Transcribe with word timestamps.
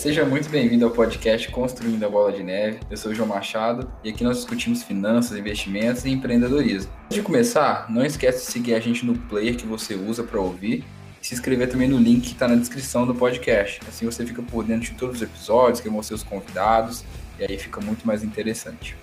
Seja 0.00 0.24
muito 0.24 0.48
bem-vindo 0.48 0.86
ao 0.86 0.90
podcast 0.90 1.50
Construindo 1.50 2.02
a 2.06 2.08
Bola 2.08 2.32
de 2.32 2.42
Neve. 2.42 2.80
Eu 2.90 2.96
sou 2.96 3.12
o 3.12 3.14
João 3.14 3.28
Machado 3.28 3.92
e 4.02 4.08
aqui 4.08 4.24
nós 4.24 4.38
discutimos 4.38 4.82
finanças, 4.82 5.36
investimentos 5.36 6.06
e 6.06 6.10
empreendedorismo. 6.10 6.90
Antes 7.04 7.16
de 7.16 7.22
começar, 7.22 7.84
não 7.90 8.02
esquece 8.02 8.46
de 8.46 8.50
seguir 8.50 8.74
a 8.74 8.80
gente 8.80 9.04
no 9.04 9.14
player 9.28 9.54
que 9.54 9.66
você 9.66 9.94
usa 9.94 10.24
para 10.24 10.40
ouvir 10.40 10.86
e 11.20 11.26
se 11.26 11.34
inscrever 11.34 11.68
também 11.68 11.86
no 11.86 11.98
link 11.98 12.22
que 12.22 12.32
está 12.32 12.48
na 12.48 12.54
descrição 12.54 13.06
do 13.06 13.14
podcast. 13.14 13.82
Assim 13.86 14.06
você 14.06 14.24
fica 14.24 14.40
por 14.40 14.64
dentro 14.64 14.90
de 14.90 14.92
todos 14.92 15.16
os 15.16 15.22
episódios, 15.22 15.82
quem 15.82 15.92
vão 15.92 16.02
ser 16.02 16.14
os 16.14 16.22
convidados 16.22 17.04
e 17.38 17.44
aí 17.44 17.58
fica 17.58 17.78
muito 17.82 18.06
mais 18.06 18.24
interessante. 18.24 18.96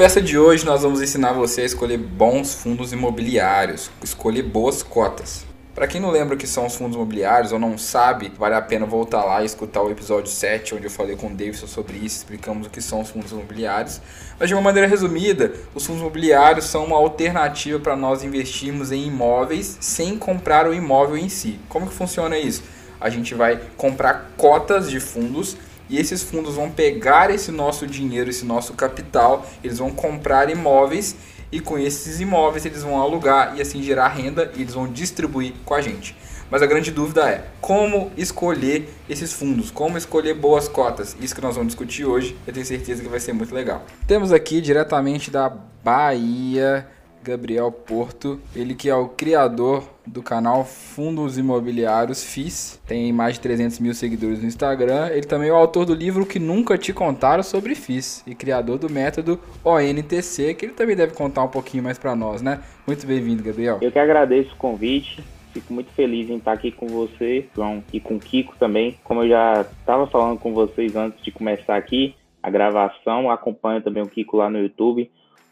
Conversa 0.00 0.22
de 0.22 0.38
hoje 0.38 0.64
nós 0.64 0.80
vamos 0.80 1.02
ensinar 1.02 1.34
você 1.34 1.60
a 1.60 1.64
escolher 1.66 1.98
bons 1.98 2.54
fundos 2.54 2.90
imobiliários, 2.90 3.90
escolher 4.02 4.42
boas 4.44 4.82
cotas. 4.82 5.44
Para 5.74 5.86
quem 5.86 6.00
não 6.00 6.10
lembra 6.10 6.34
o 6.34 6.38
que 6.38 6.46
são 6.46 6.64
os 6.64 6.74
fundos 6.74 6.96
imobiliários 6.96 7.52
ou 7.52 7.58
não 7.58 7.76
sabe, 7.76 8.32
vale 8.38 8.54
a 8.54 8.62
pena 8.62 8.86
voltar 8.86 9.22
lá 9.26 9.42
e 9.42 9.44
escutar 9.44 9.82
o 9.82 9.90
episódio 9.90 10.30
7, 10.30 10.74
onde 10.74 10.86
eu 10.86 10.90
falei 10.90 11.16
com 11.16 11.26
o 11.26 11.34
Davidson 11.34 11.66
sobre 11.66 11.98
isso, 11.98 12.16
explicamos 12.16 12.66
o 12.66 12.70
que 12.70 12.80
são 12.80 13.02
os 13.02 13.10
fundos 13.10 13.30
imobiliários. 13.30 14.00
Mas 14.38 14.48
de 14.48 14.54
uma 14.54 14.62
maneira 14.62 14.88
resumida, 14.88 15.52
os 15.74 15.84
fundos 15.84 16.00
imobiliários 16.00 16.64
são 16.64 16.86
uma 16.86 16.96
alternativa 16.96 17.78
para 17.78 17.94
nós 17.94 18.24
investirmos 18.24 18.90
em 18.90 19.06
imóveis 19.06 19.76
sem 19.82 20.16
comprar 20.16 20.66
o 20.66 20.72
imóvel 20.72 21.18
em 21.18 21.28
si. 21.28 21.60
Como 21.68 21.86
que 21.86 21.92
funciona 21.92 22.38
isso? 22.38 22.62
A 22.98 23.10
gente 23.10 23.34
vai 23.34 23.60
comprar 23.76 24.30
cotas 24.38 24.88
de 24.90 24.98
fundos 24.98 25.58
e 25.90 25.98
esses 25.98 26.22
fundos 26.22 26.54
vão 26.54 26.70
pegar 26.70 27.30
esse 27.30 27.50
nosso 27.50 27.86
dinheiro, 27.86 28.30
esse 28.30 28.44
nosso 28.44 28.74
capital, 28.74 29.44
eles 29.62 29.78
vão 29.78 29.90
comprar 29.90 30.48
imóveis 30.48 31.16
e 31.50 31.58
com 31.58 31.76
esses 31.76 32.20
imóveis 32.20 32.64
eles 32.64 32.82
vão 32.82 33.02
alugar 33.02 33.56
e 33.56 33.60
assim 33.60 33.82
gerar 33.82 34.08
renda 34.08 34.52
e 34.56 34.62
eles 34.62 34.74
vão 34.74 34.86
distribuir 34.86 35.52
com 35.64 35.74
a 35.74 35.80
gente. 35.80 36.16
Mas 36.48 36.62
a 36.62 36.66
grande 36.66 36.90
dúvida 36.90 37.28
é 37.28 37.44
como 37.60 38.10
escolher 38.16 38.88
esses 39.08 39.32
fundos, 39.32 39.70
como 39.70 39.98
escolher 39.98 40.34
boas 40.34 40.68
cotas. 40.68 41.16
Isso 41.20 41.34
que 41.34 41.40
nós 41.40 41.54
vamos 41.54 41.68
discutir 41.68 42.04
hoje, 42.04 42.36
eu 42.46 42.52
tenho 42.52 42.66
certeza 42.66 43.02
que 43.02 43.08
vai 43.08 43.20
ser 43.20 43.32
muito 43.32 43.54
legal. 43.54 43.84
Temos 44.06 44.32
aqui 44.32 44.60
diretamente 44.60 45.30
da 45.30 45.52
Bahia 45.82 46.86
Gabriel 47.22 47.70
Porto, 47.70 48.40
ele 48.56 48.74
que 48.74 48.88
é 48.88 48.94
o 48.94 49.08
criador 49.08 49.84
do 50.06 50.22
canal 50.22 50.64
Fundos 50.64 51.36
Imobiliários 51.36 52.24
FIS, 52.24 52.80
tem 52.86 53.12
mais 53.12 53.34
de 53.34 53.40
300 53.40 53.78
mil 53.78 53.94
seguidores 53.94 54.40
no 54.40 54.46
Instagram. 54.46 55.08
Ele 55.08 55.26
também 55.26 55.50
é 55.50 55.52
o 55.52 55.56
autor 55.56 55.84
do 55.84 55.94
livro 55.94 56.24
Que 56.24 56.38
Nunca 56.38 56.78
Te 56.78 56.92
Contaram 56.92 57.42
sobre 57.42 57.74
FIS 57.74 58.24
e 58.26 58.34
criador 58.34 58.78
do 58.78 58.90
método 58.90 59.38
ONTC, 59.64 60.54
que 60.54 60.66
ele 60.66 60.72
também 60.72 60.96
deve 60.96 61.14
contar 61.14 61.44
um 61.44 61.48
pouquinho 61.48 61.82
mais 61.82 61.98
para 61.98 62.16
nós, 62.16 62.42
né? 62.42 62.60
Muito 62.86 63.06
bem-vindo, 63.06 63.42
Gabriel. 63.42 63.78
Eu 63.80 63.92
que 63.92 63.98
agradeço 63.98 64.52
o 64.54 64.56
convite. 64.56 65.22
Fico 65.52 65.72
muito 65.72 65.90
feliz 65.92 66.30
em 66.30 66.36
estar 66.36 66.52
aqui 66.52 66.70
com 66.70 66.86
você, 66.86 67.46
João, 67.54 67.82
e 67.92 68.00
com 68.00 68.16
o 68.16 68.20
Kiko 68.20 68.54
também. 68.58 68.96
Como 69.02 69.22
eu 69.24 69.28
já 69.28 69.66
estava 69.80 70.06
falando 70.06 70.38
com 70.38 70.54
vocês 70.54 70.94
antes 70.94 71.22
de 71.22 71.30
começar 71.30 71.76
aqui 71.76 72.14
a 72.42 72.48
gravação, 72.48 73.30
acompanho 73.30 73.82
também 73.82 74.02
o 74.02 74.08
Kiko 74.08 74.36
lá 74.36 74.48
no 74.48 74.58
YouTube 74.58 75.10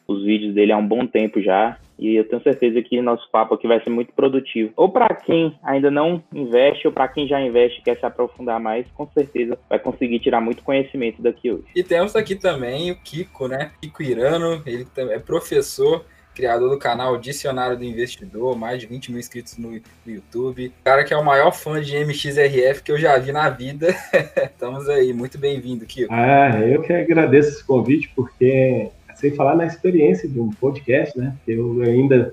os 0.08 0.24
vídeos 0.24 0.54
dele 0.54 0.72
há 0.72 0.78
um 0.78 0.86
bom 0.86 1.06
tempo 1.06 1.40
já. 1.40 1.78
E 1.98 2.14
eu 2.14 2.24
tenho 2.26 2.40
certeza 2.42 2.80
que 2.80 3.02
nosso 3.02 3.28
papo 3.30 3.54
aqui 3.54 3.66
vai 3.66 3.82
ser 3.82 3.90
muito 3.90 4.12
produtivo. 4.12 4.72
Ou 4.76 4.88
para 4.88 5.12
quem 5.14 5.58
ainda 5.62 5.90
não 5.90 6.22
investe, 6.32 6.86
ou 6.86 6.92
para 6.92 7.08
quem 7.08 7.26
já 7.26 7.40
investe 7.40 7.80
e 7.80 7.82
quer 7.82 7.98
se 7.98 8.06
aprofundar 8.06 8.60
mais, 8.60 8.86
com 8.94 9.06
certeza 9.08 9.58
vai 9.68 9.80
conseguir 9.80 10.20
tirar 10.20 10.40
muito 10.40 10.62
conhecimento 10.62 11.20
daqui 11.20 11.50
hoje. 11.50 11.64
E 11.74 11.82
temos 11.82 12.14
aqui 12.14 12.36
também 12.36 12.92
o 12.92 12.96
Kiko, 13.02 13.48
né? 13.48 13.72
Kiko 13.82 14.02
Irano, 14.02 14.62
ele 14.64 14.86
é 14.96 15.18
professor 15.18 16.04
criador 16.38 16.70
do 16.70 16.78
canal 16.78 17.18
Dicionário 17.18 17.76
do 17.76 17.82
Investidor, 17.82 18.56
mais 18.56 18.78
de 18.78 18.86
20 18.86 19.10
mil 19.10 19.18
inscritos 19.18 19.58
no, 19.58 19.80
YouTube. 20.06 20.72
Cara 20.84 21.02
que 21.02 21.12
é 21.12 21.16
o 21.16 21.24
maior 21.24 21.50
fã 21.50 21.80
de 21.80 21.96
MXRF 21.96 22.84
que 22.84 22.92
eu 22.92 22.98
já 22.98 23.18
vi 23.18 23.32
na 23.32 23.50
vida. 23.50 23.88
Estamos 24.40 24.88
aí, 24.88 25.12
muito 25.12 25.36
bem-vindo, 25.36 25.84
Kiko. 25.84 26.14
Ah, 26.14 26.60
eu 26.64 26.80
que 26.82 26.92
agradeço 26.92 27.48
esse 27.48 27.64
convite, 27.64 28.12
porque 28.14 28.88
sem 29.18 29.32
falar 29.32 29.56
na 29.56 29.66
experiência 29.66 30.28
de 30.28 30.40
um 30.40 30.48
podcast, 30.48 31.18
né? 31.18 31.34
Eu 31.46 31.82
ainda 31.82 32.32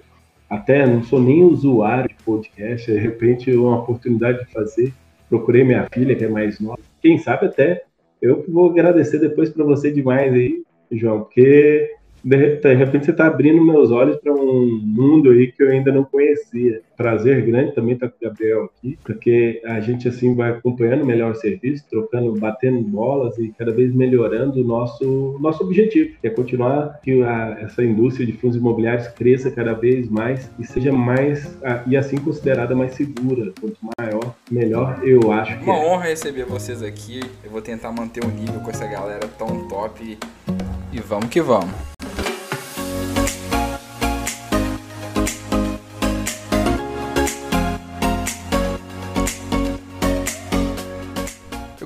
até 0.50 0.86
não 0.86 1.04
sou 1.04 1.20
nem 1.20 1.44
usuário 1.44 2.10
de 2.10 2.16
podcast, 2.24 2.92
de 2.92 2.98
repente 2.98 3.52
uma 3.56 3.80
oportunidade 3.80 4.46
de 4.46 4.52
fazer. 4.52 4.94
Procurei 5.28 5.64
minha 5.64 5.88
filha, 5.92 6.16
que 6.16 6.24
é 6.24 6.30
mais 6.30 6.60
nova. 6.60 6.80
Quem 7.02 7.18
sabe 7.18 7.48
até 7.48 7.84
eu 8.22 8.46
vou 8.48 8.70
agradecer 8.70 9.20
depois 9.20 9.50
para 9.50 9.64
você 9.64 9.92
demais 9.92 10.32
aí, 10.34 10.64
João, 10.92 11.22
porque 11.22 11.92
de 12.26 12.74
repente 12.74 13.06
você 13.06 13.12
está 13.12 13.28
abrindo 13.28 13.64
meus 13.64 13.92
olhos 13.92 14.18
para 14.18 14.34
um 14.34 14.82
mundo 14.84 15.30
aí 15.30 15.52
que 15.52 15.62
eu 15.62 15.70
ainda 15.70 15.92
não 15.92 16.04
conhecia. 16.04 16.82
Prazer 16.98 17.46
grande 17.46 17.76
também 17.76 17.94
estar 17.94 18.08
tá 18.08 18.14
com 18.14 18.26
o 18.26 18.30
Gabriel 18.30 18.64
aqui, 18.66 18.98
porque 19.04 19.62
a 19.64 19.80
gente 19.80 20.08
assim 20.08 20.34
vai 20.34 20.50
acompanhando 20.52 21.06
melhor 21.06 21.34
o 21.34 21.36
serviço, 21.36 21.86
trocando, 21.88 22.34
batendo 22.34 22.82
bolas 22.82 23.38
e 23.38 23.54
cada 23.56 23.72
vez 23.72 23.94
melhorando 23.94 24.62
o 24.62 24.64
nosso, 24.64 25.38
nosso 25.40 25.64
objetivo, 25.64 26.16
que 26.20 26.28
é 26.28 26.30
continuar 26.32 27.00
que 27.04 27.22
a, 27.22 27.60
essa 27.62 27.84
indústria 27.84 28.26
de 28.26 28.34
fundos 28.34 28.58
imobiliários 28.58 29.08
cresça 29.10 29.52
cada 29.52 29.74
vez 29.74 30.10
mais 30.10 30.50
e 30.58 30.66
seja 30.66 30.92
mais, 30.92 31.56
e 31.86 31.96
assim 31.96 32.18
considerada 32.18 32.76
mais 32.76 32.94
segura. 32.94 33.54
Quanto 33.60 33.78
maior, 34.00 34.36
melhor 34.50 35.00
eu 35.04 35.32
acho 35.32 35.60
que 35.60 35.64
Uma 35.64 35.78
é. 35.78 35.86
honra 35.86 36.06
receber 36.06 36.46
vocês 36.46 36.82
aqui. 36.82 37.20
Eu 37.44 37.52
vou 37.52 37.62
tentar 37.62 37.92
manter 37.92 38.24
o 38.24 38.28
nível 38.28 38.60
com 38.62 38.72
essa 38.72 38.88
galera 38.88 39.28
tão 39.38 39.68
top. 39.68 40.18
E 40.92 41.00
vamos 41.00 41.30
que 41.30 41.42
vamos. 41.42 41.95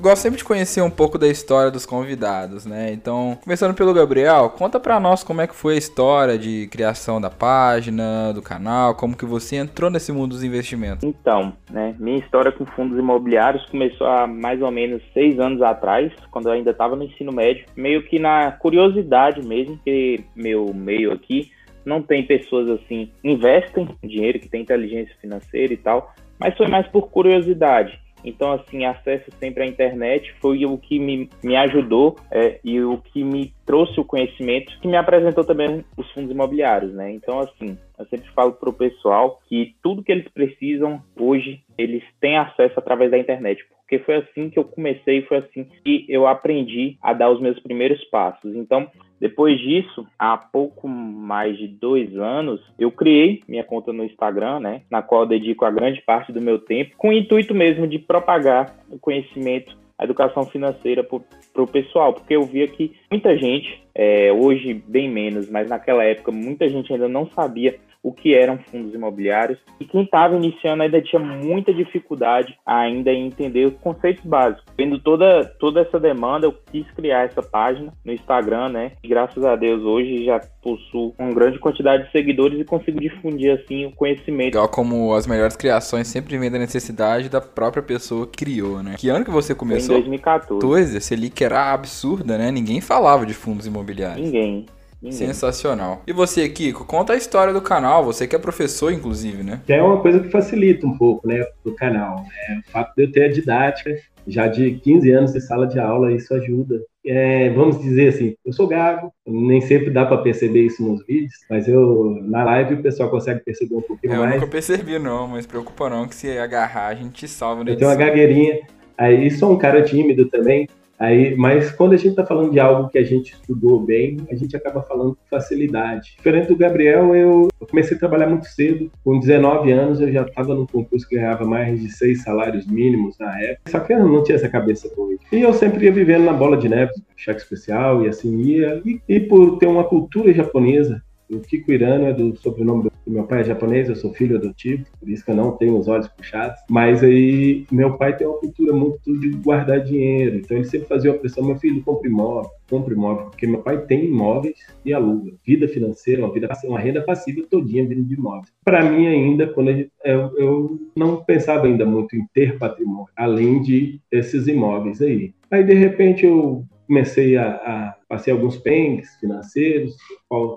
Eu 0.00 0.04
gosto 0.04 0.22
sempre 0.22 0.38
de 0.38 0.44
conhecer 0.44 0.80
um 0.80 0.88
pouco 0.88 1.18
da 1.18 1.28
história 1.28 1.70
dos 1.70 1.84
convidados, 1.84 2.64
né? 2.64 2.90
Então, 2.90 3.36
começando 3.44 3.74
pelo 3.74 3.92
Gabriel, 3.92 4.48
conta 4.48 4.80
para 4.80 4.98
nós 4.98 5.22
como 5.22 5.42
é 5.42 5.46
que 5.46 5.54
foi 5.54 5.74
a 5.74 5.76
história 5.76 6.38
de 6.38 6.68
criação 6.68 7.20
da 7.20 7.28
página, 7.28 8.32
do 8.32 8.40
canal, 8.40 8.94
como 8.94 9.14
que 9.14 9.26
você 9.26 9.56
entrou 9.56 9.90
nesse 9.90 10.10
mundo 10.10 10.30
dos 10.30 10.42
investimentos. 10.42 11.04
Então, 11.04 11.52
né, 11.70 11.94
minha 11.98 12.16
história 12.16 12.50
com 12.50 12.64
fundos 12.64 12.98
imobiliários 12.98 13.66
começou 13.66 14.06
há 14.06 14.26
mais 14.26 14.62
ou 14.62 14.70
menos 14.70 15.02
seis 15.12 15.38
anos 15.38 15.60
atrás, 15.60 16.10
quando 16.30 16.46
eu 16.46 16.52
ainda 16.52 16.70
estava 16.70 16.96
no 16.96 17.04
ensino 17.04 17.30
médio, 17.30 17.66
meio 17.76 18.02
que 18.02 18.18
na 18.18 18.52
curiosidade 18.52 19.46
mesmo, 19.46 19.78
que 19.84 20.24
meu 20.34 20.72
meio 20.72 21.12
aqui 21.12 21.50
não 21.84 22.00
tem 22.00 22.22
pessoas 22.22 22.70
assim, 22.70 23.10
investem 23.22 23.86
dinheiro, 24.02 24.40
que 24.40 24.48
tem 24.48 24.62
inteligência 24.62 25.14
financeira 25.20 25.74
e 25.74 25.76
tal, 25.76 26.14
mas 26.38 26.56
foi 26.56 26.68
mais 26.68 26.86
por 26.88 27.10
curiosidade. 27.10 28.00
Então, 28.24 28.52
assim, 28.52 28.84
acesso 28.84 29.30
sempre 29.38 29.62
à 29.62 29.66
internet 29.66 30.32
foi 30.40 30.64
o 30.64 30.76
que 30.76 30.98
me, 30.98 31.28
me 31.42 31.56
ajudou 31.56 32.16
é, 32.30 32.60
e 32.64 32.80
o 32.80 32.98
que 32.98 33.22
me 33.24 33.52
trouxe 33.64 33.98
o 34.00 34.04
conhecimento, 34.04 34.78
que 34.80 34.88
me 34.88 34.96
apresentou 34.96 35.44
também 35.44 35.84
os 35.96 36.10
fundos 36.12 36.30
imobiliários, 36.30 36.92
né? 36.92 37.10
Então, 37.12 37.40
assim, 37.40 37.78
eu 37.98 38.06
sempre 38.06 38.28
falo 38.30 38.52
para 38.52 38.68
o 38.68 38.74
pessoal 38.74 39.40
que 39.48 39.74
tudo 39.82 40.02
que 40.02 40.12
eles 40.12 40.28
precisam 40.28 41.02
hoje, 41.18 41.62
eles 41.78 42.02
têm 42.20 42.36
acesso 42.36 42.78
através 42.78 43.10
da 43.10 43.18
internet, 43.18 43.64
porque 43.80 43.98
foi 44.00 44.16
assim 44.16 44.50
que 44.50 44.58
eu 44.58 44.64
comecei, 44.64 45.22
foi 45.22 45.38
assim 45.38 45.64
que 45.64 46.06
eu 46.08 46.26
aprendi 46.26 46.96
a 47.02 47.12
dar 47.12 47.30
os 47.30 47.40
meus 47.40 47.58
primeiros 47.60 48.02
passos. 48.04 48.54
Então, 48.54 48.88
depois 49.20 49.60
disso, 49.60 50.06
há 50.18 50.36
pouco 50.36 50.88
mais 50.88 51.58
de 51.58 51.68
dois 51.68 52.16
anos, 52.16 52.60
eu 52.78 52.90
criei 52.90 53.42
minha 53.46 53.62
conta 53.62 53.92
no 53.92 54.02
Instagram, 54.02 54.60
né, 54.60 54.82
na 54.90 55.02
qual 55.02 55.26
dedico 55.26 55.64
a 55.64 55.70
grande 55.70 56.00
parte 56.00 56.32
do 56.32 56.40
meu 56.40 56.58
tempo, 56.58 56.96
com 56.96 57.10
o 57.10 57.12
intuito 57.12 57.54
mesmo 57.54 57.86
de 57.86 57.98
propagar 57.98 58.74
o 58.90 58.98
conhecimento, 58.98 59.76
a 59.98 60.04
educação 60.04 60.46
financeira 60.46 61.04
para 61.04 61.62
o 61.62 61.66
pessoal, 61.66 62.14
porque 62.14 62.34
eu 62.34 62.44
via 62.44 62.66
que 62.66 62.96
muita 63.10 63.36
gente, 63.36 63.82
é, 63.94 64.32
hoje 64.32 64.72
bem 64.72 65.10
menos, 65.10 65.50
mas 65.50 65.68
naquela 65.68 66.02
época 66.02 66.32
muita 66.32 66.66
gente 66.70 66.90
ainda 66.90 67.06
não 67.06 67.26
sabia 67.26 67.78
o 68.02 68.12
que 68.12 68.34
eram 68.34 68.58
fundos 68.70 68.94
imobiliários. 68.94 69.58
E 69.78 69.84
quem 69.84 70.02
estava 70.02 70.36
iniciando 70.36 70.82
ainda 70.82 71.00
tinha 71.00 71.20
muita 71.20 71.72
dificuldade 71.72 72.56
ainda 72.64 73.10
em 73.10 73.26
entender 73.26 73.66
os 73.66 73.74
conceitos 73.74 74.24
básicos. 74.24 74.64
Vendo 74.76 74.98
toda, 74.98 75.44
toda 75.58 75.80
essa 75.80 75.98
demanda, 75.98 76.46
eu 76.46 76.54
quis 76.70 76.90
criar 76.92 77.24
essa 77.24 77.42
página 77.42 77.92
no 78.04 78.12
Instagram, 78.12 78.70
né? 78.70 78.92
E 79.02 79.08
graças 79.08 79.44
a 79.44 79.56
Deus 79.56 79.82
hoje 79.82 80.24
já 80.24 80.40
possuo 80.62 81.14
uma 81.18 81.32
grande 81.32 81.58
quantidade 81.58 82.04
de 82.04 82.12
seguidores 82.12 82.58
e 82.58 82.64
consigo 82.64 83.00
difundir 83.00 83.52
assim 83.52 83.86
o 83.86 83.92
conhecimento. 83.92 84.54
Legal 84.54 84.68
como 84.68 85.14
as 85.14 85.26
melhores 85.26 85.56
criações 85.56 86.06
sempre 86.08 86.38
vêm 86.38 86.50
da 86.50 86.58
necessidade 86.58 87.28
da 87.28 87.40
própria 87.40 87.82
pessoa 87.82 88.26
que 88.26 88.38
criou, 88.44 88.82
né? 88.82 88.94
Que 88.98 89.08
ano 89.08 89.24
que 89.24 89.30
você 89.30 89.54
começou? 89.54 89.96
Foi 89.96 89.96
em 89.96 90.08
2014. 90.08 90.66
Pois, 90.66 90.94
essa 90.94 91.14
ali 91.14 91.30
que 91.30 91.44
era 91.44 91.72
absurda, 91.72 92.38
né? 92.38 92.50
Ninguém 92.50 92.80
falava 92.80 93.26
de 93.26 93.34
fundos 93.34 93.66
imobiliários. 93.66 94.24
Ninguém. 94.24 94.66
Ninguém. 95.02 95.18
Sensacional. 95.18 96.02
E 96.06 96.12
você, 96.12 96.48
Kiko, 96.48 96.84
conta 96.84 97.14
a 97.14 97.16
história 97.16 97.52
do 97.52 97.62
canal, 97.62 98.04
você 98.04 98.26
que 98.26 98.36
é 98.36 98.38
professor, 98.38 98.92
inclusive, 98.92 99.42
né? 99.42 99.60
Que 99.64 99.72
é 99.72 99.82
uma 99.82 100.00
coisa 100.00 100.20
que 100.20 100.28
facilita 100.28 100.86
um 100.86 100.96
pouco, 100.96 101.26
né, 101.26 101.44
do 101.64 101.74
canal. 101.74 102.16
Né? 102.16 102.60
O 102.68 102.70
fato 102.70 102.94
de 102.94 103.04
eu 103.04 103.12
ter 103.12 103.24
a 103.24 103.28
didática 103.32 103.96
já 104.26 104.46
de 104.46 104.72
15 104.72 105.10
anos 105.10 105.32
de 105.32 105.40
sala 105.40 105.66
de 105.66 105.78
aula, 105.78 106.12
isso 106.12 106.34
ajuda 106.34 106.80
é, 107.04 107.48
vamos 107.50 107.80
dizer 107.80 108.08
assim, 108.08 108.34
eu 108.44 108.52
sou 108.52 108.66
gago, 108.66 109.12
nem 109.26 109.60
sempre 109.60 109.90
dá 109.90 110.04
para 110.04 110.18
perceber 110.18 110.66
isso 110.66 110.82
nos 110.82 111.04
vídeos, 111.06 111.32
mas 111.48 111.66
eu 111.66 112.18
na 112.22 112.44
live 112.44 112.74
o 112.74 112.82
pessoal 112.82 113.10
consegue 113.10 113.40
perceber 113.40 113.74
um 113.74 113.80
pouquinho 113.80 114.12
eu 114.12 114.20
mais. 114.20 114.34
Eu 114.34 114.40
nunca 114.40 114.50
percebi 114.50 114.98
não, 114.98 115.26
mas 115.26 115.46
preocupa 115.46 115.88
não 115.88 116.06
que 116.06 116.14
se 116.14 116.36
agarrar 116.38 116.88
a 116.88 116.94
gente 116.94 117.26
salva. 117.26 117.62
Eu 117.66 117.76
tenho 117.76 117.90
uma 117.90 117.96
gagueirinha, 117.96 118.60
aí 118.98 119.30
sou 119.30 119.52
um 119.52 119.56
cara 119.56 119.82
tímido 119.82 120.26
também, 120.26 120.68
Aí, 121.00 121.34
mas 121.34 121.70
quando 121.70 121.94
a 121.94 121.96
gente 121.96 122.10
está 122.10 122.26
falando 122.26 122.52
de 122.52 122.60
algo 122.60 122.90
que 122.90 122.98
a 122.98 123.02
gente 123.02 123.32
estudou 123.32 123.80
bem, 123.80 124.18
a 124.30 124.34
gente 124.34 124.54
acaba 124.54 124.82
falando 124.82 125.16
com 125.16 125.36
facilidade. 125.36 126.12
Diferente 126.16 126.48
do 126.48 126.56
Gabriel, 126.56 127.16
eu, 127.16 127.48
eu 127.58 127.66
comecei 127.66 127.96
a 127.96 128.00
trabalhar 128.00 128.26
muito 128.26 128.44
cedo. 128.46 128.92
Com 129.02 129.18
19 129.18 129.72
anos, 129.72 129.98
eu 129.98 130.12
já 130.12 130.22
estava 130.22 130.54
num 130.54 130.66
concurso 130.66 131.08
que 131.08 131.16
ganhava 131.16 131.46
mais 131.46 131.80
de 131.80 131.90
seis 131.90 132.22
salários 132.22 132.66
mínimos 132.66 133.16
na 133.18 133.40
época. 133.40 133.70
Só 133.70 133.80
que 133.80 133.94
eu 133.94 134.06
não 134.06 134.22
tinha 134.22 134.36
essa 134.36 134.48
cabeça 134.48 134.90
boa. 134.94 135.10
E 135.32 135.40
eu 135.40 135.52
sempre 135.54 135.86
ia 135.86 135.92
vivendo 135.92 136.24
na 136.24 136.32
bola 136.32 136.56
de 136.56 136.68
neve, 136.68 136.92
cheque 137.16 137.40
especial, 137.40 138.04
e 138.04 138.08
assim 138.08 138.36
ia. 138.42 138.82
E, 138.84 139.00
e 139.08 139.20
por 139.20 139.58
ter 139.58 139.66
uma 139.66 139.84
cultura 139.84 140.32
japonesa, 140.32 141.02
o 141.30 141.40
Kiko 141.40 141.72
Irano 141.72 142.06
é 142.06 142.12
do 142.12 142.36
sobrenome 142.36 142.84
do 142.84 142.90
meu 143.10 143.24
pai 143.24 143.40
é 143.40 143.44
japonês, 143.44 143.88
eu 143.88 143.96
sou 143.96 144.12
filho 144.12 144.36
adotivo, 144.36 144.84
por 144.98 145.08
isso 145.08 145.24
que 145.24 145.30
eu 145.30 145.36
não 145.36 145.52
tenho 145.52 145.76
os 145.76 145.88
olhos 145.88 146.08
puxados. 146.08 146.60
Mas 146.68 147.02
aí 147.02 147.66
meu 147.70 147.96
pai 147.96 148.16
tem 148.16 148.26
uma 148.26 148.38
cultura 148.38 148.72
muito 148.72 149.18
de 149.18 149.30
guardar 149.30 149.80
dinheiro, 149.80 150.36
então 150.36 150.56
ele 150.56 150.66
sempre 150.66 150.86
fazia 150.86 151.10
uma 151.10 151.18
pressão: 151.18 151.44
meu 151.44 151.56
filho, 151.56 151.82
compre 151.82 152.08
imóvel, 152.08 152.50
compre 152.68 152.94
imóvel, 152.94 153.26
porque 153.26 153.46
meu 153.46 153.62
pai 153.62 153.84
tem 153.86 154.06
imóveis 154.06 154.56
e 154.84 154.92
aluga. 154.92 155.32
Vida 155.44 155.66
financeira, 155.68 156.24
uma, 156.24 156.32
vida, 156.32 156.48
uma 156.64 156.78
renda 156.78 157.02
passiva 157.02 157.46
todinha 157.48 157.86
vindo 157.86 158.04
de 158.04 158.14
imóveis. 158.14 158.52
Para 158.64 158.88
mim, 158.88 159.06
ainda, 159.06 159.46
quando 159.46 159.70
eu, 159.70 159.88
eu 160.36 160.80
não 160.96 161.24
pensava 161.24 161.66
ainda 161.66 161.84
muito 161.84 162.14
em 162.16 162.26
ter 162.32 162.58
patrimônio, 162.58 163.08
além 163.16 163.62
de 163.62 164.00
esses 164.10 164.46
imóveis 164.46 165.00
aí. 165.00 165.34
Aí, 165.50 165.64
de 165.64 165.74
repente, 165.74 166.24
eu 166.24 166.64
comecei 166.90 167.36
a, 167.36 167.50
a 167.50 167.94
passei 168.08 168.32
alguns 168.32 168.58
pengues 168.58 169.14
financeiros, 169.20 169.96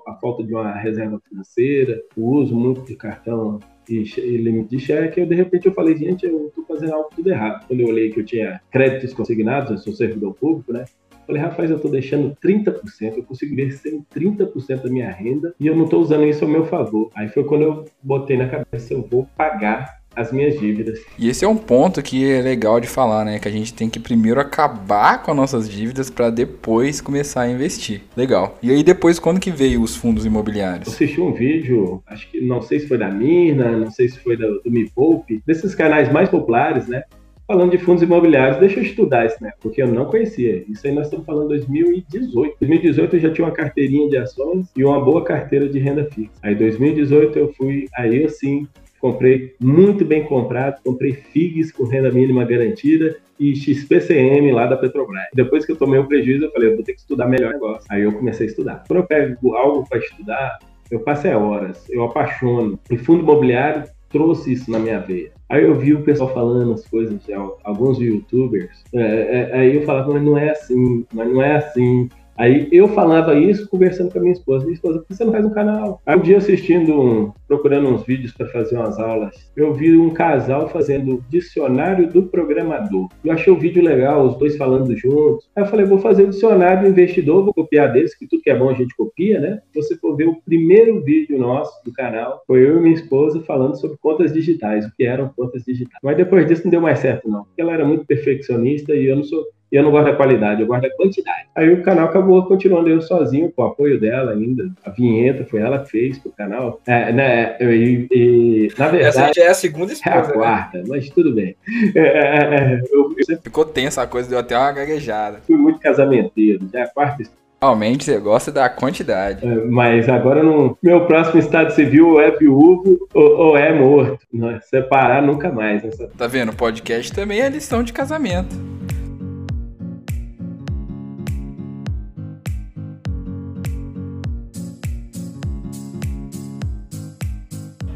a 0.08 0.16
falta 0.16 0.44
de 0.44 0.52
uma 0.52 0.74
reserva 0.74 1.22
financeira, 1.30 2.02
o 2.18 2.28
uso 2.28 2.56
muito 2.56 2.82
de 2.82 2.96
cartão 2.96 3.60
e, 3.88 4.02
e 4.18 4.38
limite 4.38 4.76
de 4.76 4.80
cheque, 4.80 5.22
e 5.22 5.26
de 5.28 5.36
repente 5.36 5.68
eu 5.68 5.74
falei, 5.74 5.96
gente, 5.96 6.26
eu 6.26 6.48
estou 6.48 6.66
fazendo 6.66 6.96
algo 6.96 7.10
tudo 7.16 7.30
errado. 7.30 7.68
Quando 7.68 7.82
eu 7.82 7.88
olhei 7.88 8.10
que 8.10 8.20
eu 8.20 8.26
tinha 8.26 8.60
créditos 8.72 9.14
consignados, 9.14 9.70
eu 9.70 9.78
sou 9.78 9.94
servidor 9.94 10.34
público, 10.34 10.74
né? 10.74 10.86
Falei, 11.28 11.40
rapaz, 11.40 11.70
eu 11.70 11.76
estou 11.76 11.92
deixando 11.92 12.36
30%, 12.44 13.18
eu 13.18 13.24
consigo 13.24 13.56
ver 13.56 13.72
sem 13.72 14.04
30% 14.16 14.82
da 14.82 14.90
minha 14.90 15.12
renda 15.12 15.54
e 15.60 15.68
eu 15.68 15.76
não 15.76 15.86
estou 15.86 16.02
usando 16.02 16.26
isso 16.26 16.44
ao 16.44 16.50
meu 16.50 16.66
favor. 16.66 17.12
Aí 17.14 17.30
foi 17.30 17.44
quando 17.44 17.62
eu 17.62 17.86
botei 18.02 18.38
na 18.38 18.50
cabeça, 18.50 18.94
eu 18.94 19.04
vou 19.04 19.28
pagar 19.38 20.02
as 20.16 20.32
minhas 20.32 20.60
dívidas. 20.60 21.00
E 21.18 21.30
esse 21.30 21.46
é 21.46 21.48
um 21.48 21.58
ponto 21.58 22.02
que 22.02 22.30
é 22.30 22.42
legal 22.42 22.80
de 22.80 22.88
falar, 22.88 23.26
né? 23.26 23.40
Que 23.40 23.48
a 23.48 23.52
gente 23.52 23.74
tem 23.74 23.90
que 23.90 24.00
primeiro 24.00 24.40
acabar 24.40 25.22
com 25.22 25.32
as 25.32 25.38
nossas 25.38 25.70
dívidas 25.70 26.10
para 26.10 26.30
depois 26.30 27.02
começar 27.02 27.42
a 27.42 27.50
investir. 27.50 28.02
Legal. 28.16 28.58
E 28.62 28.72
aí 28.72 28.84
depois 28.84 29.20
quando 29.20 29.40
que 29.40 29.52
veio 29.52 29.82
os 29.82 29.96
fundos 29.96 30.26
imobiliários? 30.26 30.88
Eu 30.88 30.94
assisti 30.94 31.22
um 31.22 31.34
vídeo, 31.34 32.02
acho 32.08 32.30
que 32.30 32.42
não 32.42 32.62
sei 32.62 32.80
se 32.80 32.88
foi 32.88 32.98
da 32.98 33.10
Mirna, 33.10 33.78
não 33.78 33.92
sei 33.92 34.10
se 34.10 34.20
foi 34.20 34.38
do, 34.38 34.62
do 34.62 34.72
Me 34.72 34.90
Poupe, 34.90 35.42
desses 35.46 35.76
canais 35.76 36.12
mais 36.12 36.30
populares, 36.30 36.88
né? 36.88 37.04
Falando 37.46 37.72
de 37.72 37.78
fundos 37.78 38.02
imobiliários, 38.02 38.58
deixa 38.58 38.80
eu 38.80 38.84
estudar 38.84 39.26
isso, 39.26 39.36
né? 39.42 39.52
Porque 39.62 39.82
eu 39.82 39.88
não 39.88 40.06
conhecia. 40.06 40.64
Isso 40.68 40.88
aí 40.88 40.94
nós 40.94 41.08
estamos 41.08 41.26
falando 41.26 41.50
de 41.50 41.66
2018. 41.66 42.56
2018 42.60 43.16
eu 43.16 43.20
já 43.20 43.32
tinha 43.32 43.46
uma 43.46 43.54
carteirinha 43.54 44.10
de 44.10 44.18
ações 44.18 44.70
e 44.76 44.84
uma 44.84 45.04
boa 45.04 45.24
carteira 45.24 45.68
de 45.68 45.78
renda 45.78 46.06
fixa. 46.06 46.32
Aí 46.42 46.56
2018 46.56 47.38
eu 47.38 47.54
fui, 47.54 47.86
aí 47.96 48.24
eu 48.24 48.30
sim 48.30 48.66
comprei 49.04 49.54
muito 49.60 50.06
bem 50.06 50.24
comprado, 50.24 50.82
comprei 50.82 51.12
FIGs 51.12 51.74
com 51.74 51.84
renda 51.84 52.10
mínima 52.10 52.46
garantida 52.46 53.18
e 53.38 53.54
XPCM 53.54 54.50
lá 54.54 54.66
da 54.66 54.78
Petrobras. 54.78 55.26
Depois 55.34 55.66
que 55.66 55.74
eu 55.74 55.76
tomei 55.76 56.00
o 56.00 56.08
prejuízo, 56.08 56.46
eu 56.46 56.52
falei, 56.54 56.70
eu 56.70 56.76
vou 56.76 56.86
ter 56.86 56.94
que 56.94 57.02
estudar 57.02 57.28
melhor 57.28 57.52
negócio. 57.52 57.86
Aí 57.92 58.04
eu 58.04 58.14
comecei 58.14 58.48
a 58.48 58.50
estudar. 58.50 58.84
Quando 58.88 59.00
eu 59.00 59.06
pego 59.06 59.56
algo 59.58 59.86
para 59.90 59.98
estudar, 59.98 60.58
eu 60.90 61.02
passo 61.02 61.28
é 61.28 61.36
horas, 61.36 61.86
eu 61.90 62.02
apaixono. 62.02 62.80
E 62.90 62.98
fundo 62.98 63.24
imobiliário 63.24 63.84
trouxe 64.10 64.54
isso 64.54 64.72
na 64.72 64.80
minha 64.80 65.00
veia. 65.00 65.34
Aí 65.50 65.66
eu 65.66 65.76
vi 65.76 65.94
o 65.94 66.04
pessoal 66.04 66.34
falando 66.34 66.72
as 66.72 66.88
coisas, 66.88 67.20
alguns 67.66 68.00
youtubers, 68.00 68.86
é, 68.94 69.02
é, 69.02 69.60
aí 69.60 69.76
eu 69.76 69.82
falava, 69.82 70.14
mas 70.14 70.24
não 70.24 70.38
é 70.38 70.52
assim, 70.52 71.06
mas 71.14 71.28
não 71.30 71.44
é 71.44 71.58
assim. 71.58 72.08
Aí 72.38 72.68
eu 72.72 72.88
falava 72.88 73.36
isso 73.36 73.70
conversando 73.70 74.12
com 74.12 74.18
a 74.18 74.22
minha 74.22 74.34
esposa. 74.34 74.66
Minha 74.66 74.76
esposa, 74.76 75.00
por 75.00 75.08
que 75.08 75.16
você 75.16 75.24
não 75.24 75.32
faz 75.32 75.46
um 75.46 75.52
canal? 75.52 76.02
Aí 76.06 76.18
um 76.18 76.22
dia 76.22 76.38
assistindo, 76.38 77.00
um, 77.00 77.32
procurando 77.48 77.88
uns 77.90 78.04
vídeos 78.04 78.34
para 78.34 78.48
fazer 78.48 78.76
umas 78.76 78.98
aulas, 79.00 79.52
eu 79.56 79.74
vi 79.74 79.96
um 79.96 80.10
casal 80.10 80.68
fazendo 80.70 81.24
dicionário 81.30 82.08
do 82.10 82.24
programador. 82.24 83.10
Eu 83.24 83.32
achei 83.32 83.54
o 83.54 83.58
vídeo 83.58 83.84
legal, 83.84 84.26
os 84.26 84.38
dois 84.38 84.58
falando 84.58 84.96
juntos. 84.96 85.50
Aí 85.56 85.64
eu 85.64 85.68
falei, 85.68 85.86
vou 85.86 86.00
fazer 86.00 86.24
o 86.24 86.30
dicionário 86.30 86.84
do 86.84 86.90
investidor, 86.90 87.44
vou 87.44 87.54
copiar 87.54 87.92
deles, 87.92 88.16
que 88.16 88.28
tudo 88.28 88.42
que 88.42 88.50
é 88.50 88.58
bom 88.58 88.70
a 88.70 88.74
gente 88.74 88.96
copia, 88.96 89.40
né? 89.40 89.62
Você 89.76 89.96
for 89.98 90.16
ver 90.16 90.28
o 90.28 90.42
primeiro 90.42 91.02
vídeo 91.04 91.38
nosso 91.38 91.84
do 91.84 91.92
canal, 91.94 92.42
foi 92.48 92.66
eu 92.66 92.78
e 92.78 92.82
minha 92.82 92.96
esposa 92.96 93.42
falando 93.42 93.80
sobre 93.80 93.98
contas 93.98 94.34
digitais, 94.34 94.86
o 94.86 94.92
que 94.96 95.04
eram 95.04 95.30
contas 95.36 95.64
digitais. 95.64 96.00
Mas 96.04 96.18
depois 96.18 96.48
disso 96.48 96.64
não 96.64 96.72
deu 96.72 96.82
mais 96.82 97.00
certo, 97.00 97.30
não. 97.30 97.44
Porque 97.44 97.62
ela 97.62 97.74
era 97.74 97.86
muito 97.86 98.06
perfeccionista 98.06 98.96
e 98.96 99.06
eu 99.06 99.18
não 99.18 99.24
sou 99.24 99.44
eu 99.74 99.84
não 99.84 99.92
gosto 99.92 100.06
da 100.06 100.16
qualidade, 100.16 100.62
eu 100.62 100.68
gosto 100.68 100.84
da 100.84 100.96
quantidade. 100.96 101.48
Aí 101.56 101.74
o 101.74 101.82
canal 101.82 102.06
acabou 102.06 102.46
continuando 102.46 102.90
eu 102.90 103.02
sozinho, 103.02 103.52
com 103.52 103.64
o 103.64 103.66
apoio 103.66 104.00
dela 104.00 104.32
ainda. 104.32 104.70
A 104.86 104.92
vinheta 104.92 105.44
foi 105.46 105.62
ela 105.62 105.80
que 105.80 105.90
fez 105.90 106.20
pro 106.20 106.32
canal. 106.32 106.80
É, 106.86 107.12
né, 107.12 107.58
e, 107.60 108.08
e, 108.12 108.68
na 108.78 108.88
verdade. 108.88 109.08
Essa 109.08 109.34
já 109.34 109.44
é 109.44 109.50
a 109.50 109.54
segunda 109.54 109.92
esposa. 109.92 110.16
É 110.16 110.20
a 110.20 110.28
né? 110.28 110.34
quarta, 110.34 110.78
né? 110.78 110.84
mas 110.88 111.10
tudo 111.10 111.34
bem. 111.34 111.56
É, 111.96 112.00
é, 112.00 112.56
é, 112.56 112.82
eu, 112.92 113.14
eu 113.18 113.26
sempre... 113.26 113.44
Ficou 113.44 113.66
tensa 113.66 114.02
a 114.04 114.08
coisa, 114.08 114.30
deu 114.30 114.40
até 114.40 114.58
uma 114.58 114.72
gaguejada. 114.72 115.40
Fui 115.46 115.56
muito 115.56 115.80
casamenteiro, 115.80 116.68
já 116.72 116.80
é 116.80 116.84
a 116.84 116.88
quarta 116.88 117.24
esposa. 117.24 117.44
Realmente 117.64 118.04
você 118.04 118.20
gosta 118.20 118.52
da 118.52 118.68
quantidade. 118.68 119.48
É, 119.48 119.56
mas 119.66 120.10
agora 120.10 120.44
no 120.44 120.78
meu 120.84 121.06
próximo 121.06 121.40
estado 121.40 121.72
civil 121.72 122.20
é 122.20 122.30
viúvo 122.32 123.08
ou, 123.14 123.38
ou 123.38 123.58
é 123.58 123.74
morto. 123.74 124.20
Não, 124.34 124.52
é 124.52 124.60
separar 124.60 125.22
nunca 125.22 125.50
mais. 125.50 125.82
Nessa... 125.82 126.10
Tá 126.10 126.28
vendo? 126.28 126.50
O 126.50 126.56
podcast 126.56 127.14
também 127.14 127.40
é 127.40 127.48
lição 127.48 127.82
de 127.82 127.94
casamento. 127.94 128.54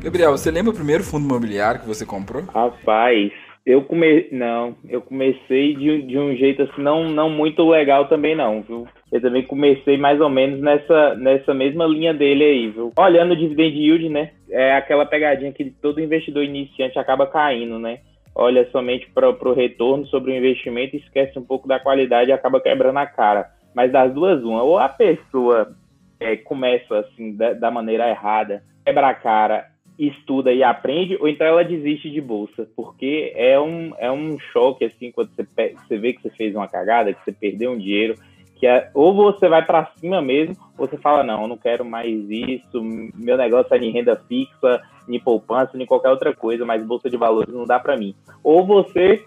Gabriel, 0.08 0.32
você 0.32 0.50
lembra 0.50 0.72
o 0.72 0.76
primeiro 0.76 1.04
fundo 1.04 1.26
imobiliário 1.26 1.82
que 1.82 1.88
você 1.88 2.06
comprou? 2.06 2.44
Rapaz, 2.44 3.30
eu 3.66 3.82
come... 3.82 4.26
não, 4.32 4.74
eu 4.88 5.02
comecei 5.02 5.76
de, 5.76 6.04
de 6.04 6.18
um 6.18 6.34
jeito 6.34 6.62
assim 6.62 6.82
não, 6.82 7.10
não 7.10 7.30
muito 7.30 7.70
legal 7.70 8.08
também 8.08 8.34
não, 8.34 8.62
viu? 8.62 8.88
Eu 9.12 9.20
também 9.20 9.44
comecei 9.44 9.98
mais 9.98 10.22
ou 10.22 10.30
menos 10.30 10.62
nessa, 10.62 11.14
nessa 11.16 11.54
mesma 11.54 11.86
linha 11.86 12.14
dele 12.14 12.42
aí, 12.42 12.70
viu? 12.70 12.94
Olhando 12.98 13.34
o 13.34 13.36
dividend 13.36 13.78
yield, 13.78 14.08
né? 14.08 14.32
É 14.50 14.78
aquela 14.78 15.06
pegadinha 15.06 15.52
que 15.52 15.66
todo 15.66 16.00
investidor 16.00 16.46
iniciante 16.46 16.98
acaba 16.98 17.28
caindo, 17.28 17.78
né? 17.78 18.00
Olha 18.34 18.66
somente 18.72 19.10
para 19.14 19.30
o 19.30 19.54
retorno 19.54 20.08
sobre 20.08 20.32
o 20.32 20.38
investimento 20.38 20.96
e 20.96 21.00
esquece 21.00 21.38
um 21.38 21.44
pouco 21.44 21.68
da 21.68 21.82
qualidade 21.82 22.30
e 22.30 22.34
acaba 22.34 22.62
quebrando 22.62 23.00
a 23.00 23.06
cara. 23.06 23.50
Mas 23.76 23.92
das 23.92 24.14
duas, 24.14 24.42
uma, 24.42 24.64
ou 24.64 24.80
a 24.80 24.88
pessoa 24.88 25.76
é, 26.18 26.38
começa 26.38 27.00
assim 27.00 27.36
da, 27.36 27.52
da 27.52 27.70
maneira 27.70 28.10
errada, 28.10 28.64
quebra 28.86 29.10
a 29.10 29.14
cara 29.14 29.66
estuda 29.98 30.54
e 30.54 30.64
aprende, 30.64 31.18
ou 31.20 31.28
então 31.28 31.48
ela 31.48 31.64
desiste 31.64 32.10
de 32.10 32.22
bolsa, 32.22 32.68
porque 32.76 33.34
é 33.36 33.60
um, 33.60 33.94
é 33.98 34.12
um 34.12 34.38
choque, 34.40 34.86
assim, 34.86 35.12
quando 35.12 35.32
você, 35.36 35.46
você 35.76 35.98
vê 35.98 36.14
que 36.14 36.22
você 36.22 36.30
fez 36.30 36.56
uma 36.56 36.68
cagada, 36.68 37.14
que 37.14 37.24
você 37.24 37.32
perdeu 37.32 37.72
um 37.72 37.78
dinheiro, 37.78 38.16
que 38.56 38.68
é, 38.68 38.90
ou 38.94 39.14
você 39.14 39.48
vai 39.48 39.66
para 39.66 39.92
cima 39.98 40.22
mesmo, 40.22 40.56
ou 40.78 40.88
você 40.88 40.98
fala, 40.98 41.24
não, 41.24 41.44
eu 41.44 41.48
não 41.48 41.58
quero 41.58 41.84
mais 41.84 42.08
isso, 42.30 42.82
meu 43.16 43.38
negócio 43.38 43.74
é 43.74 43.78
em 43.78 43.92
renda 43.92 44.16
fixa, 44.28 44.82
em 45.08 45.20
poupança, 45.20 45.78
em 45.78 45.86
qualquer 45.86 46.10
outra 46.10 46.36
coisa, 46.36 46.66
mas 46.66 46.86
bolsa 46.86 47.10
de 47.10 47.18
valores 47.18 47.54
não 47.54 47.66
dá 47.66 47.80
para 47.80 47.98
mim. 47.98 48.16
Ou 48.44 48.66
você 48.66 49.24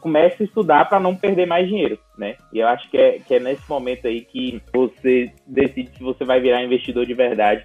começa 0.00 0.42
a 0.42 0.46
estudar 0.46 0.88
para 0.88 1.00
não 1.00 1.14
perder 1.14 1.46
mais 1.46 1.68
dinheiro, 1.68 1.98
né? 2.16 2.36
E 2.52 2.58
eu 2.58 2.68
acho 2.68 2.88
que 2.90 2.96
é, 2.96 3.18
que 3.18 3.34
é 3.34 3.40
nesse 3.40 3.68
momento 3.68 4.06
aí 4.06 4.22
que 4.22 4.62
você 4.72 5.30
decide 5.46 5.90
se 5.96 6.02
você 6.02 6.24
vai 6.24 6.40
virar 6.40 6.62
investidor 6.62 7.04
de 7.04 7.12
verdade 7.12 7.64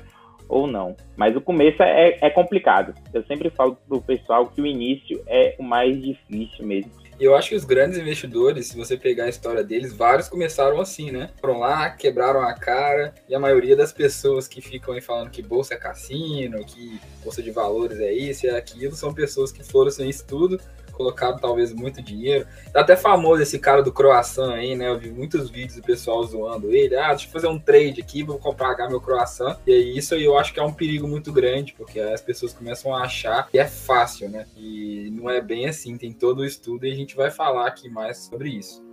ou 0.49 0.67
não. 0.67 0.97
Mas 1.15 1.35
o 1.35 1.41
começo 1.41 1.81
é, 1.81 2.17
é 2.19 2.29
complicado. 2.29 2.93
Eu 3.13 3.23
sempre 3.23 3.49
falo 3.51 3.77
pro 3.87 4.01
pessoal 4.01 4.47
que 4.47 4.61
o 4.61 4.65
início 4.65 5.23
é 5.27 5.55
o 5.59 5.63
mais 5.63 6.01
difícil 6.01 6.65
mesmo. 6.65 6.91
Eu 7.19 7.35
acho 7.35 7.49
que 7.49 7.55
os 7.55 7.65
grandes 7.65 7.99
investidores, 7.99 8.67
se 8.67 8.77
você 8.77 8.95
pegar 8.95 9.25
a 9.25 9.29
história 9.29 9.61
deles, 9.61 9.93
vários 9.93 10.29
começaram 10.29 10.79
assim, 10.79 11.11
né? 11.11 11.29
Foram 11.41 11.59
lá, 11.59 11.89
quebraram 11.89 12.39
a 12.39 12.53
cara, 12.53 13.13
e 13.27 13.35
a 13.35 13.39
maioria 13.39 13.75
das 13.75 13.91
pessoas 13.91 14.47
que 14.47 14.61
ficam 14.61 14.93
aí 14.93 15.01
falando 15.01 15.29
que 15.29 15.41
bolsa 15.41 15.73
é 15.73 15.77
cassino, 15.77 16.63
que 16.63 16.97
bolsa 17.21 17.43
de 17.43 17.51
valores 17.51 17.99
é 17.99 18.13
isso 18.13 18.47
é 18.47 18.51
aquilo, 18.51 18.95
são 18.95 19.13
pessoas 19.13 19.51
que 19.51 19.61
foram 19.61 19.91
sem 19.91 20.09
estudo, 20.09 20.61
colocado 20.99 21.39
talvez 21.39 21.71
muito 21.71 22.01
dinheiro. 22.01 22.45
Tá 22.73 22.81
até 22.81 22.97
famoso 22.97 23.41
esse 23.41 23.57
cara 23.57 23.81
do 23.81 23.93
croissant 23.93 24.51
aí, 24.51 24.75
né? 24.75 24.89
Eu 24.89 24.99
vi 24.99 25.09
muitos 25.09 25.49
vídeos 25.49 25.77
do 25.77 25.81
pessoal 25.81 26.21
zoando 26.25 26.75
ele. 26.75 26.93
Ah, 26.97 27.09
deixa 27.09 27.27
eu 27.27 27.31
fazer 27.31 27.47
um 27.47 27.57
trade 27.57 28.01
aqui, 28.01 28.21
vou 28.21 28.37
comprar 28.37 28.75
meu 28.89 28.99
croissant. 28.99 29.57
E 29.65 29.71
é 29.71 29.77
isso 29.77 30.13
aí 30.13 30.25
eu 30.25 30.37
acho 30.37 30.53
que 30.53 30.59
é 30.59 30.63
um 30.63 30.73
perigo 30.73 31.07
muito 31.07 31.31
grande, 31.31 31.73
porque 31.73 32.01
as 32.01 32.21
pessoas 32.21 32.53
começam 32.53 32.93
a 32.93 33.03
achar 33.03 33.47
que 33.49 33.57
é 33.57 33.65
fácil, 33.65 34.29
né? 34.29 34.45
E 34.57 35.09
não 35.13 35.29
é 35.29 35.39
bem 35.39 35.67
assim, 35.67 35.97
tem 35.97 36.11
todo 36.11 36.39
o 36.39 36.45
estudo 36.45 36.85
e 36.85 36.91
a 36.91 36.95
gente 36.95 37.15
vai 37.15 37.31
falar 37.31 37.67
aqui 37.67 37.89
mais 37.89 38.17
sobre 38.17 38.49
isso. 38.49 38.83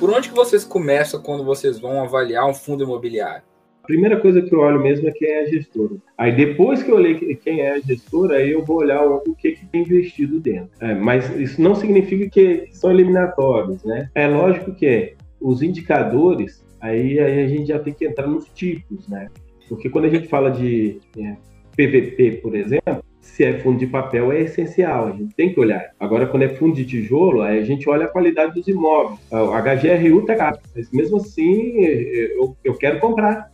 Por 0.00 0.10
onde 0.10 0.30
que 0.30 0.34
vocês 0.34 0.64
começam 0.64 1.22
quando 1.22 1.44
vocês 1.44 1.78
vão 1.78 2.02
avaliar 2.02 2.46
um 2.46 2.54
fundo 2.54 2.82
imobiliário? 2.82 3.49
Primeira 3.90 4.20
coisa 4.20 4.40
que 4.40 4.54
eu 4.54 4.60
olho 4.60 4.80
mesmo 4.80 5.08
é 5.08 5.10
quem 5.10 5.28
é 5.28 5.40
a 5.40 5.46
gestora. 5.46 5.96
Aí 6.16 6.30
depois 6.30 6.80
que 6.80 6.92
eu 6.92 6.94
olhei 6.94 7.34
quem 7.34 7.60
é 7.60 7.72
a 7.72 7.80
gestora, 7.80 8.36
aí 8.36 8.52
eu 8.52 8.64
vou 8.64 8.76
olhar 8.76 9.04
o 9.04 9.34
que, 9.34 9.50
que 9.50 9.66
tem 9.66 9.82
investido 9.82 10.38
dentro. 10.38 10.70
É, 10.78 10.94
mas 10.94 11.28
isso 11.36 11.60
não 11.60 11.74
significa 11.74 12.30
que 12.30 12.68
são 12.70 12.92
eliminatórios, 12.92 13.82
né? 13.82 14.08
É 14.14 14.28
lógico 14.28 14.72
que 14.72 15.14
os 15.40 15.60
indicadores, 15.60 16.64
aí, 16.80 17.18
aí 17.18 17.42
a 17.42 17.48
gente 17.48 17.66
já 17.66 17.80
tem 17.80 17.92
que 17.92 18.06
entrar 18.06 18.28
nos 18.28 18.44
tipos, 18.50 19.08
né? 19.08 19.26
Porque 19.68 19.90
quando 19.90 20.04
a 20.04 20.08
gente 20.10 20.28
fala 20.28 20.52
de 20.52 21.00
é, 21.18 21.34
PVP, 21.76 22.38
por 22.40 22.54
exemplo, 22.54 23.02
se 23.20 23.44
é 23.44 23.58
fundo 23.58 23.78
de 23.78 23.88
papel 23.88 24.30
é 24.30 24.42
essencial, 24.42 25.08
a 25.08 25.12
gente 25.12 25.34
tem 25.34 25.52
que 25.52 25.58
olhar. 25.58 25.90
Agora, 25.98 26.28
quando 26.28 26.44
é 26.44 26.48
fundo 26.48 26.76
de 26.76 26.84
tijolo, 26.84 27.42
aí 27.42 27.58
a 27.58 27.64
gente 27.64 27.88
olha 27.88 28.04
a 28.04 28.08
qualidade 28.08 28.54
dos 28.54 28.68
imóveis. 28.68 29.18
O 29.32 29.50
HGRU 29.50 30.26
tá 30.26 30.36
caro, 30.36 30.58
mas 30.76 30.90
mesmo 30.92 31.16
assim 31.16 31.80
eu, 31.80 32.56
eu 32.62 32.74
quero 32.74 33.00
comprar, 33.00 33.49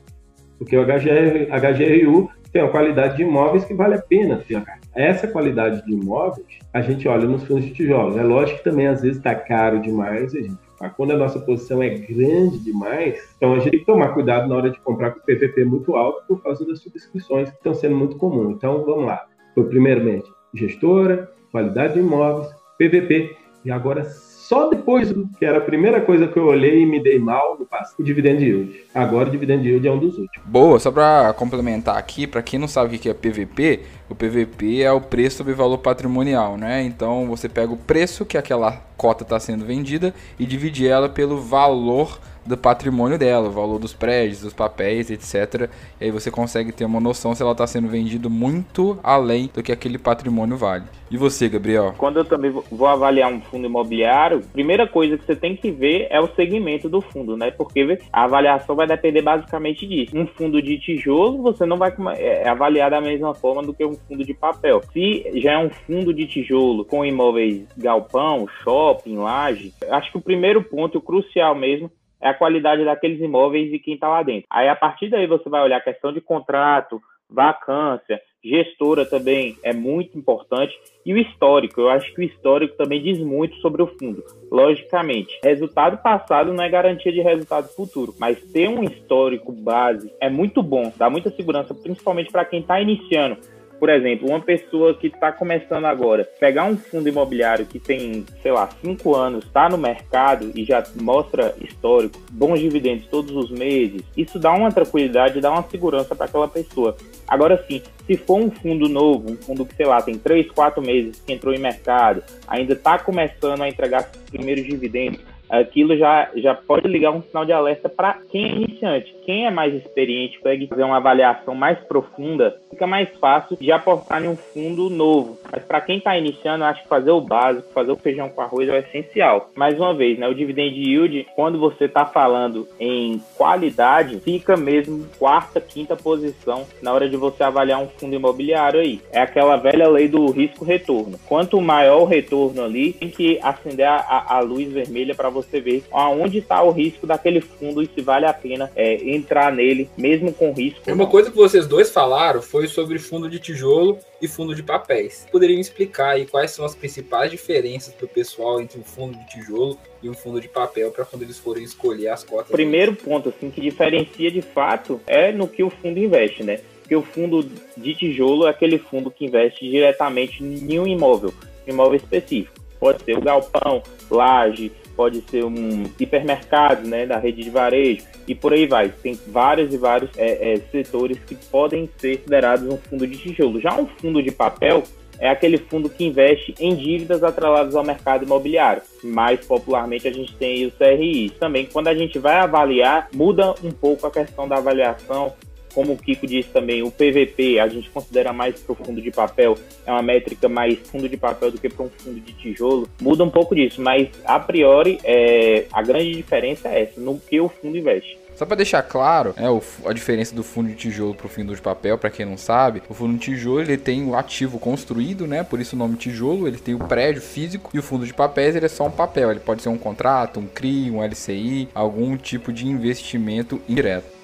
porque 0.58 0.76
o 0.76 0.84
HGR, 0.84 1.48
HGRU 1.50 2.30
tem 2.52 2.62
uma 2.62 2.70
qualidade 2.70 3.16
de 3.16 3.22
imóveis 3.22 3.64
que 3.64 3.74
vale 3.74 3.96
a 3.96 4.02
pena 4.02 4.42
ter. 4.46 4.62
Essa 4.94 5.28
qualidade 5.28 5.84
de 5.84 5.92
imóveis 5.92 6.46
a 6.72 6.80
gente 6.80 7.06
olha 7.06 7.26
nos 7.26 7.44
fundos 7.44 7.64
de 7.64 7.72
tijolo. 7.72 8.18
É 8.18 8.22
lógico 8.22 8.58
que 8.58 8.64
também 8.64 8.86
às 8.86 9.02
vezes 9.02 9.18
está 9.18 9.34
caro 9.34 9.80
demais, 9.80 10.34
a 10.34 10.40
gente 10.40 10.66
quando 10.96 11.12
a 11.12 11.16
nossa 11.16 11.38
posição 11.40 11.82
é 11.82 11.88
grande 11.88 12.58
demais, 12.58 13.18
então 13.36 13.54
a 13.54 13.58
gente 13.58 13.70
tem 13.70 13.80
que 13.80 13.86
tomar 13.86 14.08
cuidado 14.08 14.46
na 14.46 14.56
hora 14.56 14.70
de 14.70 14.78
comprar 14.80 15.12
com 15.12 15.20
o 15.20 15.22
PVP 15.22 15.64
muito 15.64 15.96
alto 15.96 16.22
por 16.28 16.42
causa 16.42 16.66
das 16.66 16.80
subscrições 16.80 17.48
que 17.48 17.56
estão 17.56 17.74
sendo 17.74 17.96
muito 17.96 18.16
comuns. 18.16 18.56
Então 18.56 18.84
vamos 18.84 19.06
lá. 19.06 19.24
Foi 19.54 19.64
primeiramente 19.64 20.30
gestora, 20.52 21.32
qualidade 21.50 21.94
de 21.94 22.00
imóveis, 22.00 22.48
PVP, 22.78 23.34
e 23.64 23.70
agora 23.70 24.04
só 24.48 24.68
depois, 24.68 25.12
que 25.38 25.44
era 25.44 25.58
a 25.58 25.60
primeira 25.60 26.00
coisa 26.00 26.28
que 26.28 26.38
eu 26.38 26.46
olhei 26.46 26.82
e 26.82 26.86
me 26.86 27.02
dei 27.02 27.18
mal 27.18 27.56
no 27.58 27.66
passado, 27.66 27.96
o 27.98 28.04
dividend 28.04 28.44
yield. 28.44 28.80
Agora 28.94 29.28
o 29.28 29.30
dividend 29.30 29.66
yield 29.66 29.86
é 29.86 29.90
um 29.90 29.98
dos 29.98 30.16
últimos. 30.16 30.46
Boa, 30.48 30.78
só 30.78 30.92
para 30.92 31.32
complementar 31.32 31.96
aqui, 31.96 32.28
para 32.28 32.42
quem 32.42 32.58
não 32.58 32.68
sabe 32.68 32.94
o 32.94 32.98
que 32.98 33.08
é 33.08 33.14
PVP, 33.14 33.80
o 34.08 34.14
PVP 34.14 34.82
é 34.82 34.92
o 34.92 35.00
preço 35.00 35.38
sobre 35.38 35.52
valor 35.52 35.78
patrimonial, 35.78 36.56
né? 36.56 36.84
Então 36.84 37.26
você 37.26 37.48
pega 37.48 37.72
o 37.72 37.76
preço 37.76 38.24
que 38.24 38.38
aquela 38.38 38.80
cota 38.96 39.24
está 39.24 39.40
sendo 39.40 39.64
vendida 39.64 40.14
e 40.38 40.46
divide 40.46 40.86
ela 40.86 41.08
pelo 41.08 41.40
valor 41.40 42.20
do 42.46 42.56
patrimônio 42.56 43.18
dela, 43.18 43.48
o 43.48 43.52
valor 43.52 43.78
dos 43.78 43.92
prédios, 43.92 44.40
dos 44.40 44.52
papéis, 44.52 45.10
etc. 45.10 45.68
E 46.00 46.04
aí 46.04 46.10
você 46.10 46.30
consegue 46.30 46.72
ter 46.72 46.84
uma 46.84 47.00
noção 47.00 47.34
se 47.34 47.42
ela 47.42 47.52
está 47.52 47.66
sendo 47.66 47.88
vendida 47.88 48.28
muito 48.28 48.98
além 49.02 49.50
do 49.52 49.62
que 49.62 49.72
aquele 49.72 49.98
patrimônio 49.98 50.56
vale. 50.56 50.84
E 51.10 51.16
você, 51.16 51.48
Gabriel? 51.48 51.94
Quando 51.96 52.18
eu 52.18 52.24
também 52.24 52.50
vou 52.50 52.86
avaliar 52.86 53.32
um 53.32 53.40
fundo 53.40 53.66
imobiliário, 53.66 54.42
primeira 54.52 54.88
coisa 54.88 55.16
que 55.16 55.24
você 55.24 55.36
tem 55.36 55.54
que 55.54 55.70
ver 55.70 56.08
é 56.10 56.20
o 56.20 56.26
segmento 56.34 56.88
do 56.88 57.00
fundo, 57.00 57.36
né? 57.36 57.50
Porque 57.50 57.98
a 58.12 58.24
avaliação 58.24 58.74
vai 58.74 58.88
depender 58.88 59.22
basicamente 59.22 59.86
disso. 59.86 60.16
Um 60.16 60.26
fundo 60.26 60.60
de 60.60 60.78
tijolo, 60.78 61.42
você 61.42 61.64
não 61.64 61.76
vai 61.76 61.94
é, 62.16 62.42
é 62.42 62.48
avaliar 62.48 62.90
da 62.90 63.00
mesma 63.00 63.34
forma 63.34 63.62
do 63.62 63.72
que 63.72 63.84
um 63.84 63.94
fundo 63.94 64.24
de 64.24 64.34
papel. 64.34 64.82
Se 64.92 65.24
já 65.36 65.52
é 65.52 65.58
um 65.58 65.70
fundo 65.70 66.12
de 66.12 66.26
tijolo 66.26 66.84
com 66.84 67.04
imóveis 67.04 67.66
galpão, 67.76 68.48
shopping, 68.64 69.16
laje, 69.16 69.72
acho 69.88 70.10
que 70.10 70.18
o 70.18 70.22
primeiro 70.22 70.62
ponto, 70.62 70.98
o 70.98 71.00
crucial 71.02 71.54
mesmo, 71.54 71.90
é 72.20 72.28
a 72.28 72.34
qualidade 72.34 72.84
daqueles 72.84 73.20
imóveis 73.20 73.72
e 73.72 73.78
quem 73.78 73.94
está 73.94 74.08
lá 74.08 74.22
dentro. 74.22 74.46
Aí, 74.50 74.68
a 74.68 74.76
partir 74.76 75.08
daí, 75.08 75.26
você 75.26 75.48
vai 75.48 75.62
olhar 75.62 75.78
a 75.78 75.82
questão 75.84 76.12
de 76.12 76.20
contrato, 76.20 77.00
vacância, 77.28 78.20
gestora 78.42 79.04
também 79.04 79.56
é 79.62 79.72
muito 79.72 80.16
importante. 80.16 80.72
E 81.04 81.12
o 81.12 81.18
histórico, 81.18 81.80
eu 81.80 81.88
acho 81.88 82.12
que 82.14 82.20
o 82.20 82.24
histórico 82.24 82.76
também 82.76 83.02
diz 83.02 83.18
muito 83.18 83.56
sobre 83.56 83.82
o 83.82 83.86
fundo. 83.98 84.22
Logicamente, 84.50 85.38
resultado 85.42 85.98
passado 85.98 86.52
não 86.52 86.62
é 86.62 86.68
garantia 86.68 87.12
de 87.12 87.20
resultado 87.20 87.68
futuro, 87.68 88.14
mas 88.18 88.40
ter 88.52 88.68
um 88.68 88.84
histórico 88.84 89.52
base 89.52 90.12
é 90.20 90.30
muito 90.30 90.62
bom, 90.62 90.92
dá 90.96 91.10
muita 91.10 91.30
segurança, 91.30 91.74
principalmente 91.74 92.30
para 92.30 92.44
quem 92.44 92.60
está 92.60 92.80
iniciando 92.80 93.38
por 93.78 93.88
exemplo, 93.88 94.28
uma 94.28 94.40
pessoa 94.40 94.94
que 94.94 95.08
está 95.08 95.32
começando 95.32 95.84
agora, 95.84 96.24
pegar 96.38 96.64
um 96.64 96.76
fundo 96.76 97.08
imobiliário 97.08 97.66
que 97.66 97.78
tem, 97.78 98.24
sei 98.42 98.52
lá, 98.52 98.68
cinco 98.82 99.14
anos, 99.14 99.44
está 99.44 99.68
no 99.68 99.76
mercado 99.76 100.50
e 100.54 100.64
já 100.64 100.82
mostra 101.00 101.54
histórico, 101.60 102.18
bons 102.30 102.60
dividendos 102.60 103.06
todos 103.06 103.34
os 103.36 103.50
meses, 103.50 104.02
isso 104.16 104.38
dá 104.38 104.52
uma 104.52 104.72
tranquilidade, 104.72 105.40
dá 105.40 105.50
uma 105.50 105.62
segurança 105.62 106.14
para 106.14 106.26
aquela 106.26 106.48
pessoa. 106.48 106.96
Agora 107.28 107.62
sim, 107.68 107.82
se 108.06 108.16
for 108.16 108.38
um 108.38 108.50
fundo 108.50 108.88
novo, 108.88 109.32
um 109.32 109.36
fundo 109.36 109.66
que, 109.66 109.74
sei 109.74 109.86
lá, 109.86 110.00
tem 110.00 110.16
três, 110.16 110.50
quatro 110.50 110.80
meses 110.80 111.20
que 111.20 111.32
entrou 111.32 111.52
em 111.52 111.58
mercado, 111.58 112.22
ainda 112.46 112.72
está 112.72 112.98
começando 112.98 113.62
a 113.62 113.68
entregar 113.68 114.10
os 114.10 114.30
primeiros 114.30 114.64
dividendos, 114.64 115.20
aquilo 115.48 115.96
já, 115.96 116.28
já 116.36 116.54
pode 116.54 116.88
ligar 116.88 117.10
um 117.12 117.22
sinal 117.22 117.44
de 117.44 117.52
alerta 117.52 117.88
para 117.88 118.18
quem 118.30 118.44
é 118.44 118.52
iniciante. 118.52 119.14
Quem 119.24 119.46
é 119.46 119.50
mais 119.50 119.74
experiente, 119.74 120.38
consegue 120.38 120.66
fazer 120.66 120.84
uma 120.84 120.96
avaliação 120.96 121.54
mais 121.54 121.78
profunda, 121.80 122.56
fica 122.70 122.86
mais 122.86 123.08
fácil 123.18 123.56
de 123.56 123.72
aportar 123.72 124.24
em 124.24 124.28
um 124.28 124.36
fundo 124.36 124.88
novo. 124.88 125.38
Mas 125.50 125.64
para 125.64 125.80
quem 125.80 125.98
está 125.98 126.16
iniciando, 126.16 126.64
acho 126.64 126.82
que 126.82 126.88
fazer 126.88 127.10
o 127.10 127.20
básico, 127.20 127.72
fazer 127.72 127.90
o 127.90 127.96
feijão 127.96 128.28
com 128.28 128.40
arroz 128.40 128.68
é 128.68 128.78
essencial. 128.78 129.50
Mais 129.56 129.78
uma 129.78 129.94
vez, 129.94 130.18
né, 130.18 130.28
o 130.28 130.34
dividend 130.34 130.74
yield, 130.76 131.26
quando 131.34 131.58
você 131.58 131.84
está 131.84 132.06
falando 132.06 132.68
em 132.78 133.20
qualidade, 133.36 134.20
fica 134.20 134.56
mesmo 134.56 135.06
quarta, 135.18 135.60
quinta 135.60 135.96
posição 135.96 136.66
na 136.80 136.92
hora 136.92 137.08
de 137.08 137.16
você 137.16 137.42
avaliar 137.42 137.80
um 137.80 137.88
fundo 137.88 138.14
imobiliário 138.14 138.80
aí. 138.80 139.00
É 139.12 139.20
aquela 139.20 139.56
velha 139.56 139.88
lei 139.88 140.08
do 140.08 140.30
risco-retorno. 140.30 141.18
Quanto 141.26 141.60
maior 141.60 142.02
o 142.02 142.04
retorno 142.04 142.64
ali, 142.64 142.92
tem 142.92 143.08
que 143.08 143.38
acender 143.42 143.86
a, 143.86 144.24
a 144.28 144.40
luz 144.40 144.70
vermelha 144.72 145.14
para 145.14 145.30
você 145.36 145.60
ver 145.60 145.84
aonde 145.92 146.38
está 146.38 146.62
o 146.62 146.70
risco 146.70 147.06
daquele 147.06 147.40
fundo 147.40 147.82
e 147.82 147.90
se 147.92 148.00
vale 148.00 148.26
a 148.26 148.32
pena 148.32 148.70
é, 148.74 148.94
entrar 149.10 149.52
nele, 149.52 149.88
mesmo 149.96 150.32
com 150.32 150.52
risco. 150.52 150.90
Uma 150.90 151.06
coisa 151.06 151.30
que 151.30 151.36
vocês 151.36 151.66
dois 151.66 151.90
falaram 151.90 152.42
foi 152.42 152.66
sobre 152.66 152.98
fundo 152.98 153.28
de 153.28 153.38
tijolo 153.38 153.98
e 154.20 154.26
fundo 154.26 154.54
de 154.54 154.62
papéis. 154.62 155.26
Poderiam 155.30 155.60
explicar 155.60 156.10
aí 156.10 156.26
quais 156.26 156.50
são 156.50 156.64
as 156.64 156.74
principais 156.74 157.30
diferenças 157.30 157.94
para 157.94 158.06
o 158.06 158.08
pessoal 158.08 158.60
entre 158.60 158.80
um 158.80 158.84
fundo 158.84 159.16
de 159.18 159.26
tijolo 159.26 159.78
e 160.02 160.08
um 160.08 160.14
fundo 160.14 160.40
de 160.40 160.48
papel 160.48 160.90
para 160.90 161.04
quando 161.04 161.22
eles 161.22 161.38
forem 161.38 161.62
escolher 161.64 162.08
as 162.08 162.24
cotas? 162.24 162.50
Primeiro 162.50 162.94
ponto 162.94 163.28
assim 163.28 163.50
que 163.50 163.60
diferencia 163.60 164.30
de 164.30 164.42
fato 164.42 165.00
é 165.06 165.32
no 165.32 165.46
que 165.46 165.62
o 165.62 165.70
fundo 165.70 165.98
investe, 165.98 166.42
né? 166.42 166.60
Porque 166.80 166.94
o 166.94 167.02
fundo 167.02 167.44
de 167.76 167.94
tijolo 167.94 168.46
é 168.46 168.50
aquele 168.50 168.78
fundo 168.78 169.10
que 169.10 169.24
investe 169.24 169.68
diretamente 169.68 170.42
em 170.42 170.78
um 170.78 170.86
imóvel, 170.86 171.34
um 171.66 171.70
imóvel 171.70 171.96
específico. 171.96 172.54
Pode 172.78 173.02
ser 173.02 173.18
o 173.18 173.20
galpão, 173.20 173.82
laje, 174.10 174.70
pode 174.96 175.22
ser 175.30 175.44
um 175.44 175.84
hipermercado 175.98 176.88
né, 176.88 177.06
da 177.06 177.18
rede 177.18 177.42
de 177.42 177.50
varejo 177.50 178.04
e 178.26 178.34
por 178.34 178.52
aí 178.52 178.66
vai. 178.66 178.88
Tem 178.88 179.18
vários 179.28 179.72
e 179.72 179.76
vários 179.76 180.10
é, 180.16 180.54
é, 180.54 180.56
setores 180.70 181.18
que 181.26 181.34
podem 181.34 181.88
ser 181.98 182.18
considerados 182.18 182.66
um 182.66 182.76
fundo 182.76 183.06
de 183.06 183.16
tijolo. 183.16 183.60
Já 183.60 183.78
um 183.78 183.86
fundo 183.86 184.22
de 184.22 184.30
papel 184.30 184.82
é 185.18 185.28
aquele 185.28 185.58
fundo 185.58 185.88
que 185.88 186.04
investe 186.04 186.54
em 186.60 186.74
dívidas 186.74 187.22
atreladas 187.22 187.74
ao 187.74 187.84
mercado 187.84 188.24
imobiliário. 188.24 188.82
Mais 189.02 189.44
popularmente 189.46 190.06
a 190.06 190.12
gente 190.12 190.34
tem 190.34 190.66
o 190.66 190.72
CRI. 190.72 191.30
Também 191.30 191.66
quando 191.66 191.88
a 191.88 191.94
gente 191.94 192.18
vai 192.18 192.36
avaliar, 192.36 193.08
muda 193.14 193.54
um 193.62 193.70
pouco 193.70 194.06
a 194.06 194.10
questão 194.10 194.48
da 194.48 194.56
avaliação 194.56 195.34
como 195.76 195.92
o 195.92 195.96
Kiko 195.98 196.26
disse 196.26 196.48
também, 196.48 196.82
o 196.82 196.90
PVP 196.90 197.60
a 197.60 197.68
gente 197.68 197.90
considera 197.90 198.32
mais 198.32 198.58
para 198.58 198.72
o 198.72 198.74
fundo 198.74 199.02
de 199.02 199.10
papel, 199.10 199.58
é 199.84 199.92
uma 199.92 200.00
métrica 200.00 200.48
mais 200.48 200.78
fundo 200.78 201.06
de 201.06 201.18
papel 201.18 201.50
do 201.50 201.60
que 201.60 201.68
para 201.68 201.84
um 201.84 201.90
fundo 201.90 202.18
de 202.18 202.32
tijolo. 202.32 202.88
Muda 202.98 203.22
um 203.22 203.28
pouco 203.28 203.54
disso, 203.54 203.82
mas 203.82 204.08
a 204.24 204.40
priori 204.40 204.98
é, 205.04 205.66
a 205.70 205.82
grande 205.82 206.14
diferença 206.14 206.70
é 206.70 206.84
essa, 206.84 206.98
no 206.98 207.20
que 207.20 207.38
o 207.38 207.50
fundo 207.50 207.76
investe. 207.76 208.18
Só 208.34 208.46
para 208.46 208.56
deixar 208.56 208.82
claro, 208.82 209.34
é, 209.36 209.50
o, 209.50 209.62
a 209.84 209.92
diferença 209.92 210.34
do 210.34 210.42
fundo 210.42 210.70
de 210.70 210.76
tijolo 210.76 211.14
para 211.14 211.26
o 211.26 211.28
fundo 211.28 211.54
de 211.54 211.60
papel, 211.60 211.98
para 211.98 212.08
quem 212.08 212.24
não 212.24 212.38
sabe, 212.38 212.82
o 212.88 212.94
fundo 212.94 213.12
de 213.18 213.20
tijolo 213.20 213.60
ele 213.60 213.76
tem 213.76 214.06
o 214.06 214.16
ativo 214.16 214.58
construído, 214.58 215.26
né? 215.26 215.42
Por 215.42 215.60
isso 215.60 215.76
o 215.76 215.78
nome 215.78 215.96
tijolo, 215.96 216.48
ele 216.48 216.58
tem 216.58 216.74
o 216.74 216.78
prédio 216.78 217.20
físico 217.20 217.70
e 217.74 217.78
o 217.78 217.82
fundo 217.82 218.06
de 218.06 218.14
papéis 218.14 218.56
ele 218.56 218.64
é 218.64 218.68
só 218.70 218.86
um 218.86 218.90
papel, 218.90 219.30
ele 219.30 219.40
pode 219.40 219.60
ser 219.60 219.68
um 219.68 219.78
contrato, 219.78 220.40
um 220.40 220.46
CRI, 220.46 220.90
um 220.90 221.02
LCI, 221.02 221.68
algum 221.74 222.16
tipo 222.16 222.50
de 222.50 222.66
investimento 222.66 223.60
indireto. 223.68 224.15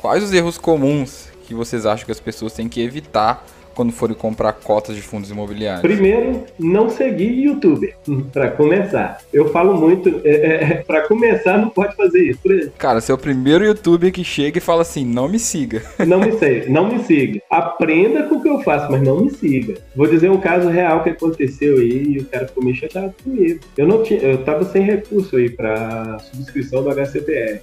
Quais 0.00 0.22
os 0.22 0.32
erros 0.32 0.58
comuns 0.58 1.28
que 1.46 1.54
vocês 1.54 1.86
acham 1.86 2.04
que 2.04 2.12
as 2.12 2.20
pessoas 2.20 2.52
têm 2.52 2.68
que 2.68 2.80
evitar 2.80 3.44
quando 3.76 3.92
forem 3.92 4.16
comprar 4.16 4.54
cotas 4.54 4.96
de 4.96 5.02
fundos 5.02 5.30
imobiliários? 5.30 5.82
Primeiro, 5.82 6.44
não 6.58 6.88
seguir 6.88 7.44
YouTube, 7.44 7.94
para 8.32 8.50
começar. 8.50 9.18
Eu 9.32 9.50
falo 9.50 9.76
muito, 9.76 10.20
é, 10.24 10.30
é, 10.30 10.54
é 10.54 10.74
para 10.76 11.06
começar 11.06 11.58
não 11.58 11.68
pode 11.68 11.94
fazer 11.94 12.30
isso. 12.30 12.72
Cara, 12.78 13.00
você 13.00 13.12
é 13.12 13.14
o 13.14 13.18
primeiro 13.18 13.64
youtuber 13.64 14.10
que 14.10 14.24
chega 14.24 14.58
e 14.58 14.60
fala 14.60 14.82
assim, 14.82 15.04
não 15.04 15.28
me 15.28 15.38
siga. 15.38 15.82
Não 16.06 16.20
me 16.20 16.32
siga, 16.32 16.66
não 16.68 16.88
me 16.88 17.02
siga. 17.02 17.40
Aprenda 17.50 18.22
com 18.24 18.36
o 18.36 18.42
que 18.42 18.48
eu 18.48 18.60
faço, 18.60 18.90
mas 18.90 19.02
não 19.02 19.20
me 19.20 19.30
siga. 19.30 19.74
Vou 19.94 20.06
dizer 20.06 20.30
um 20.30 20.40
caso 20.40 20.68
real 20.68 21.02
que 21.02 21.10
aconteceu 21.10 21.76
aí 21.78 22.04
e 22.04 22.18
o 22.18 22.24
cara 22.26 22.46
ficou 22.46 22.62
meio 22.62 22.76
chateado 22.76 23.12
comigo. 23.22 23.60
Eu 23.76 23.88
não 23.88 24.02
tinha, 24.02 24.20
eu 24.20 24.44
tava 24.44 24.64
sem 24.64 24.82
recurso 24.82 25.36
aí 25.36 25.50
para 25.50 26.18
subscrição 26.20 26.82
do 26.82 26.90
HCPR. 26.90 27.60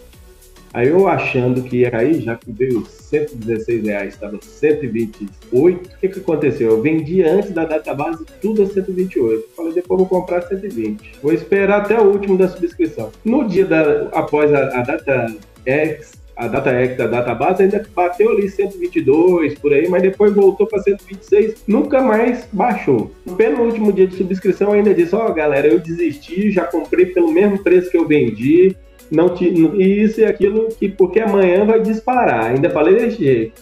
Aí 0.74 0.88
eu 0.88 1.08
achando 1.08 1.62
que 1.62 1.78
ia 1.78 1.92
cair, 1.92 2.20
já 2.20 2.36
que 2.36 2.52
veio 2.52 2.84
116 2.84 3.84
reais, 3.84 4.14
estava 4.16 4.40
128. 4.42 5.52
O 5.54 6.00
que, 6.00 6.10
que 6.10 6.20
aconteceu? 6.20 6.72
Eu 6.72 6.82
vendi 6.82 7.22
antes 7.22 7.52
da 7.52 7.64
data 7.64 7.94
base 7.94 8.26
tudo 8.42 8.64
a 8.64 8.66
128. 8.66 9.50
Falei, 9.56 9.74
depois 9.74 10.00
vou 10.00 10.10
comprar 10.10 10.42
120. 10.42 11.20
Vou 11.22 11.32
esperar 11.32 11.82
até 11.82 12.00
o 12.00 12.06
último 12.06 12.40
da 12.40 12.48
subscrição. 12.48 13.12
No 13.24 13.48
dia 13.48 13.66
da, 13.66 14.08
após 14.14 14.52
a, 14.52 14.80
a 14.80 14.82
data 14.82 15.36
X, 15.64 16.24
a 16.36 16.48
data 16.48 16.72
X 16.72 16.98
da 16.98 17.06
data 17.06 17.36
base 17.36 17.62
ainda 17.62 17.86
bateu 17.96 18.32
ali 18.32 18.50
122 18.50 19.60
por 19.60 19.72
aí, 19.72 19.88
mas 19.88 20.02
depois 20.02 20.34
voltou 20.34 20.66
para 20.66 20.82
126, 20.82 21.66
nunca 21.68 22.02
mais 22.02 22.48
baixou. 22.52 23.12
No 23.24 23.36
penúltimo 23.36 23.94
dia 23.94 24.08
de 24.08 24.16
subscrição 24.16 24.72
ainda 24.72 24.92
disse: 24.92 25.16
Ó, 25.16 25.28
oh, 25.28 25.34
galera, 25.34 25.68
eu 25.68 25.80
desisti, 25.80 26.50
já 26.50 26.66
comprei 26.66 27.08
pelo 27.08 27.32
mesmo 27.32 27.60
preço 27.60 27.92
que 27.92 27.98
eu 27.98 28.08
vendi, 28.08 28.76
não 29.14 29.30
te, 29.30 29.46
e 29.46 30.04
isso 30.04 30.22
e 30.22 30.26
aquilo, 30.26 30.70
que 30.70 30.90
porque 30.90 31.20
amanhã 31.20 31.66
vai 31.66 31.80
disparar. 31.82 32.46
Ainda 32.46 32.70
falei 32.70 32.96
desse 32.96 33.24
jeito. 33.24 33.62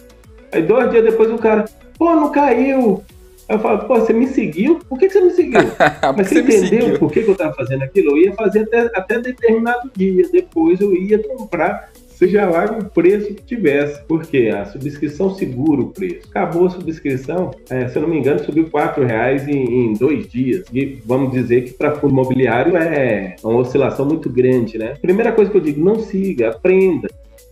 Aí 0.50 0.62
dois 0.62 0.90
dias 0.90 1.04
depois 1.04 1.30
o 1.30 1.36
cara, 1.36 1.66
pô, 1.98 2.14
não 2.14 2.32
caiu. 2.32 3.02
Aí 3.48 3.56
eu 3.56 3.60
falo, 3.60 3.80
pô, 3.80 4.00
você 4.00 4.14
me 4.14 4.26
seguiu? 4.26 4.80
Por 4.88 4.98
que, 4.98 5.10
você 5.10 5.20
me 5.20 5.30
seguiu? 5.30 5.60
Mas 6.16 6.28
você, 6.28 6.42
você 6.42 6.66
entendeu 6.66 6.98
por 6.98 7.12
que, 7.12 7.22
que, 7.22 7.30
eu 7.30 7.36
tava 7.36 7.54
fazendo 7.54 7.82
aquilo? 7.82 8.12
Eu 8.12 8.18
ia 8.18 8.34
fazer 8.34 8.60
até, 8.60 8.90
até 8.94 9.18
determinado 9.20 9.90
dia. 9.94 10.26
Depois 10.32 10.80
eu 10.80 10.94
ia 10.94 11.18
comprar 11.18 11.91
seja 12.22 12.48
lá 12.48 12.64
o 12.66 12.84
preço 12.84 13.34
que 13.34 13.42
tivesse, 13.42 14.00
porque 14.06 14.48
a 14.48 14.64
subscrição 14.66 15.34
segura 15.34 15.82
o 15.82 15.90
preço. 15.90 16.28
Acabou 16.30 16.66
a 16.66 16.70
subscrição, 16.70 17.50
é, 17.68 17.88
se 17.88 17.96
eu 17.96 18.02
não 18.02 18.08
me 18.08 18.16
engano, 18.16 18.38
subiu 18.44 18.70
R$ 18.72 19.04
reais 19.04 19.48
em, 19.48 19.90
em, 19.90 19.92
dois 19.94 20.28
dias. 20.28 20.64
E 20.72 21.02
vamos 21.04 21.32
dizer 21.32 21.64
que 21.64 21.72
para 21.72 21.96
fundo 21.96 22.12
imobiliário 22.12 22.76
é 22.76 23.34
uma 23.42 23.58
oscilação 23.58 24.06
muito 24.06 24.30
grande, 24.30 24.78
né? 24.78 24.94
Primeira 25.02 25.32
coisa 25.32 25.50
que 25.50 25.56
eu 25.56 25.60
digo, 25.60 25.84
não 25.84 25.98
siga, 25.98 26.50
aprenda. 26.50 27.08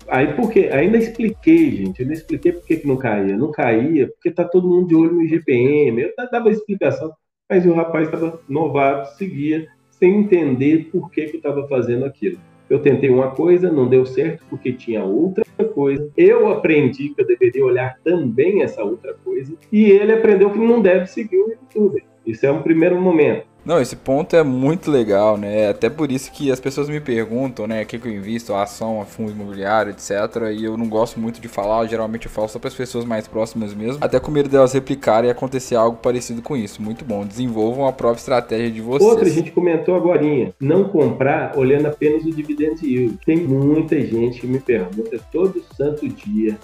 Aí 0.07 0.35
porque 0.35 0.71
ainda 0.73 0.99
expliquei, 0.99 1.73
gente, 1.73 2.03
ainda 2.03 2.15
expliquei 2.15 2.53
por 2.53 2.65
que, 2.65 2.87
não 2.87 2.97
caía. 2.97 3.37
Não 3.37 3.50
caía 3.50 4.07
porque 4.07 4.31
tá 4.31 4.45
todo 4.45 4.69
mundo 4.69 4.87
de 4.87 4.95
olho 4.95 5.15
no 5.15 5.23
IGPM. 5.23 6.00
Eu 6.00 6.12
dava 6.31 6.49
explicação, 6.49 7.12
mas 7.49 7.67
o 7.67 7.73
rapaz 7.73 8.07
estava 8.07 8.41
novato, 8.49 9.17
seguia 9.17 9.67
sem 9.91 10.21
entender 10.21 10.89
por 10.93 11.11
que, 11.11 11.27
que 11.27 11.37
eu 11.37 11.39
estava 11.39 11.67
fazendo 11.67 12.05
aquilo. 12.05 12.39
Eu 12.71 12.79
tentei 12.79 13.11
uma 13.11 13.33
coisa, 13.33 13.71
não 13.71 13.89
deu 13.89 14.07
certo 14.07 14.45
porque 14.49 14.73
tinha 14.73 15.03
outra 15.03 15.45
coisa. 15.75 16.09
Eu 16.17 16.49
aprendi 16.49 17.09
que 17.09 17.21
eu 17.21 17.27
deveria 17.27 17.65
olhar 17.65 17.99
também 18.05 18.62
essa 18.62 18.85
outra 18.85 19.12
coisa. 19.25 19.53
E 19.73 19.91
ele 19.91 20.12
aprendeu 20.12 20.50
que 20.50 20.59
não 20.59 20.81
deve 20.81 21.07
seguir 21.07 21.37
o 21.37 21.50
YouTube. 21.50 22.05
Isso 22.25 22.47
é 22.47 22.53
um 22.53 22.62
primeiro 22.62 23.00
momento. 23.00 23.50
Não, 23.64 23.81
esse 23.81 23.97
ponto 23.97 24.35
é 24.35 24.43
muito 24.43 24.90
legal, 24.90 25.37
né? 25.37 25.69
Até 25.69 25.90
por 25.90 26.11
isso 26.11 26.33
que 26.33 26.50
as 26.50 26.61
pessoas 26.61 26.88
me 26.88 27.00
perguntam, 27.00 27.67
né, 27.67 27.83
o 27.83 27.87
que, 27.87 27.99
que 27.99 28.09
eu 28.09 28.12
invisto, 28.12 28.55
a 28.55 28.62
ação, 28.62 29.00
a 29.00 29.05
fundo 29.05 29.33
imobiliário, 29.33 29.90
etc. 29.90 30.11
E 30.52 30.64
eu 30.64 30.76
não 30.76 30.88
gosto 30.88 31.21
muito 31.21 31.40
de 31.40 31.49
falar, 31.49 31.87
geralmente 31.87 32.26
eu 32.26 32.31
falo 32.33 32.49
só 32.49 32.59
para 32.59 32.69
as 32.69 32.75
pessoas 32.75 33.05
mais 33.05 33.29
próximas 33.29 33.75
mesmo, 33.75 33.99
até 34.00 34.19
com 34.19 34.31
medo 34.31 34.49
delas 34.49 34.73
replicarem 34.73 35.29
e 35.29 35.31
acontecer 35.31 35.76
algo 35.76 35.99
parecido 35.99 36.43
com 36.43 36.57
isso. 36.57 36.83
Muito 36.83 37.05
bom, 37.05 37.25
desenvolvam 37.25 37.87
a 37.87 37.93
própria 37.93 38.21
estratégia 38.21 38.71
de 38.71 38.81
vocês. 38.81 39.11
Outra, 39.11 39.26
a 39.26 39.31
gente 39.31 39.50
comentou 39.50 39.95
agora, 39.95 40.21
não 40.61 40.85
comprar 40.85 41.57
olhando 41.57 41.87
apenas 41.87 42.25
o 42.25 42.31
dividend 42.31 42.85
yield. 42.85 43.19
Tem 43.25 43.37
muita 43.37 44.00
gente 44.00 44.40
que 44.40 44.47
me 44.47 44.59
pergunta 44.59 45.19
todo 45.33 45.62
santo 45.76 46.09
dia, 46.09 46.59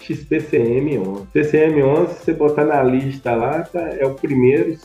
XPCM11. 0.00 1.26
PCM11, 1.34 2.08
se 2.08 2.24
você 2.24 2.32
botar 2.32 2.64
na 2.64 2.82
lista 2.82 3.34
lá, 3.34 3.62
tá, 3.62 3.80
é 3.80 4.06
o 4.06 4.14
primeiro, 4.14 4.76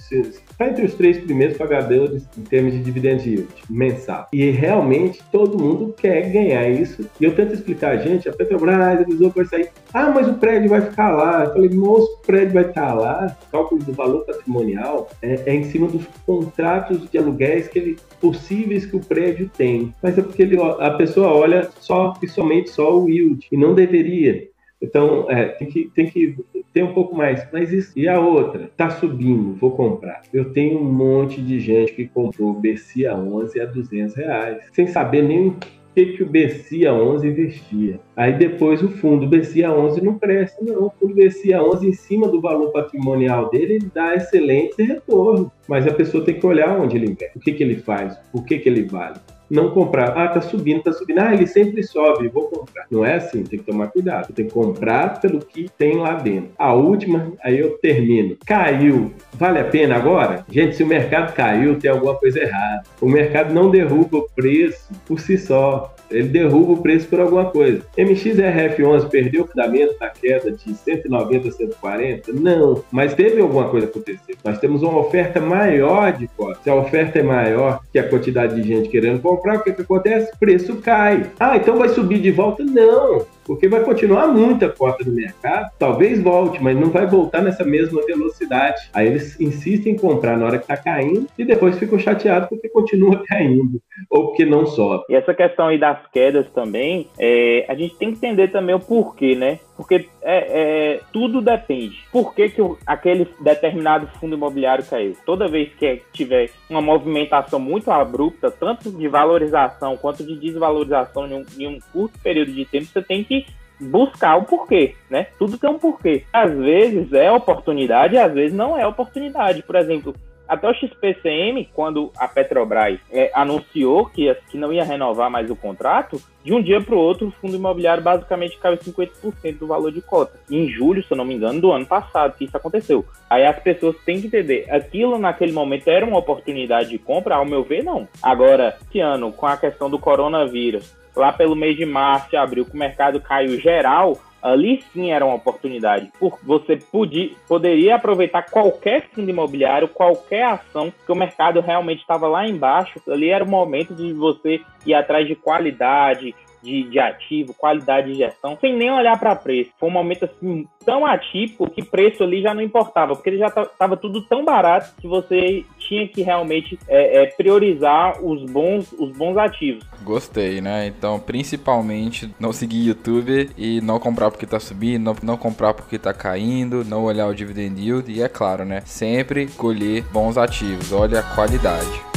está 0.62 0.70
entre 0.70 0.86
os 0.86 0.94
três 0.94 1.18
primeiros 1.18 1.58
pagadores 1.58 2.28
em 2.38 2.42
termos 2.44 2.74
de 2.74 2.80
dividend 2.80 3.28
yield 3.28 3.48
mensal. 3.70 4.28
E 4.32 4.50
realmente 4.52 5.22
todo 5.32 5.58
mundo 5.58 5.94
quer 5.98 6.30
ganhar 6.30 6.70
isso. 6.70 7.10
E 7.20 7.26
eu 7.26 7.36
tento 7.36 7.54
explicar, 7.54 7.98
gente, 7.98 8.30
a 8.30 8.34
Petrobras 8.34 9.02
avisou 9.02 9.32
vai 9.32 9.46
sair. 9.46 9.70
Ah, 9.94 10.10
mas 10.10 10.28
o 10.28 10.36
prédio 10.36 10.70
vai 10.70 10.82
ficar 10.82 11.12
lá. 11.12 11.46
Eu 11.46 11.54
falei, 11.54 11.70
moço, 11.70 12.14
o 12.14 12.26
prédio 12.26 12.54
vai 12.54 12.66
estar 12.66 12.94
lá. 12.94 13.36
O 13.48 13.52
cálculo 13.52 13.84
do 13.84 13.94
valor 13.94 14.26
patrimonial 14.26 15.10
é, 15.22 15.42
é 15.46 15.56
em 15.56 15.64
cima 15.64 15.88
dos 15.88 16.06
contratos 16.26 17.10
de 17.10 17.18
aluguéis 17.18 17.68
que 17.68 17.80
ele, 17.80 17.98
possíveis 18.20 18.86
que 18.86 18.96
o 18.96 19.00
prédio 19.00 19.50
tem. 19.58 19.94
Mas 20.02 20.18
é 20.18 20.22
porque 20.22 20.42
ele, 20.42 20.58
a 20.62 20.92
pessoa 20.92 21.34
olha 21.34 21.70
só 21.80 22.14
e 22.22 22.28
somente 22.28 22.70
só 22.70 22.98
o 22.98 23.10
yield. 23.10 23.48
E 23.52 23.58
não 23.58 23.74
deveria. 23.74 24.52
Então, 24.82 25.30
é, 25.30 25.46
tem, 25.46 25.68
que, 25.68 25.92
tem 25.94 26.10
que 26.10 26.36
ter 26.74 26.84
um 26.84 26.94
pouco 26.94 27.16
mais. 27.16 27.46
Mas 27.52 27.72
isso. 27.72 27.92
E 27.98 28.08
a 28.08 28.20
outra? 28.20 28.70
Tá 28.76 28.90
subindo, 28.90 29.54
vou 29.56 29.72
comprar. 29.72 30.22
Eu 30.34 30.52
tenho 30.52 30.80
um 30.80 30.92
monte 30.92 31.42
de 31.42 31.60
gente 31.60 31.94
que 31.94 32.08
comprou 32.08 32.54
BCA 32.54 33.16
11 33.16 33.60
a 33.60 33.66
200 33.66 34.16
reais, 34.16 34.64
sem 34.72 34.88
saber 34.88 35.24
nem 35.24 35.48
o 35.50 35.58
que, 35.94 36.06
que 36.06 36.24
o 36.24 36.26
BCA 36.26 36.94
11 36.94 37.28
investia. 37.28 38.00
Aí 38.16 38.34
depois 38.34 38.82
o 38.82 38.90
fundo 38.90 39.28
BCA 39.28 39.72
11 39.72 40.02
não 40.02 40.18
presta, 40.18 40.64
não. 40.64 40.86
O 40.86 40.90
fundo 40.90 41.14
BCA 41.14 41.62
11, 41.62 41.88
em 41.88 41.94
cima 41.94 42.28
do 42.28 42.40
valor 42.40 42.72
patrimonial 42.72 43.50
dele, 43.50 43.74
ele 43.74 43.92
dá 43.94 44.16
excelente 44.16 44.82
retorno. 44.82 45.52
Mas 45.68 45.86
a 45.86 45.94
pessoa 45.94 46.24
tem 46.24 46.40
que 46.40 46.46
olhar 46.46 46.80
onde 46.80 46.96
ele 46.96 47.12
investe, 47.12 47.38
o 47.38 47.42
que, 47.42 47.52
que 47.52 47.64
ele 47.64 47.76
faz, 47.76 48.18
o 48.34 48.42
que, 48.42 48.58
que 48.60 48.70
ele 48.70 48.84
vale 48.84 49.20
não 49.52 49.70
comprar. 49.72 50.18
Ah, 50.18 50.30
tá 50.30 50.42
subindo, 50.42 50.82
tá 50.82 50.94
subindo. 50.94 51.20
Ah, 51.20 51.34
ele 51.34 51.46
sempre 51.46 51.84
sobe, 51.84 52.30
vou 52.30 52.48
comprar. 52.48 52.86
Não 52.90 53.06
é 53.06 53.16
assim, 53.16 53.44
tem 53.44 53.60
que 53.60 53.66
tomar 53.66 53.88
cuidado. 53.88 54.34
Tem 54.34 54.48
que 54.48 54.54
comprar 54.54 55.20
pelo 55.20 55.40
que 55.40 55.70
tem 55.78 55.98
lá 55.98 56.14
dentro. 56.14 56.52
A 56.58 56.74
última, 56.74 57.34
aí 57.44 57.60
eu 57.60 57.78
termino. 57.80 58.38
Caiu, 58.46 59.12
vale 59.34 59.60
a 59.60 59.66
pena 59.66 59.96
agora? 59.96 60.46
Gente, 60.50 60.78
se 60.78 60.84
o 60.84 60.88
mercado 60.88 61.34
caiu, 61.34 61.78
tem 61.78 61.92
alguma 61.92 62.16
coisa 62.16 62.40
errada. 62.40 62.84
O 63.02 63.10
mercado 63.10 63.54
não 63.54 63.70
derruba 63.70 64.20
o 64.20 64.30
preço 64.34 64.90
por 65.06 65.20
si 65.20 65.38
só. 65.38 65.94
Ele 66.12 66.28
derruba 66.28 66.74
o 66.74 66.82
preço 66.82 67.08
por 67.08 67.20
alguma 67.20 67.46
coisa. 67.46 67.82
MXRF11 67.98 69.10
perdeu 69.10 69.44
o 69.44 69.48
fundamento 69.48 69.98
da 70.00 70.10
queda 70.10 70.52
de 70.52 70.74
190 70.74 71.48
a 71.48 71.52
140? 71.52 72.34
Não, 72.34 72.84
mas 72.92 73.14
teve 73.14 73.42
alguma 73.42 73.70
coisa 73.70 73.88
acontecer. 73.88 74.36
Nós 74.44 74.60
temos 74.60 74.84
uma 74.84 75.00
oferta 75.00 75.40
maior 75.40 76.12
de 76.14 76.28
cotas. 76.28 76.64
Se 76.64 76.70
a 76.70 76.76
oferta 76.76 77.20
é 77.20 77.24
maior 77.24 77.80
que 77.92 78.00
a 78.00 78.08
quantidade 78.08 78.56
de 78.56 78.68
gente 78.68 78.90
querendo 78.90 79.22
comprar, 79.22 79.58
o 79.58 79.64
que, 79.64 79.72
que 79.72 79.82
acontece? 79.82 80.32
O 80.34 80.40
preço 80.40 80.76
cai. 80.78 81.30
Ah, 81.40 81.58
então 81.58 81.78
vai 81.78 81.90
subir 81.90 82.20
de 82.20 82.32
volta? 82.32 82.64
Não 82.64 83.26
porque 83.46 83.68
vai 83.68 83.84
continuar 83.84 84.28
muita 84.28 84.70
cota 84.70 85.04
no 85.04 85.14
mercado, 85.14 85.70
talvez 85.78 86.22
volte, 86.22 86.62
mas 86.62 86.78
não 86.78 86.90
vai 86.90 87.06
voltar 87.06 87.42
nessa 87.42 87.64
mesma 87.64 88.02
velocidade. 88.06 88.90
Aí 88.94 89.08
eles 89.08 89.40
insistem 89.40 89.94
em 89.94 89.98
comprar 89.98 90.38
na 90.38 90.46
hora 90.46 90.58
que 90.58 90.64
está 90.64 90.78
caindo 90.78 91.28
e 91.38 91.44
depois 91.44 91.78
ficam 91.78 92.00
chateados 92.00 92.50
porque 92.50 92.70
continua 92.70 93.24
caindo 93.28 93.82
ou 94.10 94.28
porque 94.28 94.46
não 94.46 94.66
sobe. 94.66 95.04
E 95.10 95.16
essa 95.16 95.34
questão 95.34 95.68
aí 95.68 95.78
das 95.78 96.00
quedas 96.12 96.48
também, 96.52 97.08
é, 97.18 97.66
a 97.68 97.76
gente 97.76 97.96
tem 97.96 98.12
que 98.12 98.18
entender 98.18 98.50
também 98.50 98.76
o 98.76 98.80
porquê, 98.80 99.36
né? 99.36 99.60
Porque 99.82 100.08
é, 100.22 100.94
é, 100.94 101.00
tudo 101.12 101.42
depende. 101.42 102.04
Por 102.12 102.36
que, 102.36 102.50
que 102.50 102.62
aquele 102.86 103.28
determinado 103.40 104.06
fundo 104.20 104.36
imobiliário 104.36 104.86
caiu? 104.86 105.18
Toda 105.26 105.48
vez 105.48 105.74
que 105.74 106.04
tiver 106.14 106.52
uma 106.70 106.80
movimentação 106.80 107.60
muito 107.60 107.90
abrupta, 107.90 108.52
tanto 108.52 108.92
de 108.92 109.08
valorização 109.08 109.98
quanto 109.98 110.24
de 110.24 110.36
desvalorização 110.36 111.28
em 111.28 111.34
um, 111.34 111.46
em 111.58 111.68
um 111.68 111.80
curto 111.92 112.20
período 112.20 112.52
de 112.52 112.64
tempo, 112.64 112.86
você 112.86 113.02
tem 113.02 113.24
que 113.24 113.48
buscar 113.80 114.36
o 114.36 114.44
porquê, 114.44 114.94
né? 115.10 115.28
Tudo 115.40 115.58
tem 115.58 115.68
um 115.68 115.80
porquê. 115.80 116.26
Às 116.32 116.56
vezes 116.56 117.12
é 117.14 117.32
oportunidade, 117.32 118.20
às 118.20 118.32
vezes 118.32 118.56
não 118.56 118.78
é 118.78 118.86
oportunidade. 118.86 119.64
Por 119.64 119.76
exemplo, 119.76 120.14
até 120.52 120.70
o 120.70 120.74
XPCM, 120.74 121.70
quando 121.74 122.12
a 122.18 122.28
Petrobras 122.28 123.00
é, 123.10 123.32
anunciou 123.34 124.06
que, 124.08 124.36
que 124.50 124.58
não 124.58 124.74
ia 124.74 124.84
renovar 124.84 125.32
mais 125.32 125.50
o 125.50 125.56
contrato, 125.56 126.22
de 126.44 126.54
um 126.54 126.62
dia 126.62 126.82
para 126.82 126.94
o 126.94 126.98
outro 126.98 127.30
o 127.30 127.32
fundo 127.32 127.56
imobiliário 127.56 128.04
basicamente 128.04 128.58
caiu 128.58 128.78
50% 128.78 129.58
do 129.58 129.66
valor 129.66 129.94
de 129.94 130.02
cota. 130.02 130.38
Em 130.52 130.68
julho, 130.68 131.02
se 131.02 131.14
eu 131.14 131.16
não 131.16 131.24
me 131.24 131.36
engano, 131.36 131.62
do 131.62 131.72
ano 131.72 131.86
passado 131.86 132.36
que 132.38 132.44
isso 132.44 132.58
aconteceu. 132.58 133.06
Aí 133.30 133.46
as 133.46 133.58
pessoas 133.64 133.96
têm 134.04 134.20
que 134.20 134.28
entender, 134.28 134.68
aquilo 134.70 135.18
naquele 135.18 135.54
momento 135.54 135.88
era 135.88 136.06
uma 136.06 136.18
oportunidade 136.18 136.90
de 136.90 136.98
compra? 136.98 137.36
Ao 137.36 137.46
meu 137.46 137.64
ver, 137.64 137.82
não. 137.82 138.06
Agora, 138.22 138.78
esse 138.82 139.00
ano, 139.00 139.32
com 139.32 139.46
a 139.46 139.56
questão 139.56 139.90
do 139.90 139.98
coronavírus, 139.98 140.94
lá 141.16 141.32
pelo 141.32 141.56
mês 141.56 141.78
de 141.78 141.86
março 141.86 142.28
e 142.34 142.38
abril, 142.38 142.66
que 142.66 142.76
o 142.76 142.78
mercado 142.78 143.22
caiu 143.22 143.58
geral, 143.58 144.20
ali 144.42 144.84
sim 144.94 145.12
era 145.12 145.26
uma 145.26 145.36
oportunidade. 145.36 146.12
Por 146.20 146.40
você 146.44 146.78
podia, 146.78 147.32
poderia 147.48 147.96
aproveitar 147.96 148.44
qualquer 148.44 149.10
fundo 149.10 149.30
imobiliário, 149.30 149.88
qualquer 149.88 150.44
ação, 150.44 150.92
que 151.06 151.12
o 151.12 151.16
mercado 151.16 151.60
realmente 151.60 152.02
estava 152.02 152.28
lá 152.28 152.48
embaixo. 152.48 153.00
Ali 153.08 153.30
era 153.30 153.44
o 153.44 153.50
momento 153.50 153.94
de 153.94 154.14
você 154.14 154.62
ir 154.86 154.94
atrás 154.94 155.28
de 155.28 155.36
qualidade, 155.36 156.34
de, 156.62 156.84
de 156.84 157.00
ativo, 157.00 157.54
qualidade 157.54 158.12
de 158.12 158.18
gestão, 158.18 158.58
sem 158.60 158.76
nem 158.76 158.92
olhar 158.92 159.20
para 159.20 159.36
preço. 159.36 159.72
Foi 159.80 159.90
um 159.90 159.94
momento 159.94 160.26
assim 160.26 160.68
tão 160.86 161.06
atípico 161.06 161.70
que 161.70 161.84
preço 161.84 162.24
ali 162.24 162.42
já 162.42 162.54
não 162.54 162.62
importava, 162.62 163.16
porque 163.16 163.30
ele 163.30 163.38
já 163.38 163.48
estava 163.48 163.98
tudo 163.98 164.22
tão 164.22 164.46
barato 164.46 164.94
que 165.00 165.08
você 165.08 165.66
tinha 165.92 166.08
que 166.08 166.22
realmente 166.22 166.80
é, 166.88 167.24
é, 167.24 167.26
priorizar 167.26 168.24
os 168.24 168.50
bons, 168.50 168.94
os 168.98 169.12
bons 169.12 169.36
ativos. 169.36 169.84
Gostei, 170.04 170.62
né? 170.62 170.88
Então, 170.88 171.20
principalmente, 171.20 172.34
não 172.40 172.54
seguir 172.54 172.88
YouTube 172.88 173.50
e 173.58 173.82
não 173.82 174.00
comprar 174.00 174.32
porque 174.32 174.46
tá 174.46 174.60
subindo, 174.60 175.04
não, 175.04 175.16
não 175.22 175.38
comprar 175.38 175.74
porque 175.74 176.00
tá 176.00 176.14
caindo, 176.14 176.86
não 176.86 177.04
olhar 177.04 177.28
o 177.28 177.36
dividend 177.36 177.78
yield 177.78 178.10
e, 178.10 178.24
é 178.24 178.30
claro, 178.30 178.64
né? 178.64 178.82
Sempre 178.86 179.48
colher 179.48 180.04
bons 180.14 180.38
ativos, 180.38 180.94
olha 180.94 181.20
a 181.20 181.24
qualidade. 181.24 182.11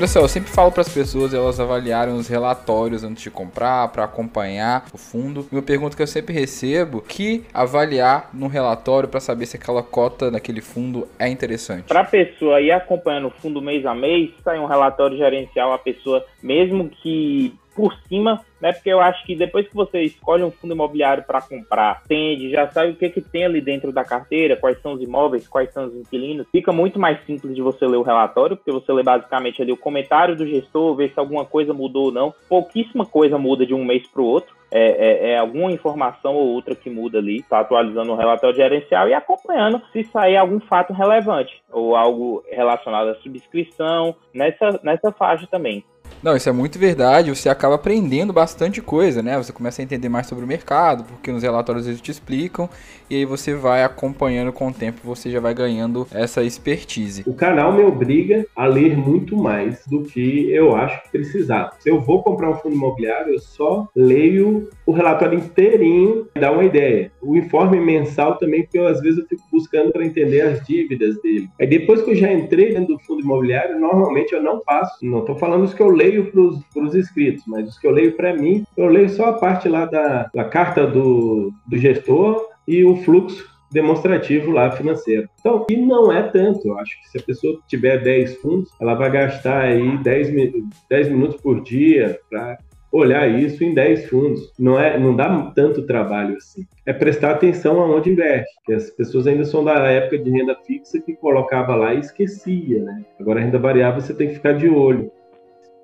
Olha 0.00 0.06
só, 0.06 0.20
eu 0.20 0.28
sempre 0.28 0.50
falo 0.50 0.72
para 0.72 0.80
as 0.80 0.88
pessoas 0.88 1.34
elas 1.34 1.60
avaliarem 1.60 2.14
os 2.14 2.26
relatórios 2.26 3.04
antes 3.04 3.22
de 3.22 3.30
comprar, 3.30 3.86
para 3.88 4.02
acompanhar 4.02 4.86
o 4.94 4.96
fundo. 4.96 5.46
E 5.52 5.54
uma 5.54 5.60
pergunta 5.60 5.94
que 5.94 6.02
eu 6.02 6.06
sempre 6.06 6.32
recebo, 6.32 7.02
que 7.02 7.44
avaliar 7.52 8.30
no 8.32 8.46
relatório 8.46 9.10
para 9.10 9.20
saber 9.20 9.44
se 9.44 9.58
aquela 9.58 9.82
cota 9.82 10.30
daquele 10.30 10.62
fundo 10.62 11.06
é 11.18 11.28
interessante. 11.28 11.84
Para 11.84 12.00
a 12.00 12.04
pessoa 12.04 12.62
ir 12.62 12.72
acompanhando 12.72 13.26
o 13.26 13.30
fundo 13.42 13.60
mês 13.60 13.84
a 13.84 13.94
mês, 13.94 14.30
sai 14.42 14.58
um 14.58 14.64
relatório 14.64 15.18
gerencial, 15.18 15.70
a 15.74 15.78
pessoa, 15.78 16.24
mesmo 16.42 16.88
que 16.88 17.54
por 17.74 17.94
cima, 18.08 18.44
né? 18.60 18.72
Porque 18.72 18.90
eu 18.90 19.00
acho 19.00 19.24
que 19.24 19.34
depois 19.34 19.66
que 19.66 19.74
você 19.74 20.02
escolhe 20.02 20.42
um 20.42 20.50
fundo 20.50 20.74
imobiliário 20.74 21.24
para 21.24 21.40
comprar, 21.40 22.02
tende, 22.06 22.50
já 22.50 22.68
sabe 22.68 22.92
o 22.92 22.96
que, 22.96 23.08
que 23.08 23.20
tem 23.20 23.44
ali 23.44 23.60
dentro 23.60 23.92
da 23.92 24.04
carteira, 24.04 24.56
quais 24.56 24.80
são 24.80 24.92
os 24.92 25.02
imóveis, 25.02 25.48
quais 25.48 25.72
são 25.72 25.86
os 25.86 25.94
inquilinos, 25.94 26.46
fica 26.50 26.72
muito 26.72 26.98
mais 26.98 27.24
simples 27.24 27.54
de 27.54 27.62
você 27.62 27.86
ler 27.86 27.96
o 27.96 28.02
relatório, 28.02 28.56
porque 28.56 28.72
você 28.72 28.92
lê 28.92 29.02
basicamente 29.02 29.62
ali 29.62 29.72
o 29.72 29.76
comentário 29.76 30.36
do 30.36 30.46
gestor, 30.46 30.94
ver 30.94 31.10
se 31.12 31.18
alguma 31.18 31.44
coisa 31.44 31.72
mudou 31.72 32.06
ou 32.06 32.12
não. 32.12 32.34
Pouquíssima 32.48 33.06
coisa 33.06 33.38
muda 33.38 33.64
de 33.64 33.74
um 33.74 33.84
mês 33.84 34.06
para 34.06 34.22
o 34.22 34.26
outro. 34.26 34.60
É, 34.72 34.82
é, 34.82 35.30
é, 35.32 35.38
alguma 35.38 35.72
informação 35.72 36.36
ou 36.36 36.46
outra 36.46 36.76
que 36.76 36.88
muda 36.88 37.18
ali, 37.18 37.38
está 37.38 37.58
atualizando 37.58 38.12
o 38.12 38.14
relatório 38.14 38.54
gerencial 38.54 39.08
e 39.08 39.14
acompanhando 39.14 39.82
se 39.92 40.04
sair 40.04 40.36
algum 40.36 40.60
fato 40.60 40.92
relevante 40.92 41.60
ou 41.72 41.96
algo 41.96 42.44
relacionado 42.48 43.08
à 43.08 43.16
subscrição 43.16 44.14
nessa, 44.32 44.78
nessa 44.84 45.10
faixa 45.10 45.44
também. 45.48 45.84
Não, 46.22 46.36
isso 46.36 46.48
é 46.50 46.52
muito 46.52 46.78
verdade. 46.78 47.34
Você 47.34 47.48
acaba 47.48 47.76
aprendendo 47.76 48.30
bastante 48.30 48.82
coisa, 48.82 49.22
né? 49.22 49.38
Você 49.38 49.52
começa 49.52 49.80
a 49.80 49.84
entender 49.84 50.08
mais 50.10 50.26
sobre 50.26 50.44
o 50.44 50.48
mercado, 50.48 51.04
porque 51.04 51.32
nos 51.32 51.42
relatórios 51.42 51.86
eles 51.86 52.00
te 52.00 52.10
explicam, 52.10 52.68
e 53.08 53.16
aí 53.16 53.24
você 53.24 53.54
vai 53.54 53.82
acompanhando 53.82 54.52
com 54.52 54.68
o 54.68 54.72
tempo, 54.72 55.00
você 55.02 55.30
já 55.30 55.40
vai 55.40 55.54
ganhando 55.54 56.06
essa 56.12 56.42
expertise. 56.42 57.24
O 57.26 57.32
canal 57.32 57.72
me 57.72 57.82
obriga 57.82 58.46
a 58.54 58.66
ler 58.66 58.96
muito 58.96 59.34
mais 59.34 59.82
do 59.86 60.02
que 60.02 60.50
eu 60.50 60.76
acho 60.76 61.02
que 61.04 61.10
precisava. 61.10 61.72
Se 61.78 61.88
eu 61.88 62.00
vou 62.00 62.22
comprar 62.22 62.50
um 62.50 62.54
fundo 62.54 62.74
imobiliário, 62.74 63.32
eu 63.32 63.40
só 63.40 63.88
leio 63.96 64.68
o 64.84 64.92
relatório 64.92 65.38
inteirinho, 65.38 66.28
dá 66.38 66.52
uma 66.52 66.64
ideia. 66.64 67.10
O 67.22 67.36
informe 67.36 67.80
mensal 67.80 68.36
também, 68.36 68.62
porque 68.62 68.78
eu, 68.78 68.86
às 68.86 69.00
vezes 69.00 69.20
eu 69.20 69.26
fico 69.26 69.42
buscando 69.50 69.90
para 69.90 70.04
entender 70.04 70.42
as 70.42 70.60
dívidas 70.66 71.20
dele. 71.22 71.48
Aí 71.58 71.66
depois 71.66 72.02
que 72.02 72.10
eu 72.10 72.14
já 72.14 72.30
entrei 72.30 72.74
dentro 72.74 72.94
do 72.94 72.98
fundo 73.00 73.22
imobiliário, 73.22 73.80
normalmente 73.80 74.34
eu 74.34 74.42
não 74.42 74.60
faço. 74.62 74.98
Não 75.02 75.20
estou 75.20 75.36
falando 75.36 75.64
os 75.64 75.72
que 75.72 75.82
eu 75.82 75.88
leio 75.88 76.09
leio 76.10 76.30
para 76.72 76.84
os 76.84 76.94
inscritos, 76.94 77.44
mas 77.46 77.68
os 77.68 77.78
que 77.78 77.86
eu 77.86 77.90
leio 77.90 78.16
para 78.16 78.34
mim, 78.34 78.64
eu 78.76 78.86
leio 78.86 79.08
só 79.08 79.26
a 79.26 79.32
parte 79.34 79.68
lá 79.68 79.84
da, 79.84 80.30
da 80.34 80.44
carta 80.44 80.86
do, 80.86 81.52
do 81.66 81.78
gestor 81.78 82.48
e 82.66 82.84
o 82.84 82.96
fluxo 82.96 83.48
demonstrativo 83.72 84.50
lá 84.50 84.70
financeiro. 84.72 85.28
Então, 85.38 85.66
e 85.70 85.76
não 85.76 86.12
é 86.12 86.22
tanto. 86.22 86.66
Eu 86.66 86.78
acho 86.78 87.00
que 87.00 87.08
se 87.08 87.18
a 87.18 87.22
pessoa 87.22 87.58
tiver 87.68 88.02
10 88.02 88.36
fundos, 88.36 88.68
ela 88.80 88.94
vai 88.94 89.10
gastar 89.10 89.62
aí 89.62 89.96
10, 89.98 90.54
10 90.88 91.08
minutos 91.08 91.40
por 91.40 91.62
dia 91.62 92.18
para 92.28 92.58
olhar 92.92 93.28
isso 93.28 93.62
em 93.62 93.72
10 93.72 94.08
fundos. 94.08 94.52
Não 94.58 94.78
é, 94.78 94.98
não 94.98 95.14
dá 95.14 95.52
tanto 95.54 95.86
trabalho 95.86 96.36
assim. 96.36 96.66
É 96.84 96.92
prestar 96.92 97.32
atenção 97.32 97.80
aonde 97.80 98.10
investe. 98.10 98.50
Que 98.64 98.72
as 98.72 98.90
pessoas 98.90 99.26
ainda 99.26 99.44
são 99.44 99.64
da 99.64 99.74
época 99.88 100.18
de 100.18 100.30
renda 100.30 100.56
fixa 100.66 101.00
que 101.00 101.14
colocava 101.14 101.74
lá 101.76 101.94
e 101.94 102.00
esquecia, 102.00 102.82
né? 102.82 103.04
Agora 103.20 103.40
a 103.40 103.44
renda 103.44 103.58
variável 103.58 104.00
você 104.00 104.12
tem 104.12 104.28
que 104.28 104.34
ficar 104.34 104.54
de 104.54 104.68
olho. 104.68 105.12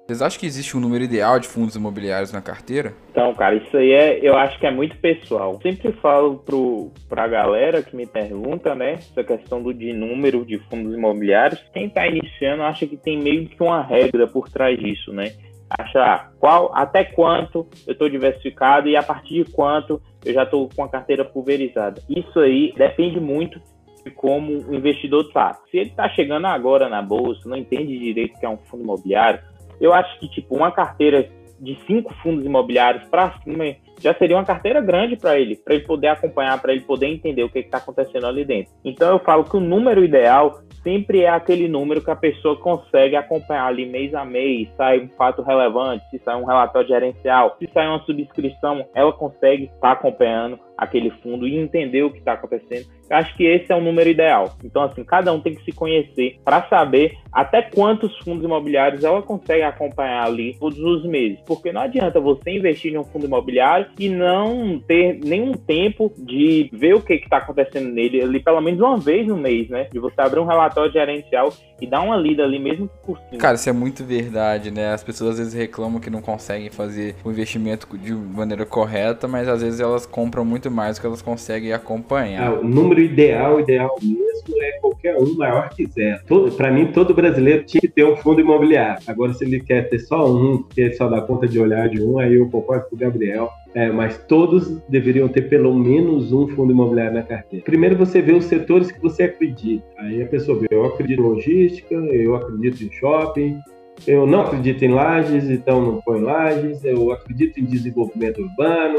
Vocês 0.06 0.22
acham 0.22 0.38
que 0.38 0.46
existe 0.46 0.76
um 0.76 0.80
número 0.80 1.02
ideal 1.02 1.40
de 1.40 1.48
fundos 1.48 1.74
imobiliários 1.74 2.32
na 2.32 2.40
carteira? 2.40 2.94
Então, 3.10 3.34
cara, 3.34 3.56
isso 3.56 3.76
aí 3.76 3.90
é, 3.90 4.20
eu 4.22 4.36
acho 4.36 4.56
que 4.60 4.64
é 4.64 4.70
muito 4.70 4.96
pessoal. 4.98 5.58
Sempre 5.60 5.90
falo 5.94 6.36
pro, 6.38 6.92
pra 7.08 7.26
galera 7.26 7.82
que 7.82 7.96
me 7.96 8.06
pergunta, 8.06 8.72
né, 8.72 8.92
essa 8.92 9.24
questão 9.24 9.60
do 9.60 9.74
de 9.74 9.92
número 9.92 10.44
de 10.44 10.60
fundos 10.70 10.94
imobiliários. 10.94 11.60
Quem 11.72 11.90
tá 11.90 12.06
iniciando 12.06 12.62
acha 12.62 12.86
que 12.86 12.96
tem 12.96 13.20
meio 13.20 13.48
que 13.48 13.60
uma 13.60 13.82
regra 13.82 14.28
por 14.28 14.48
trás 14.48 14.78
disso, 14.78 15.12
né? 15.12 15.32
Acha 15.68 16.30
qual, 16.38 16.70
até 16.72 17.02
quanto 17.02 17.66
eu 17.84 17.92
estou 17.92 18.08
diversificado 18.08 18.88
e 18.88 18.94
a 18.94 19.02
partir 19.02 19.42
de 19.42 19.50
quanto 19.50 20.00
eu 20.24 20.32
já 20.32 20.44
estou 20.44 20.68
com 20.68 20.84
a 20.84 20.88
carteira 20.88 21.24
pulverizada. 21.24 22.00
Isso 22.08 22.38
aí 22.38 22.72
depende 22.76 23.18
muito 23.18 23.60
de 24.04 24.12
como 24.12 24.52
o 24.52 24.72
investidor 24.72 25.32
tá. 25.32 25.58
Se 25.68 25.78
ele 25.78 25.90
está 25.90 26.08
chegando 26.10 26.46
agora 26.46 26.88
na 26.88 27.02
bolsa, 27.02 27.48
não 27.48 27.56
entende 27.56 27.98
direito 27.98 28.38
que 28.38 28.46
é 28.46 28.48
um 28.48 28.56
fundo 28.56 28.84
imobiliário, 28.84 29.40
eu 29.80 29.92
acho 29.92 30.18
que, 30.18 30.28
tipo, 30.28 30.56
uma 30.56 30.70
carteira 30.70 31.28
de 31.58 31.78
cinco 31.86 32.12
fundos 32.22 32.44
imobiliários 32.44 33.04
para 33.04 33.38
cima 33.40 33.64
já 33.98 34.14
seria 34.14 34.36
uma 34.36 34.44
carteira 34.44 34.80
grande 34.80 35.16
para 35.16 35.38
ele, 35.38 35.56
para 35.56 35.74
ele 35.74 35.84
poder 35.84 36.08
acompanhar, 36.08 36.60
para 36.60 36.72
ele 36.72 36.82
poder 36.82 37.06
entender 37.06 37.42
o 37.42 37.48
que 37.48 37.60
está 37.60 37.78
acontecendo 37.78 38.26
ali 38.26 38.44
dentro. 38.44 38.72
Então 38.84 39.10
eu 39.10 39.18
falo 39.20 39.44
que 39.44 39.56
o 39.56 39.60
número 39.60 40.04
ideal 40.04 40.60
sempre 40.82 41.22
é 41.22 41.30
aquele 41.30 41.66
número 41.66 42.02
que 42.02 42.10
a 42.10 42.16
pessoa 42.16 42.56
consegue 42.56 43.16
acompanhar 43.16 43.66
ali 43.66 43.86
mês 43.86 44.14
a 44.14 44.24
mês, 44.24 44.68
sai 44.76 45.00
um 45.00 45.08
fato 45.08 45.42
relevante, 45.42 46.04
se 46.10 46.18
sai 46.18 46.36
um 46.36 46.44
relatório 46.44 46.88
gerencial, 46.88 47.56
se 47.58 47.68
sai 47.72 47.88
uma 47.88 48.04
subscrição, 48.04 48.86
ela 48.94 49.12
consegue 49.12 49.64
estar 49.64 49.78
tá 49.80 49.92
acompanhando 49.92 50.58
aquele 50.76 51.10
fundo 51.22 51.46
e 51.46 51.56
entender 51.56 52.02
o 52.02 52.10
que 52.10 52.18
está 52.18 52.32
acontecendo. 52.34 52.86
Eu 53.08 53.16
acho 53.16 53.36
que 53.36 53.44
esse 53.44 53.72
é 53.72 53.76
o 53.76 53.80
número 53.80 54.10
ideal. 54.10 54.56
Então, 54.64 54.82
assim, 54.82 55.04
cada 55.04 55.32
um 55.32 55.40
tem 55.40 55.54
que 55.54 55.64
se 55.64 55.72
conhecer 55.72 56.38
para 56.44 56.68
saber 56.68 57.16
até 57.32 57.62
quantos 57.62 58.16
fundos 58.18 58.44
imobiliários 58.44 59.04
ela 59.04 59.22
consegue 59.22 59.62
acompanhar 59.62 60.26
ali 60.26 60.56
todos 60.58 60.78
os 60.78 61.04
meses. 61.04 61.38
Porque 61.46 61.72
não 61.72 61.82
adianta 61.82 62.20
você 62.20 62.50
investir 62.50 62.92
em 62.92 62.98
um 62.98 63.04
fundo 63.04 63.26
imobiliário 63.26 63.86
e 63.98 64.08
não 64.08 64.80
ter 64.86 65.20
nenhum 65.24 65.52
tempo 65.52 66.12
de 66.18 66.68
ver 66.72 66.94
o 66.94 67.00
que 67.00 67.14
está 67.14 67.38
acontecendo 67.38 67.88
nele 67.88 68.22
ali, 68.22 68.40
pelo 68.40 68.60
menos 68.60 68.80
uma 68.80 68.98
vez 68.98 69.26
no 69.26 69.36
mês, 69.36 69.68
né? 69.68 69.88
De 69.92 69.98
você 69.98 70.20
abrir 70.20 70.40
um 70.40 70.46
relatório 70.46 70.92
gerencial 70.92 71.52
e 71.80 71.86
dar 71.86 72.00
uma 72.00 72.16
lida 72.16 72.42
ali, 72.42 72.58
mesmo 72.58 72.88
que 72.88 73.06
por 73.06 73.18
cima. 73.18 73.38
Cara, 73.38 73.54
isso 73.54 73.68
é 73.68 73.72
muito 73.72 74.04
verdade, 74.04 74.70
né? 74.70 74.92
As 74.92 75.04
pessoas 75.04 75.32
às 75.32 75.38
vezes 75.38 75.54
reclamam 75.54 76.00
que 76.00 76.10
não 76.10 76.22
conseguem 76.22 76.70
fazer 76.70 77.14
o 77.24 77.30
investimento 77.30 77.86
de 77.98 78.12
maneira 78.12 78.64
correta, 78.64 79.28
mas 79.28 79.48
às 79.48 79.62
vezes 79.62 79.78
elas 79.78 80.06
compram 80.06 80.44
muito 80.66 80.70
mais 80.70 80.96
do 80.96 81.00
que 81.00 81.06
elas 81.06 81.22
conseguem 81.22 81.72
acompanhar. 81.72 82.52
É, 82.52 82.58
o 82.58 82.64
número 82.64 83.00
ideal, 83.00 83.60
ideal 83.60 83.94
mesmo, 84.02 84.62
é 84.62 84.72
qualquer 84.80 85.16
um 85.16 85.34
maior 85.34 85.68
que 85.70 85.86
zero. 85.86 86.20
Para 86.56 86.70
mim, 86.70 86.92
todo 86.92 87.14
brasileiro 87.14 87.64
tinha 87.64 87.80
que 87.80 87.88
ter 87.88 88.04
um 88.04 88.16
fundo 88.16 88.40
imobiliário. 88.40 89.02
Agora, 89.06 89.32
se 89.32 89.44
ele 89.44 89.60
quer 89.60 89.88
ter 89.88 89.98
só 90.00 90.30
um, 90.30 90.62
que 90.62 90.92
só 90.94 91.08
dá 91.08 91.20
conta 91.20 91.46
de 91.46 91.58
olhar 91.58 91.88
de 91.88 92.02
um, 92.02 92.18
aí 92.18 92.34
eu 92.34 92.48
concordo 92.48 92.86
com 92.88 92.96
o 92.96 92.98
Gabriel. 92.98 93.50
É, 93.74 93.90
mas 93.90 94.16
todos 94.26 94.80
deveriam 94.88 95.28
ter 95.28 95.50
pelo 95.50 95.74
menos 95.74 96.32
um 96.32 96.48
fundo 96.48 96.72
imobiliário 96.72 97.12
na 97.12 97.22
carteira. 97.22 97.62
Primeiro 97.64 97.94
você 97.94 98.22
vê 98.22 98.32
os 98.32 98.46
setores 98.46 98.90
que 98.90 99.00
você 99.00 99.24
acredita. 99.24 99.84
Aí 99.98 100.22
a 100.22 100.26
pessoa 100.26 100.58
vê, 100.58 100.66
eu 100.70 100.86
acredito 100.86 101.20
em 101.20 101.22
logística, 101.22 101.94
eu 101.94 102.34
acredito 102.34 102.82
em 102.82 102.90
shopping, 102.90 103.58
eu 104.06 104.26
não 104.26 104.40
acredito 104.40 104.82
em 104.82 104.88
lajes, 104.88 105.50
então 105.50 105.84
não 105.84 106.00
põe 106.00 106.22
lajes, 106.22 106.82
eu 106.84 107.12
acredito 107.12 107.60
em 107.60 107.64
desenvolvimento 107.64 108.40
urbano, 108.40 108.98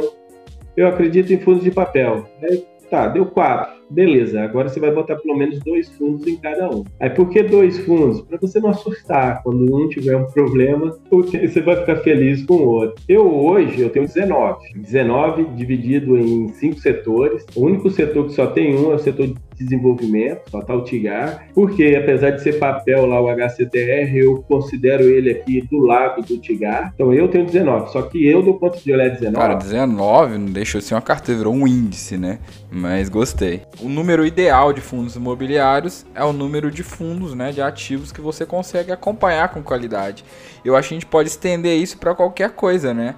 eu 0.78 0.88
acredito 0.88 1.34
em 1.34 1.40
fundos 1.40 1.64
de 1.64 1.72
papel. 1.72 2.30
Aí, 2.42 2.66
tá, 2.90 3.08
deu 3.08 3.26
quatro. 3.26 3.77
Beleza, 3.90 4.42
agora 4.42 4.68
você 4.68 4.80
vai 4.80 4.92
botar 4.92 5.16
pelo 5.16 5.38
menos 5.38 5.60
dois 5.60 5.90
fundos 5.90 6.28
em 6.28 6.36
cada 6.38 6.70
um. 6.70 6.84
Aí 7.00 7.10
por 7.10 7.30
que 7.30 7.42
dois 7.44 7.80
fundos? 7.80 8.22
Para 8.22 8.38
você 8.38 8.60
não 8.60 8.70
assustar 8.70 9.42
quando 9.44 9.74
um 9.74 9.88
tiver 9.88 10.16
um 10.16 10.26
problema, 10.26 10.98
você 11.10 11.62
vai 11.62 11.78
ficar 11.78 11.98
feliz 11.98 12.44
com 12.46 12.56
o 12.56 12.68
outro. 12.68 13.02
Eu 13.08 13.34
hoje 13.34 13.82
eu 13.82 13.90
tenho 13.90 14.06
19. 14.06 14.74
19 14.76 15.46
dividido 15.56 16.18
em 16.18 16.50
cinco 16.50 16.80
setores. 16.80 17.46
O 17.56 17.66
único 17.66 17.90
setor 17.90 18.26
que 18.26 18.34
só 18.34 18.48
tem 18.48 18.76
um 18.78 18.92
é 18.92 18.96
o 18.96 19.00
setor 19.00 19.28
de 19.28 19.36
desenvolvimento, 19.58 20.52
só 20.52 20.62
tá 20.62 20.76
o 20.76 20.84
TIGAR, 20.84 21.48
porque 21.54 21.98
apesar 22.00 22.32
de 22.32 22.44
ser 22.44 22.60
papel 22.60 23.06
lá 23.06 23.20
o 23.20 23.28
HCTR, 23.28 24.16
eu 24.16 24.44
considero 24.48 25.04
ele 25.04 25.32
aqui 25.32 25.62
do 25.62 25.80
lado 25.80 26.22
do 26.22 26.38
TIGAR. 26.38 26.92
Então 26.94 27.14
eu 27.14 27.28
tenho 27.28 27.46
19, 27.46 27.92
só 27.92 28.04
que 28.04 28.26
eu 28.26 28.44
dou 28.44 28.60
conta 28.60 28.78
de 28.80 28.94
olhar 28.94 29.10
19. 29.10 29.36
Cara, 29.36 29.56
19 29.56 30.38
não 30.38 30.52
deixou 30.52 30.80
de 30.80 30.86
ser 30.86 30.94
uma 30.94 31.02
carteira, 31.02 31.40
virou 31.40 31.54
um 31.54 31.68
índice, 31.68 32.18
né? 32.18 32.40
Mas 32.72 33.10
gostei. 33.10 33.62
O 33.80 33.88
número 33.88 34.26
ideal 34.26 34.74
de 34.74 34.82
fundos 34.82 35.16
imobiliários 35.16 36.04
é 36.16 36.24
o 36.24 36.34
número 36.34 36.72
de 36.72 36.82
fundos, 36.82 37.36
né, 37.36 37.52
de 37.52 37.62
ativos 37.62 38.12
que 38.12 38.20
você 38.20 38.44
consegue 38.44 38.92
acompanhar 38.92 39.50
com 39.50 39.62
qualidade. 39.62 40.26
Eu 40.66 40.76
acho 40.76 40.90
que 40.90 40.96
a 40.96 41.00
gente 41.00 41.06
pode 41.06 41.30
estender 41.30 41.78
isso 41.78 41.98
para 42.00 42.16
qualquer 42.16 42.52
coisa, 42.52 42.92
né? 42.92 43.14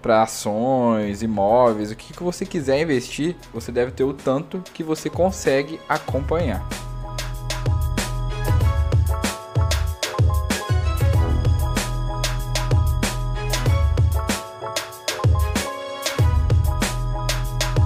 Para 0.00 0.22
ações, 0.22 1.22
imóveis, 1.22 1.90
o 1.90 1.96
que, 1.96 2.12
que 2.12 2.22
você 2.22 2.46
quiser 2.46 2.80
investir, 2.80 3.34
você 3.52 3.72
deve 3.72 3.90
ter 3.90 4.04
o 4.04 4.12
tanto 4.12 4.62
que 4.72 4.84
você 4.84 5.10
consegue 5.10 5.80
acompanhar. 5.88 6.64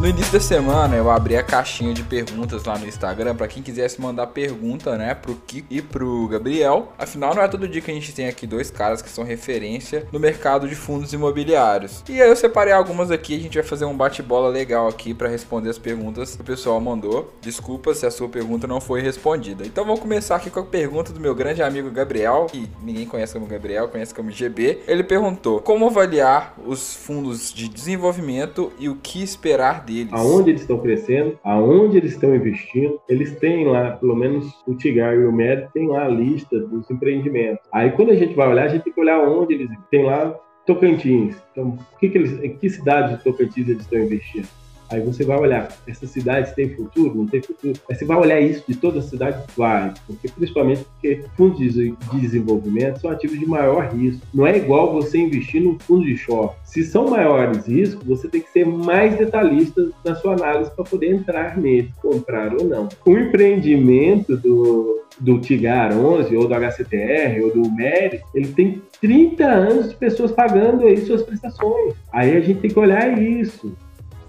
Início 0.09 0.33
da 0.33 0.41
semana 0.41 0.97
eu 0.97 1.11
abri 1.11 1.37
a 1.37 1.43
caixinha 1.43 1.93
de 1.93 2.03
perguntas 2.03 2.65
lá 2.65 2.79
no 2.79 2.87
Instagram 2.87 3.35
para 3.35 3.47
quem 3.47 3.63
quisesse 3.63 4.01
mandar 4.01 4.29
pergunta, 4.29 4.97
né, 4.97 5.15
pro 5.15 5.35
Kiko 5.35 5.67
e 5.69 5.83
pro 5.83 6.27
Gabriel. 6.29 6.93
Afinal, 6.99 7.35
não 7.35 7.43
é 7.43 7.49
todo 7.49 7.69
dia 7.69 7.83
que 7.83 7.91
a 7.91 7.95
gente 7.95 8.15
tem 8.15 8.27
aqui 8.27 8.47
dois 8.47 8.71
caras 8.71 9.03
que 9.03 9.11
são 9.11 9.23
referência 9.23 10.07
no 10.11 10.19
mercado 10.19 10.67
de 10.67 10.75
fundos 10.75 11.13
imobiliários. 11.13 12.03
E 12.09 12.23
aí 12.23 12.29
eu 12.29 12.37
separei 12.37 12.73
algumas 12.73 13.11
aqui, 13.11 13.37
a 13.37 13.39
gente 13.39 13.55
vai 13.59 13.63
fazer 13.63 13.85
um 13.85 13.95
bate-bola 13.95 14.49
legal 14.49 14.89
aqui 14.89 15.13
para 15.13 15.29
responder 15.29 15.69
as 15.69 15.79
perguntas 15.79 16.37
que 16.37 16.41
o 16.41 16.45
pessoal 16.45 16.81
mandou. 16.81 17.35
Desculpa 17.43 17.93
se 17.93 18.07
a 18.07 18.11
sua 18.11 18.29
pergunta 18.29 18.67
não 18.67 18.81
foi 18.81 19.03
respondida. 19.03 19.67
Então 19.67 19.85
vamos 19.85 20.01
começar 20.01 20.37
aqui 20.37 20.49
com 20.49 20.61
a 20.61 20.65
pergunta 20.65 21.13
do 21.13 21.21
meu 21.21 21.35
grande 21.35 21.63
amigo 21.63 21.91
Gabriel, 21.91 22.47
que 22.51 22.71
ninguém 22.83 23.05
conhece 23.05 23.35
como 23.35 23.47
Gabriel, 23.47 23.89
conhece 23.89 24.15
como 24.15 24.31
GB. 24.31 24.85
Ele 24.87 25.05
perguntou: 25.05 25.61
"Como 25.61 25.87
avaliar 25.87 26.55
os 26.65 26.95
fundos 26.95 27.53
de 27.53 27.69
desenvolvimento 27.69 28.73
e 28.79 28.89
o 28.89 28.95
que 28.97 29.23
esperar 29.23 29.81
deles. 29.81 29.98
Aonde 30.13 30.51
eles 30.51 30.61
estão 30.63 30.79
crescendo, 30.79 31.39
aonde 31.43 31.97
eles 31.97 32.13
estão 32.13 32.35
investindo. 32.35 33.01
Eles 33.09 33.37
têm 33.39 33.67
lá, 33.67 33.93
pelo 33.93 34.15
menos 34.15 34.47
o 34.67 34.75
Tigar 34.75 35.15
e 35.15 35.25
o 35.25 35.33
Med 35.33 35.69
tem 35.73 35.89
lá 35.89 36.05
a 36.05 36.09
lista 36.09 36.59
dos 36.59 36.91
empreendimentos. 36.91 37.67
Aí 37.73 37.91
quando 37.93 38.11
a 38.11 38.17
gente 38.17 38.35
vai 38.35 38.49
olhar, 38.49 38.65
a 38.65 38.69
gente 38.69 38.83
tem 38.83 38.93
que 38.93 39.01
olhar 39.01 39.21
onde 39.21 39.55
eles 39.55 39.71
têm 39.91 40.05
lá 40.05 40.35
Tocantins. 40.67 41.37
Então, 41.53 41.79
que 41.99 42.11
que 42.11 42.19
eles, 42.19 42.43
em 42.43 42.57
que 42.57 42.69
cidade 42.69 43.17
de 43.17 43.25
Tocantins 43.25 43.69
eles 43.69 43.83
estão 43.83 43.99
investindo? 43.99 44.47
Aí 44.91 45.01
você 45.03 45.25
vai 45.25 45.39
olhar, 45.39 45.69
essas 45.87 46.11
cidades 46.11 46.53
têm 46.53 46.71
futuro, 46.71 47.15
não 47.15 47.27
tem 47.27 47.43
futuro? 47.43 47.79
Aí 47.91 47.95
você 47.95 48.05
vai 48.05 48.17
olhar 48.17 48.41
isso 48.41 48.65
de 48.67 48.75
todas 48.75 49.05
as 49.05 49.11
cidades? 49.11 49.45
Vai, 49.57 49.93
porque 50.07 50.29
principalmente 50.29 50.85
porque 50.95 51.25
fundos 51.37 51.59
de 51.59 51.95
desenvolvimento 52.13 53.01
são 53.01 53.11
ativos 53.11 53.39
de 53.39 53.47
maior 53.47 53.93
risco. 53.93 54.27
Não 54.33 54.47
é 54.47 54.57
igual 54.57 54.93
você 54.93 55.19
investir 55.19 55.63
num 55.63 55.79
fundo 55.79 56.05
de 56.05 56.17
shopping. 56.17 56.57
Se 56.65 56.85
são 56.85 57.09
maiores 57.09 57.67
riscos, 57.67 58.07
você 58.07 58.29
tem 58.29 58.41
que 58.41 58.51
ser 58.51 58.65
mais 58.67 59.17
detalhista 59.17 59.91
na 60.05 60.15
sua 60.15 60.35
análise 60.35 60.71
para 60.71 60.85
poder 60.85 61.09
entrar 61.09 61.59
nele, 61.59 61.93
comprar 62.01 62.55
ou 62.55 62.65
não. 62.65 62.89
O 63.05 63.17
empreendimento 63.17 64.37
do, 64.37 65.03
do 65.21 65.39
Tigar 65.39 65.97
11, 65.97 66.35
ou 66.35 66.49
do 66.49 66.55
HCTR, 66.55 67.43
ou 67.43 67.53
do 67.53 67.71
MERI, 67.71 68.21
ele 68.35 68.49
tem 68.49 68.83
30 69.01 69.45
anos 69.45 69.91
de 69.91 69.97
pessoas 69.97 70.33
pagando 70.33 70.87
aí 70.87 70.97
suas 70.99 71.23
prestações. 71.23 71.95
Aí 72.13 72.37
a 72.37 72.41
gente 72.41 72.61
tem 72.61 72.71
que 72.71 72.79
olhar 72.79 73.21
isso 73.21 73.77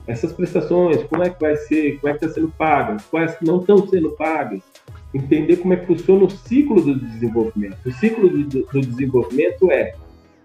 essas 0.09 0.33
prestações, 0.33 1.03
como 1.03 1.23
é 1.23 1.29
que 1.29 1.39
vai 1.39 1.55
ser, 1.55 1.99
como 1.99 2.11
é 2.11 2.17
que 2.17 2.25
está 2.25 2.33
sendo 2.33 2.51
paga, 2.57 2.97
quais 3.11 3.37
não 3.41 3.59
estão 3.59 3.87
sendo 3.87 4.09
pagas, 4.11 4.61
entender 5.13 5.57
como 5.57 5.73
é 5.73 5.77
que 5.77 5.85
funciona 5.85 6.25
o 6.25 6.29
ciclo 6.29 6.81
do 6.81 6.95
desenvolvimento. 6.95 7.77
O 7.85 7.91
ciclo 7.91 8.27
do, 8.27 8.43
do 8.43 8.81
desenvolvimento 8.81 9.71
é 9.71 9.93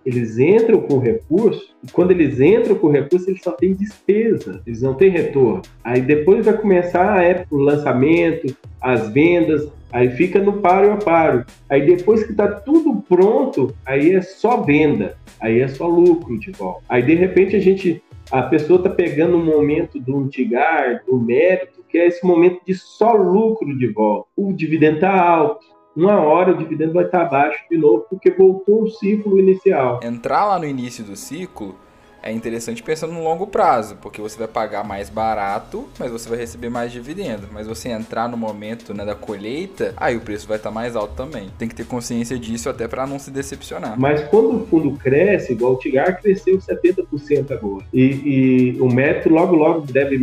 eles 0.05 0.38
entram 0.38 0.83
com 0.83 0.98
recurso, 0.98 1.74
e 1.83 1.90
quando 1.90 2.11
eles 2.11 2.38
entram 2.38 2.74
com 2.74 2.90
recurso, 2.90 3.31
eles 3.31 3.42
só 3.42 3.53
têm 3.53 3.72
despesa, 3.72 4.61
eles 4.66 4.83
não 4.83 4.92
têm 4.92 5.09
retorno. 5.09 5.62
Aí 5.83 6.03
depois 6.03 6.44
vai 6.44 6.55
começar 6.59 7.14
a 7.14 7.22
época, 7.22 7.55
o 7.55 7.59
lançamento, 7.59 8.55
as 8.79 9.09
vendas, 9.09 9.66
aí 9.90 10.11
fica 10.11 10.40
no 10.40 10.61
paro 10.61 10.92
a 10.92 10.96
paro. 10.98 11.46
Aí 11.70 11.87
depois 11.87 12.22
que 12.22 12.33
está 12.33 12.48
tudo 12.48 13.03
pronto, 13.09 13.74
aí 13.87 14.12
é 14.12 14.20
só 14.20 14.61
venda, 14.61 15.16
aí 15.40 15.61
é 15.61 15.68
só 15.68 15.87
lucro 15.87 16.38
de 16.38 16.50
volta. 16.50 16.83
Aí 16.87 17.03
de 17.03 17.14
repente 17.14 17.57
a 17.57 17.61
gente 17.61 18.03
a 18.30 18.42
pessoa 18.42 18.78
está 18.78 18.90
pegando 18.90 19.37
um 19.37 19.44
momento 19.44 19.98
do 20.00 20.28
tigar, 20.28 21.04
do 21.06 21.18
mérito, 21.18 21.84
que 21.88 21.98
é 21.98 22.06
esse 22.06 22.24
momento 22.26 22.60
de 22.66 22.74
só 22.74 23.12
lucro 23.12 23.76
de 23.76 23.87
volta. 23.88 24.28
O 24.37 24.52
dividendo 24.52 24.96
está 24.96 25.12
alto. 25.12 25.64
Uma 25.94 26.20
hora 26.20 26.52
o 26.52 26.58
dividendo 26.58 26.92
vai 26.92 27.04
estar 27.04 27.20
tá 27.20 27.26
abaixo 27.26 27.64
de 27.70 27.76
novo, 27.76 28.06
porque 28.10 28.30
voltou 28.30 28.82
o 28.82 28.90
ciclo 28.90 29.38
inicial. 29.38 30.00
Entrar 30.02 30.44
lá 30.46 30.58
no 30.58 30.66
início 30.66 31.04
do 31.04 31.14
ciclo 31.14 31.76
é 32.24 32.32
interessante 32.32 32.82
pensando 32.82 33.12
no 33.12 33.22
longo 33.22 33.46
prazo, 33.46 33.96
porque 34.00 34.20
você 34.20 34.38
vai 34.38 34.48
pagar 34.48 34.82
mais 34.82 35.10
barato, 35.10 35.87
mas 35.98 36.10
você 36.10 36.26
vai 36.26 36.38
receber 36.38 36.70
mais 36.70 36.90
dividendo. 36.90 37.46
Mas 37.52 37.66
você 37.66 37.90
entrar 37.90 38.28
no 38.30 38.37
momento 38.37 38.94
né, 38.94 39.04
da 39.04 39.14
colheita, 39.14 39.92
aí 39.94 40.16
o 40.16 40.20
preço 40.22 40.48
vai 40.48 40.56
estar 40.56 40.70
tá 40.70 40.74
mais 40.74 40.96
alto 40.96 41.14
também. 41.14 41.50
Tem 41.58 41.68
que 41.68 41.74
ter 41.74 41.84
consciência 41.84 42.38
disso 42.38 42.70
até 42.70 42.88
para 42.88 43.06
não 43.06 43.18
se 43.18 43.30
decepcionar. 43.30 44.00
Mas 44.00 44.24
quando 44.28 44.56
o 44.56 44.66
fundo 44.66 44.92
cresce, 44.92 45.52
igual 45.52 45.74
o 45.74 45.76
Tigar 45.76 46.18
cresceu 46.22 46.56
70% 46.56 47.50
agora. 47.50 47.84
E, 47.92 48.74
e 48.74 48.80
o 48.80 48.88
método 48.88 49.34
logo 49.34 49.54
logo 49.54 49.80
deve 49.82 50.18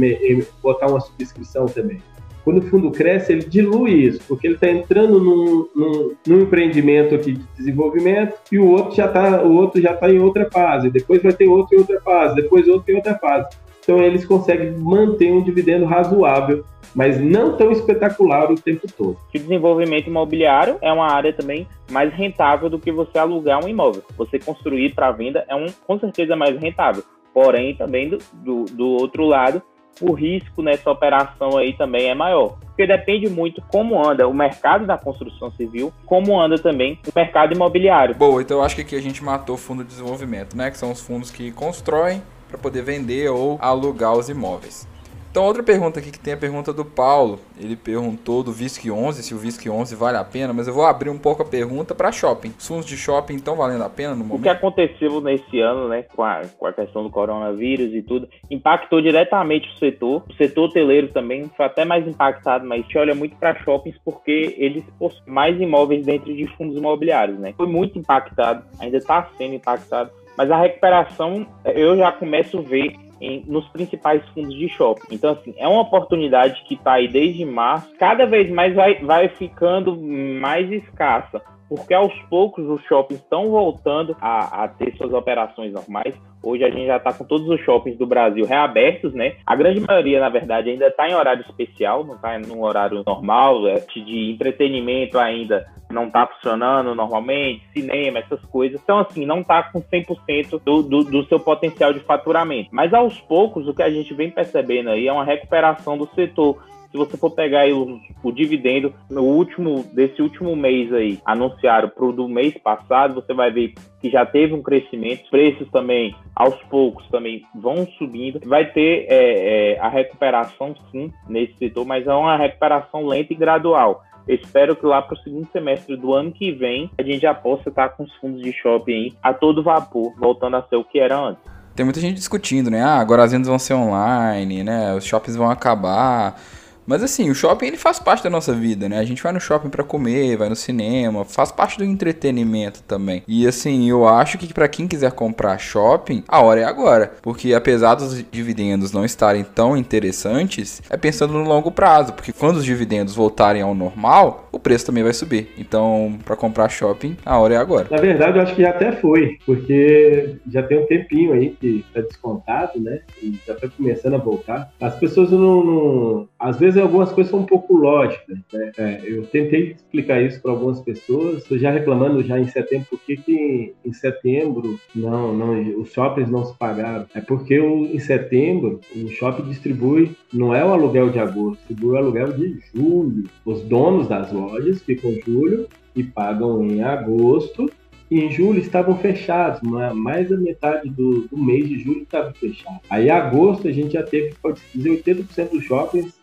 botar 0.64 0.88
uma 0.88 1.00
subscrição 1.00 1.68
também. 1.68 2.02
Quando 2.44 2.58
o 2.58 2.62
fundo 2.62 2.92
cresce, 2.92 3.32
ele 3.32 3.44
dilui 3.44 3.92
isso, 3.92 4.22
porque 4.28 4.48
ele 4.48 4.56
está 4.56 4.70
entrando 4.70 5.20
num, 5.20 5.68
num, 5.76 6.16
num, 6.26 6.42
empreendimento 6.42 7.16
aqui 7.16 7.34
de 7.34 7.44
desenvolvimento 7.58 8.34
e 8.52 8.58
o 8.58 8.70
outro 8.70 8.96
já 8.96 9.06
está 9.06 9.44
o 9.44 9.56
outro 9.56 9.82
já 9.82 9.94
tá 9.94 10.10
em 10.10 10.20
outra 10.20 10.50
fase, 10.50 10.90
depois 10.90 11.22
vai 11.22 11.34
ter 11.34 11.48
outro 11.48 11.76
em 11.76 11.80
outra 11.80 12.02
fase, 12.02 12.36
depois 12.36 12.68
outro 12.68 12.92
em 12.92 12.96
outra 12.96 13.16
fase. 13.18 13.50
Então 13.84 14.00
eles 14.00 14.26
conseguem 14.26 14.72
manter 14.78 15.32
um 15.32 15.44
dividendo 15.44 15.86
razoável, 15.86 16.64
mas 16.94 17.20
não 17.20 17.58
tão 17.58 17.72
espetacular 17.72 18.52
o 18.52 18.56
tempo 18.56 18.88
todo. 18.96 19.18
O 19.34 19.38
desenvolvimento 19.38 20.08
imobiliário 20.08 20.78
é 20.82 20.92
uma 20.92 21.08
área 21.08 21.34
também 21.34 21.68
mais 21.90 22.14
rentável 22.14 22.70
do 22.70 22.80
que 22.80 22.92
você 22.92 23.18
alugar 23.18 23.64
um 23.64 23.68
imóvel. 23.68 24.04
Você 24.18 24.38
construir 24.38 24.94
para 24.94 25.12
venda 25.12 25.46
é 25.48 25.56
um 25.56 25.68
com 25.86 26.00
certeza 26.00 26.36
mais 26.36 26.58
rentável. 26.58 27.04
Porém, 27.34 27.76
também 27.76 28.10
do, 28.10 28.18
do, 28.34 28.66
do 28.66 28.88
outro 28.90 29.26
lado, 29.26 29.62
o 30.00 30.14
risco 30.14 30.62
nessa 30.62 30.90
operação 30.90 31.58
aí 31.58 31.74
também 31.74 32.10
é 32.10 32.16
maior. 32.16 32.58
Porque 32.68 32.88
depende 32.88 33.30
muito 33.30 33.62
como 33.70 34.02
anda 34.04 34.28
o 34.28 34.34
mercado 34.34 34.86
da 34.86 34.98
construção 34.98 35.52
civil, 35.52 35.94
como 36.06 36.40
anda 36.40 36.58
também 36.58 36.98
o 37.08 37.12
mercado 37.16 37.54
imobiliário. 37.54 38.16
Boa, 38.16 38.42
então 38.42 38.58
eu 38.58 38.64
acho 38.64 38.76
que 38.76 38.82
aqui 38.82 38.96
a 38.96 39.02
gente 39.02 39.24
matou 39.24 39.56
o 39.56 39.58
fundo 39.58 39.84
de 39.84 39.90
desenvolvimento, 39.90 40.56
né? 40.56 40.72
Que 40.72 40.78
são 40.78 40.92
os 40.92 41.02
fundos 41.02 41.30
que 41.30 41.52
constroem 41.52 42.22
para 42.48 42.58
poder 42.58 42.82
vender 42.82 43.30
ou 43.30 43.58
alugar 43.62 44.14
os 44.14 44.30
imóveis. 44.30 44.88
Então, 45.32 45.46
outra 45.46 45.64
pergunta 45.64 45.98
aqui 45.98 46.12
que 46.12 46.20
tem 46.20 46.34
a 46.34 46.38
pergunta 46.38 46.74
do 46.74 46.84
Paulo. 46.84 47.40
Ele 47.58 47.78
perguntou 47.78 48.44
do 48.44 48.52
VISC 48.52 48.92
11, 48.92 49.24
se 49.24 49.34
o 49.34 49.38
VISC 49.38 49.70
11 49.70 49.96
vale 49.96 50.18
a 50.18 50.26
pena, 50.26 50.52
mas 50.52 50.68
eu 50.68 50.74
vou 50.74 50.86
abrir 50.86 51.10
um 51.10 51.18
pouco 51.18 51.42
a 51.42 51.46
pergunta 51.46 51.96
para 51.96 52.12
shopping. 52.12 52.54
Os 52.60 52.68
fundos 52.68 52.86
de 52.86 52.98
shopping 52.98 53.36
estão 53.36 53.56
valendo 53.56 53.82
a 53.82 53.90
pena 53.90 54.14
no 54.14 54.26
momento? 54.26 54.40
O 54.42 54.44
que 54.44 54.50
aconteceu 54.50 55.22
nesse 55.22 55.62
ano, 55.62 55.88
né, 55.88 56.04
com 56.14 56.22
a, 56.22 56.42
com 56.58 56.66
a 56.68 56.74
questão 56.74 57.04
do 57.04 57.10
coronavírus 57.10 57.94
e 57.94 58.02
tudo, 58.02 58.28
impactou 58.50 59.02
diretamente 59.02 59.70
o 59.70 59.78
setor. 59.78 60.22
O 60.30 60.34
setor 60.34 60.66
hoteleiro 60.66 61.08
também 61.08 61.50
foi 61.56 61.66
até 61.66 61.86
mais 61.86 62.06
impactado, 62.06 62.68
mas 62.68 62.80
a 62.80 62.82
gente 62.82 62.98
olha 62.98 63.16
muito 63.16 63.38
para 63.38 63.56
shoppings 63.64 63.98
porque 64.04 64.54
eles 64.58 64.84
possuem 65.00 65.24
mais 65.28 65.62
imóveis 65.62 66.06
dentro 66.06 66.36
de 66.36 66.46
fundos 66.58 66.76
imobiliários, 66.76 67.40
né? 67.40 67.54
Foi 67.56 67.68
muito 67.68 67.98
impactado, 67.98 68.66
ainda 68.82 68.98
está 68.98 69.30
sendo 69.38 69.56
impactado, 69.56 70.12
mas 70.38 70.52
a 70.52 70.58
recuperação 70.58 71.48
eu 71.64 71.96
já 71.96 72.12
começo 72.12 72.58
a 72.58 72.62
ver 72.62 73.11
em, 73.22 73.44
nos 73.48 73.68
principais 73.70 74.28
fundos 74.30 74.56
de 74.56 74.68
shopping. 74.68 75.08
Então, 75.12 75.34
assim, 75.34 75.54
é 75.58 75.68
uma 75.68 75.82
oportunidade 75.82 76.64
que 76.68 76.74
está 76.74 76.94
aí 76.94 77.08
desde 77.08 77.46
março, 77.46 77.94
cada 77.98 78.26
vez 78.26 78.50
mais 78.52 78.74
vai, 78.74 78.96
vai 78.96 79.30
ficando 79.30 79.96
mais 79.96 80.70
escassa 80.72 81.42
porque 81.72 81.94
aos 81.94 82.14
poucos 82.24 82.68
os 82.68 82.84
shoppings 82.84 83.22
estão 83.22 83.50
voltando 83.50 84.14
a, 84.20 84.66
a, 84.66 84.68
ter 84.68 84.94
suas 84.98 85.14
operações 85.14 85.72
normais. 85.72 86.14
Hoje 86.44 86.66
a 86.66 86.70
gente 86.70 86.86
já 86.86 86.98
está 86.98 87.14
com 87.14 87.24
todos 87.24 87.48
os 87.48 87.62
shoppings 87.62 87.98
do 87.98 88.06
Brasil 88.06 88.46
reabertos, 88.46 89.14
né? 89.14 89.38
A 89.46 89.56
grande 89.56 89.80
maioria, 89.80 90.20
na 90.20 90.28
verdade, 90.28 90.70
ainda 90.70 90.88
está 90.88 91.08
em 91.08 91.16
horário 91.16 91.46
especial, 91.48 92.04
não 92.04 92.16
está 92.16 92.38
no 92.40 92.62
horário 92.66 93.02
normal, 93.08 93.66
é, 93.70 93.76
de 93.80 94.32
entretenimento 94.32 95.18
ainda 95.18 95.66
não 95.90 96.08
está 96.08 96.28
funcionando 96.28 96.94
normalmente, 96.94 97.64
cinema, 97.72 98.20
essas 98.20 98.42
coisas. 98.48 98.80
Então, 98.82 99.00
assim, 99.00 99.26
não 99.26 99.40
está 99.40 99.64
com 99.64 99.82
100% 99.82 100.62
do, 100.66 100.84
do, 100.84 101.04
do 101.06 101.26
seu 101.26 101.40
potencial 101.40 101.94
de 101.94 102.00
faturamento. 102.02 102.70
Mas 102.74 102.94
aos 102.94 103.18
poucos, 103.22 103.66
o 103.68 103.74
que 103.74 103.84
a 103.84 103.90
gente 103.90 104.14
vem 104.14 104.30
percebendo 104.30 104.90
aí 104.90 105.08
é 105.08 105.14
uma 105.14 105.26
recuperação 105.26 105.98
do 105.98 106.06
setor 106.16 106.62
se 106.92 106.98
você 106.98 107.16
for 107.16 107.32
pegar 107.32 107.68
o, 107.70 108.00
o 108.22 108.32
dividendo 108.32 108.94
no 109.10 109.24
último 109.24 109.84
desse 109.94 110.22
último 110.22 110.56
mês 110.56 110.92
aí, 110.94 111.20
anunciaram 111.26 111.90
o 111.98 112.12
do 112.12 112.28
mês 112.28 112.54
passado, 112.58 113.16
você 113.16 113.34
vai 113.34 113.50
ver 113.50 113.74
que 114.02 114.10
já 114.10 114.26
teve 114.26 114.54
um 114.54 114.62
crescimento, 114.62 115.24
os 115.24 115.30
preços 115.30 115.70
também 115.72 116.14
aos 116.36 116.56
poucos 116.64 117.08
também 117.10 117.44
vão 117.56 117.88
subindo. 117.98 118.42
Vai 118.46 118.66
ter 118.66 119.06
é, 119.08 119.76
é, 119.76 119.80
a 119.80 119.88
recuperação 119.88 120.76
sim 120.92 121.12
nesse 121.30 121.54
setor, 121.58 121.86
mas 121.86 122.06
é 122.06 122.14
uma 122.14 122.36
recuperação 122.36 123.06
lenta 123.06 123.32
e 123.32 123.36
gradual. 123.36 124.04
Espero 124.28 124.76
que 124.76 124.86
lá 124.86 125.02
para 125.02 125.16
o 125.16 125.24
segundo 125.24 125.48
semestre 125.52 125.96
do 125.96 126.14
ano 126.14 126.32
que 126.32 126.52
vem 126.52 126.92
a 126.98 127.04
gente 127.04 127.22
já 127.22 127.34
possa 127.34 127.70
estar 127.70 127.90
com 127.90 128.04
os 128.04 128.14
fundos 128.18 128.42
de 128.42 128.52
shopping 128.54 129.14
a 129.22 129.34
todo 129.34 129.64
vapor, 129.64 130.14
voltando 130.18 130.58
a 130.58 130.64
ser 130.64 130.76
o 130.76 130.84
que 130.84 131.00
era 131.00 131.18
antes. 131.18 131.44
Tem 131.76 131.86
muita 131.86 132.02
gente 132.02 132.16
discutindo, 132.16 132.70
né? 132.70 132.84
Ah, 132.84 133.00
agora 133.00 133.24
as 133.24 133.32
vendas 133.32 133.48
vão 133.48 133.58
ser 133.58 133.74
online, 133.74 134.64
né? 134.64 134.94
Os 134.94 135.06
shoppings 135.06 135.38
vão 135.38 135.50
acabar 135.50 136.36
Mas 136.86 137.04
assim, 137.04 137.30
o 137.30 137.36
shopping 137.36 137.68
ele 137.68 137.78
faz 137.78 138.00
parte 138.00 138.24
da 138.24 138.30
nossa 138.30 138.54
vida, 138.54 138.90
né? 138.90 139.00
A 139.00 139.04
gente 139.04 139.22
vai 139.22 139.32
no 139.32 139.40
shopping 139.40 139.70
para 139.70 139.84
comer, 139.84 140.38
vai 140.38 140.50
no 140.50 140.56
cinema, 140.56 141.24
faz 141.26 141.52
parte 141.52 141.78
do 141.78 141.84
entretenimento 141.84 142.82
também. 142.84 143.24
E 143.28 143.48
assim, 143.48 143.90
eu 143.90 144.08
acho 144.08 144.38
que 144.38 144.54
para 144.54 144.68
quem 144.68 144.88
quiser 144.88 145.12
comprar 145.12 145.58
shopping, 145.58 146.24
a 146.28 146.42
hora 146.42 146.62
é 146.62 146.64
agora, 146.64 147.14
porque 147.22 147.54
apesar 147.54 147.96
dos 147.96 148.24
dividendos 148.32 148.92
não 148.92 149.06
estarem 149.06 149.44
tão 149.44 149.78
interessantes, 149.78 150.82
é 150.90 150.98
pensando 150.98 151.34
no 151.34 151.44
longo 151.44 151.72
prazo, 151.72 152.14
porque 152.14 152.34
quando 152.34 152.58
os 152.58 152.66
dividendos 152.66 153.16
voltarem 153.16 153.62
ao 153.62 153.74
normal, 153.74 154.50
o 154.52 154.60
preço 154.60 154.86
também 154.86 155.04
vai 155.04 155.14
subir. 155.14 155.50
Então, 155.58 156.18
para 156.26 156.36
comprar 156.36 156.70
shopping, 156.70 157.16
a 157.26 157.38
hora 157.38 157.56
é 157.56 157.58
agora. 157.58 157.88
Na 157.90 157.98
verdade, 157.98 158.38
eu 158.38 158.44
acho 158.44 158.56
que 158.56 158.66
até 158.66 158.92
foi, 158.92 159.38
porque 159.46 160.36
já 160.50 160.64
tem 160.64 160.80
um 160.80 160.88
tempinho 160.88 161.34
aí 161.34 161.56
que 161.60 161.86
tá 161.94 162.02
descontado, 162.02 162.80
né? 162.80 163.02
E 163.22 163.40
já 163.46 163.56
tá 163.56 163.68
começando 163.70 164.16
a 164.16 164.18
voltar. 164.18 164.72
As 164.80 164.96
pessoas 164.96 165.32
não, 165.32 165.64
não 165.64 166.30
às 166.40 166.58
vezes 166.58 166.71
algumas 166.78 167.12
coisas 167.12 167.32
são 167.32 167.40
um 167.40 167.46
pouco 167.46 167.76
lógicas. 167.76 168.38
Né? 168.52 168.72
É, 168.78 169.02
eu 169.04 169.26
tentei 169.28 169.72
explicar 169.72 170.22
isso 170.22 170.42
para 170.42 170.52
algumas 170.52 170.80
pessoas, 170.82 171.44
já 171.52 171.72
reclamando 171.72 172.24
já 172.24 172.40
em 172.40 172.48
setembro 172.48 172.88
por 172.90 173.00
que, 173.00 173.74
em 173.84 173.94
setembro 173.94 174.80
não, 174.94 175.36
não, 175.36 175.80
os 175.80 175.92
shoppings 175.92 176.30
não 176.30 176.46
se 176.46 176.58
pagaram. 176.58 177.06
É 177.14 177.22
porque 177.22 177.60
o, 177.60 177.86
em 177.86 178.00
setembro 178.00 178.80
o 178.96 179.10
shopping 179.10 179.44
distribui, 179.44 180.16
não 180.34 180.54
é 180.54 180.64
o 180.64 180.72
aluguel 180.72 181.10
de 181.10 181.20
agosto, 181.20 181.60
distribui 181.60 181.92
o 181.92 181.98
aluguel 181.98 182.34
de 182.34 182.60
julho. 182.74 183.30
Os 183.46 183.62
donos 183.62 184.08
das 184.08 184.32
lojas 184.32 184.82
ficam 184.82 185.12
em 185.12 185.22
julho 185.22 185.68
e 185.96 186.04
pagam 186.04 186.66
em 186.66 186.82
agosto 186.82 187.70
em 188.12 188.30
julho 188.30 188.60
estavam 188.60 188.98
fechados, 188.98 189.62
mais 189.62 190.30
da 190.30 190.36
metade 190.36 190.90
do, 190.90 191.28
do 191.30 191.38
mês 191.38 191.70
de 191.70 191.80
julho 191.80 192.04
estava 192.04 192.34
fechado. 192.34 192.82
Aí, 192.90 193.10
agosto, 193.10 193.70
a 193.70 193.72
gente 193.72 193.94
já 193.94 194.04
teve, 194.04 194.36
pode 194.42 194.60
dizer, 194.76 195.02
80% 195.02 195.52
dos 195.52 195.64
shoppings 195.64 196.14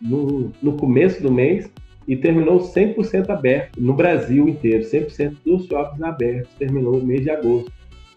no, 0.00 0.52
no 0.62 0.76
começo 0.76 1.22
do 1.22 1.32
mês 1.32 1.70
e 2.06 2.16
terminou 2.16 2.58
100% 2.58 3.28
aberto 3.28 3.80
no 3.80 3.92
Brasil 3.92 4.48
inteiro. 4.48 4.82
100% 4.82 5.36
dos 5.44 5.66
shoppings 5.66 6.02
abertos 6.02 6.50
terminou 6.58 6.98
o 6.98 7.04
mês 7.04 7.22
de 7.22 7.30
agosto. 7.30 7.70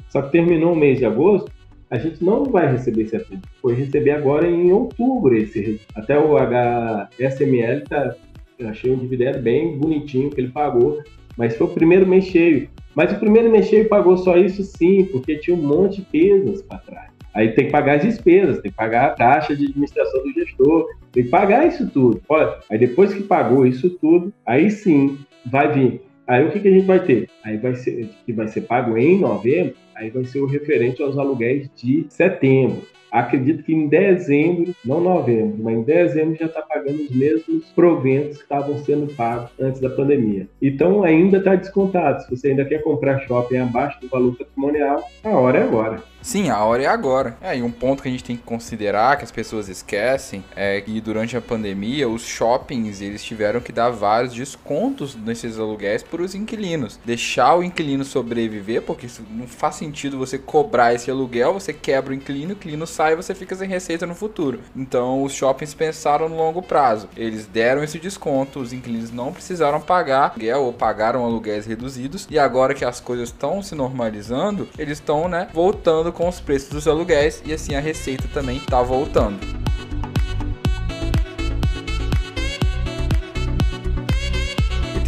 Só 0.10 0.22
que 0.22 0.32
terminou 0.32 0.74
o 0.74 0.76
mês 0.76 0.98
de 0.98 1.06
agosto, 1.06 1.52
a 1.90 1.98
gente 1.98 2.24
não 2.24 2.46
vai 2.46 2.72
receber 2.72 3.04
esse 3.04 3.18
atendimento. 3.18 3.50
Foi 3.62 3.76
receber 3.76 4.12
agora 4.12 4.50
em 4.50 4.72
outubro 4.72 5.36
esse 5.36 5.82
Até 5.94 6.18
o 6.18 6.38
HSML 6.38 7.84
tá, 7.84 8.16
eu 8.58 8.70
achei 8.70 8.92
um 8.92 8.98
dividendo 8.98 9.40
bem 9.40 9.78
bonitinho 9.78 10.30
que 10.30 10.40
ele 10.40 10.52
pagou, 10.52 11.04
mas 11.38 11.56
foi 11.58 11.68
o 11.68 11.72
primeiro 11.72 12.08
mês 12.08 12.26
cheio. 12.26 12.70
Mas 12.96 13.12
o 13.12 13.20
primeiro 13.20 13.52
mês 13.52 13.68
cheio 13.68 13.90
pagou 13.90 14.18
só 14.18 14.38
isso 14.38 14.64
sim, 14.64 15.06
porque 15.12 15.38
tinha 15.38 15.56
um 15.56 15.62
monte 15.62 15.98
de 15.98 16.04
pesos 16.04 16.62
para 16.62 16.78
trás. 16.80 17.11
Aí 17.34 17.50
tem 17.54 17.66
que 17.66 17.72
pagar 17.72 17.96
as 17.98 18.04
despesas, 18.04 18.62
tem 18.62 18.72
que 18.72 18.78
pagar 18.78 19.06
a 19.06 19.10
taxa 19.12 19.56
de 19.56 19.66
administração 19.66 20.24
do 20.24 20.34
gestor, 20.34 20.88
tem 21.12 21.24
que 21.24 21.30
pagar 21.30 21.66
isso 21.66 21.90
tudo. 21.90 22.22
Olha, 22.28 22.58
aí 22.70 22.78
depois 22.78 23.14
que 23.14 23.24
pagou 23.24 23.66
isso 23.66 23.90
tudo, 23.90 24.34
aí 24.46 24.70
sim 24.70 25.18
vai 25.46 25.72
vir. 25.72 26.02
Aí 26.28 26.46
o 26.46 26.52
que, 26.52 26.60
que 26.60 26.68
a 26.68 26.72
gente 26.72 26.86
vai 26.86 27.04
ter? 27.04 27.30
Aí 27.44 27.58
vai 27.58 27.76
ser 27.76 28.10
que 28.26 28.34
vai 28.34 28.48
ser 28.48 28.62
pago 28.62 28.98
em 28.98 29.20
novembro, 29.20 29.76
aí 29.96 30.10
vai 30.10 30.24
ser 30.26 30.40
o 30.40 30.46
referente 30.46 31.02
aos 31.02 31.18
aluguéis 31.18 31.70
de 31.76 32.06
setembro. 32.10 32.84
Acredito 33.12 33.64
que 33.64 33.74
em 33.74 33.90
dezembro, 33.90 34.74
não 34.86 35.02
novembro, 35.02 35.58
mas 35.62 35.78
em 35.78 35.84
dezembro 35.84 36.38
já 36.40 36.46
está 36.46 36.62
pagando 36.62 37.04
os 37.04 37.12
mesmos 37.12 37.66
proventos 37.76 38.38
que 38.38 38.44
estavam 38.44 38.78
sendo 38.86 39.14
pagos 39.14 39.52
antes 39.60 39.82
da 39.82 39.90
pandemia. 39.90 40.48
Então 40.62 41.04
ainda 41.04 41.40
está 41.40 41.56
descontado. 41.56 42.24
Se 42.24 42.30
você 42.30 42.50
ainda 42.50 42.64
quer 42.64 42.82
comprar 42.82 43.20
shopping 43.20 43.58
abaixo 43.58 44.00
do 44.00 44.08
valor 44.08 44.38
patrimonial, 44.38 45.04
a 45.24 45.30
hora 45.30 45.60
é 45.60 45.64
agora. 45.64 46.12
Sim, 46.22 46.50
a 46.50 46.64
hora 46.64 46.84
é 46.84 46.86
agora. 46.86 47.36
É, 47.42 47.58
e 47.58 47.64
um 47.64 47.72
ponto 47.72 48.04
que 48.04 48.08
a 48.08 48.12
gente 48.12 48.24
tem 48.24 48.38
que 48.38 48.44
considerar, 48.44 49.18
que 49.18 49.24
as 49.24 49.32
pessoas 49.32 49.68
esquecem, 49.68 50.44
é 50.56 50.80
que 50.80 51.02
durante 51.02 51.36
a 51.36 51.42
pandemia, 51.42 52.08
os 52.08 52.22
shoppings, 52.28 53.02
eles 53.02 53.24
tiveram 53.24 53.60
que 53.60 53.72
dar 53.72 53.90
vários 53.90 54.32
descontos 54.32 55.16
nesses 55.16 55.58
aluguéis 55.58 56.04
para 56.04 56.22
os 56.22 56.36
inquilinos. 56.36 57.00
Deixar 57.04 57.56
o 57.56 57.64
inquilino 57.64 58.06
sobreviver, 58.06 58.84
porque 58.84 59.08
não 59.32 59.48
faz 59.48 59.76
sentido 59.76 60.18
você 60.18 60.38
cobrar 60.38 60.94
esse 60.94 61.10
aluguel, 61.10 61.54
você 61.54 61.74
quebra 61.74 62.12
o 62.12 62.16
inquilino, 62.16 62.50
o 62.50 62.54
inquilino 62.54 62.86
sai 62.86 63.01
e 63.10 63.16
você 63.16 63.34
fica 63.34 63.56
sem 63.56 63.70
receita 63.70 64.06
no 64.06 64.14
futuro. 64.14 64.60
Então, 64.76 65.24
os 65.24 65.34
shoppings 65.34 65.74
pensaram 65.74 66.28
no 66.28 66.36
longo 66.36 66.62
prazo. 66.62 67.08
Eles 67.16 67.48
deram 67.48 67.84
esse 67.84 67.98
desconto, 67.98 68.60
os 68.60 68.74
inquilinos 68.74 69.12
não 69.12 69.32
precisaram 69.32 69.80
pagar 69.80 70.32
aluguel 70.32 70.64
ou 70.64 70.74
pagaram 70.74 71.24
aluguéis 71.24 71.66
reduzidos, 71.66 72.28
e 72.30 72.38
agora 72.38 72.74
que 72.74 72.84
as 72.84 73.00
coisas 73.00 73.30
estão 73.30 73.64
se 73.64 73.74
normalizando, 73.74 74.68
eles 74.78 74.98
estão, 74.98 75.28
né, 75.28 75.48
voltando 75.54 76.12
com 76.12 76.28
os 76.28 76.40
preços 76.40 76.70
dos 76.70 76.88
aluguéis 76.88 77.42
e 77.46 77.54
assim 77.54 77.76
a 77.76 77.80
receita 77.80 78.28
também 78.34 78.58
está 78.58 78.82
voltando. 78.82 79.61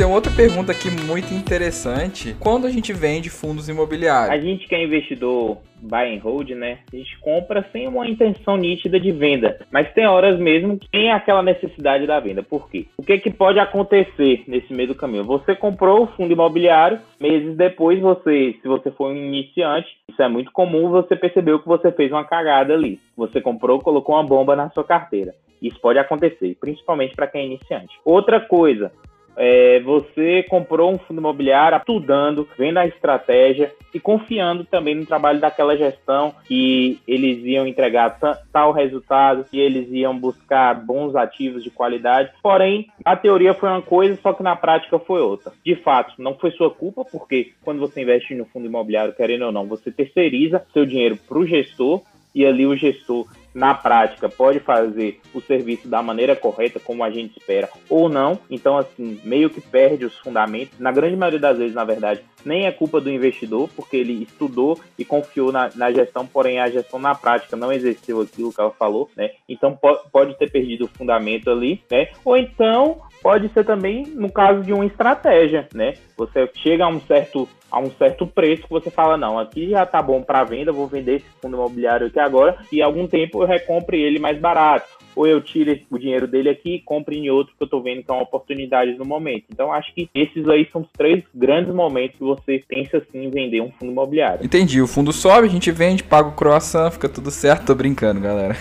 Tem 0.04 0.12
outra 0.12 0.34
pergunta 0.34 0.74
aqui 0.74 0.90
muito 0.92 1.34
interessante. 1.34 2.36
Quando 2.38 2.68
a 2.68 2.70
gente 2.70 2.92
vende 2.92 3.30
fundos 3.30 3.70
imobiliários? 3.70 4.38
A 4.38 4.38
gente 4.38 4.68
que 4.68 4.76
é 4.76 4.84
investidor 4.84 5.60
buy 5.82 6.14
and 6.14 6.20
hold, 6.20 6.50
né? 6.50 6.80
A 6.92 6.96
gente 6.98 7.18
compra 7.20 7.66
sem 7.72 7.88
uma 7.88 8.06
intenção 8.06 8.58
nítida 8.58 9.00
de 9.00 9.14
venda, 9.14 9.58
mas 9.72 9.94
tem 9.94 10.06
horas 10.06 10.38
mesmo 10.38 10.78
que 10.78 10.90
tem 10.90 11.10
aquela 11.10 11.42
necessidade 11.42 12.06
da 12.06 12.20
venda. 12.20 12.44
Por 12.44 12.70
quê? 12.70 12.86
O 12.98 13.04
que, 13.04 13.18
que 13.18 13.32
pode 13.32 13.60
acontecer 13.60 14.44
nesse 14.46 14.74
meio 14.74 14.90
do 14.90 14.96
caminho? 14.96 15.24
Você 15.24 15.56
comprou 15.56 16.04
o 16.04 16.08
fundo 16.08 16.34
imobiliário, 16.34 17.00
meses 17.18 17.56
depois 17.56 17.98
você, 18.02 18.58
se 18.62 18.68
você 18.68 18.92
for 18.92 19.10
um 19.10 19.16
iniciante, 19.16 19.88
isso 20.10 20.22
é 20.22 20.28
muito 20.28 20.52
comum, 20.52 20.90
você 20.90 21.16
percebeu 21.16 21.60
que 21.60 21.68
você 21.68 21.94
fez 21.94 22.12
uma 22.12 22.26
cagada 22.26 22.74
ali. 22.74 23.00
Você 23.16 23.40
comprou, 23.40 23.80
colocou 23.80 24.16
uma 24.16 24.24
bomba 24.24 24.54
na 24.54 24.70
sua 24.72 24.84
carteira. 24.84 25.34
Isso 25.62 25.80
pode 25.80 25.98
acontecer, 25.98 26.58
principalmente 26.60 27.16
para 27.16 27.28
quem 27.28 27.42
é 27.42 27.46
iniciante. 27.46 27.98
Outra 28.04 28.42
coisa, 28.42 28.92
é, 29.36 29.80
você 29.82 30.44
comprou 30.44 30.94
um 30.94 30.98
fundo 30.98 31.20
imobiliário 31.20 31.78
estudando, 31.78 32.48
vendo 32.58 32.78
a 32.78 32.88
estratégia 32.88 33.72
e 33.94 34.00
confiando 34.00 34.64
também 34.66 34.96
no 34.96 35.06
trabalho 35.06 35.40
daquela 35.40 35.78
gestão 35.78 36.34
que 36.46 37.00
eles 37.08 37.44
iam 37.46 37.68
entregar 37.68 38.18
tal 38.52 38.72
resultado, 38.72 39.46
que 39.50 39.60
eles 39.60 39.88
iam 39.92 40.18
buscar 40.18 40.74
bons 40.74 41.16
ativos 41.16 41.64
de 41.64 41.70
qualidade. 41.70 42.32
Porém, 42.42 42.88
a 43.06 43.16
teoria 43.16 43.54
foi 43.54 43.70
uma 43.70 43.82
coisa, 43.82 44.18
só 44.22 44.34
que 44.34 44.44
na 44.44 44.56
prática 44.56 44.98
foi 45.00 45.22
outra. 45.22 45.52
De 45.64 45.76
fato, 45.76 46.14
não 46.18 46.36
foi 46.36 46.52
sua 46.52 46.72
culpa, 46.72 47.06
porque 47.06 47.52
quando 47.64 47.80
você 47.80 48.02
investe 48.02 48.34
no 48.34 48.46
fundo 48.46 48.66
imobiliário, 48.66 49.14
querendo 49.14 49.46
ou 49.46 49.52
não, 49.52 49.66
você 49.66 49.92
terceiriza 49.92 50.66
seu 50.74 50.86
dinheiro 50.86 51.18
para 51.28 51.38
o 51.38 51.46
gestor 51.46 52.02
e 52.34 52.46
ali 52.46 52.66
o 52.66 52.76
gestor 52.76 53.28
na 53.54 53.74
prática 53.74 54.28
pode 54.28 54.60
fazer 54.60 55.20
o 55.34 55.42
serviço 55.42 55.88
da 55.88 56.02
maneira 56.02 56.36
correta, 56.36 56.80
como 56.80 57.04
a 57.04 57.10
gente 57.10 57.38
espera, 57.38 57.70
ou 57.90 58.10
não. 58.10 58.40
Então, 58.50 58.78
assim, 58.78 59.20
meio 59.24 59.50
que 59.50 59.62
perde 59.62 60.06
os 60.06 60.18
fundamentos. 60.20 60.80
Na 60.80 60.92
grande 60.92 61.16
maioria 61.16 61.40
das 61.40 61.58
vezes, 61.58 61.76
na 61.76 61.84
verdade, 61.84 62.24
nem 62.46 62.66
é 62.66 62.72
culpa 62.72 63.00
do 63.00 63.10
investidor, 63.10 63.70
porque 63.76 63.98
ele 63.98 64.24
estudou 64.24 64.80
e 64.98 65.06
confiou 65.06 65.52
na, 65.52 65.70
na 65.76 65.92
gestão, 65.92 66.26
porém 66.26 66.60
a 66.60 66.70
gestão 66.70 67.00
na 67.00 67.16
prática 67.16 67.56
não 67.56 67.72
exerceu 67.72 68.22
aquilo 68.22 68.52
que 68.52 68.60
ela 68.60 68.72
falou, 68.72 69.10
né? 69.16 69.32
Então 69.48 69.78
pode 70.12 70.38
ter 70.38 70.52
perdido 70.52 70.86
o 70.86 70.90
fundamento 70.90 71.50
ali, 71.50 71.82
né? 71.90 72.10
Ou 72.26 72.38
então 72.38 73.02
pode 73.22 73.50
ser 73.54 73.66
também 73.66 74.06
no 74.08 74.32
caso 74.32 74.62
de 74.62 74.74
uma 74.74 74.86
estratégia, 74.86 75.68
né? 75.74 75.94
Você 76.18 76.50
chega 76.56 76.86
a 76.86 76.90
um 76.90 77.00
certo 77.02 77.48
a 77.74 77.80
um 77.80 77.90
certo 77.90 78.28
preço 78.28 78.64
que 78.64 78.70
você 78.70 78.92
fala 78.92 79.18
não, 79.18 79.40
aqui 79.40 79.72
já 79.72 79.84
tá 79.84 80.00
bom 80.00 80.22
para 80.22 80.44
venda, 80.44 80.72
vou 80.72 80.86
vender 80.86 81.16
esse 81.16 81.26
fundo 81.42 81.58
imobiliário 81.58 82.06
aqui 82.06 82.20
agora 82.20 82.56
e 82.72 82.84
algum 82.84 83.08
tempo 83.08 83.42
eu 83.42 83.48
recompre 83.48 84.00
ele 84.00 84.20
mais 84.20 84.38
barato 84.38 85.04
ou 85.16 85.28
eu 85.28 85.42
tiro 85.42 85.78
o 85.90 85.98
dinheiro 85.98 86.28
dele 86.28 86.50
aqui 86.50 86.76
e 86.76 86.80
compro 86.80 87.14
em 87.14 87.30
outro 87.30 87.54
que 87.58 87.64
eu 87.64 87.68
tô 87.68 87.82
vendo 87.82 88.04
que 88.04 88.12
é 88.12 88.14
uma 88.14 88.24
oportunidade 88.24 88.96
no 88.98 89.06
momento. 89.06 89.46
Então 89.52 89.72
acho 89.72 89.94
que 89.94 90.10
esses 90.14 90.48
aí 90.48 90.68
são 90.72 90.82
os 90.82 90.88
três 90.96 91.24
grandes 91.34 91.74
momentos 91.74 92.18
que 92.18 92.24
você 92.24 92.64
pensa 92.68 92.98
assim 92.98 93.26
em 93.26 93.30
vender 93.30 93.62
um 93.62 93.72
fundo 93.72 93.92
imobiliário. 93.92 94.46
Entendi, 94.46 94.82
o 94.82 94.88
fundo 94.88 95.12
sobe, 95.12 95.48
a 95.48 95.50
gente 95.52 95.72
vende, 95.72 96.04
paga 96.04 96.30
o 96.30 96.34
croissant, 96.34 96.92
fica 96.92 97.10
tudo 97.10 97.32
certo, 97.32 97.68
tô 97.68 97.76
brincando, 97.76 98.22
galera. 98.22 98.56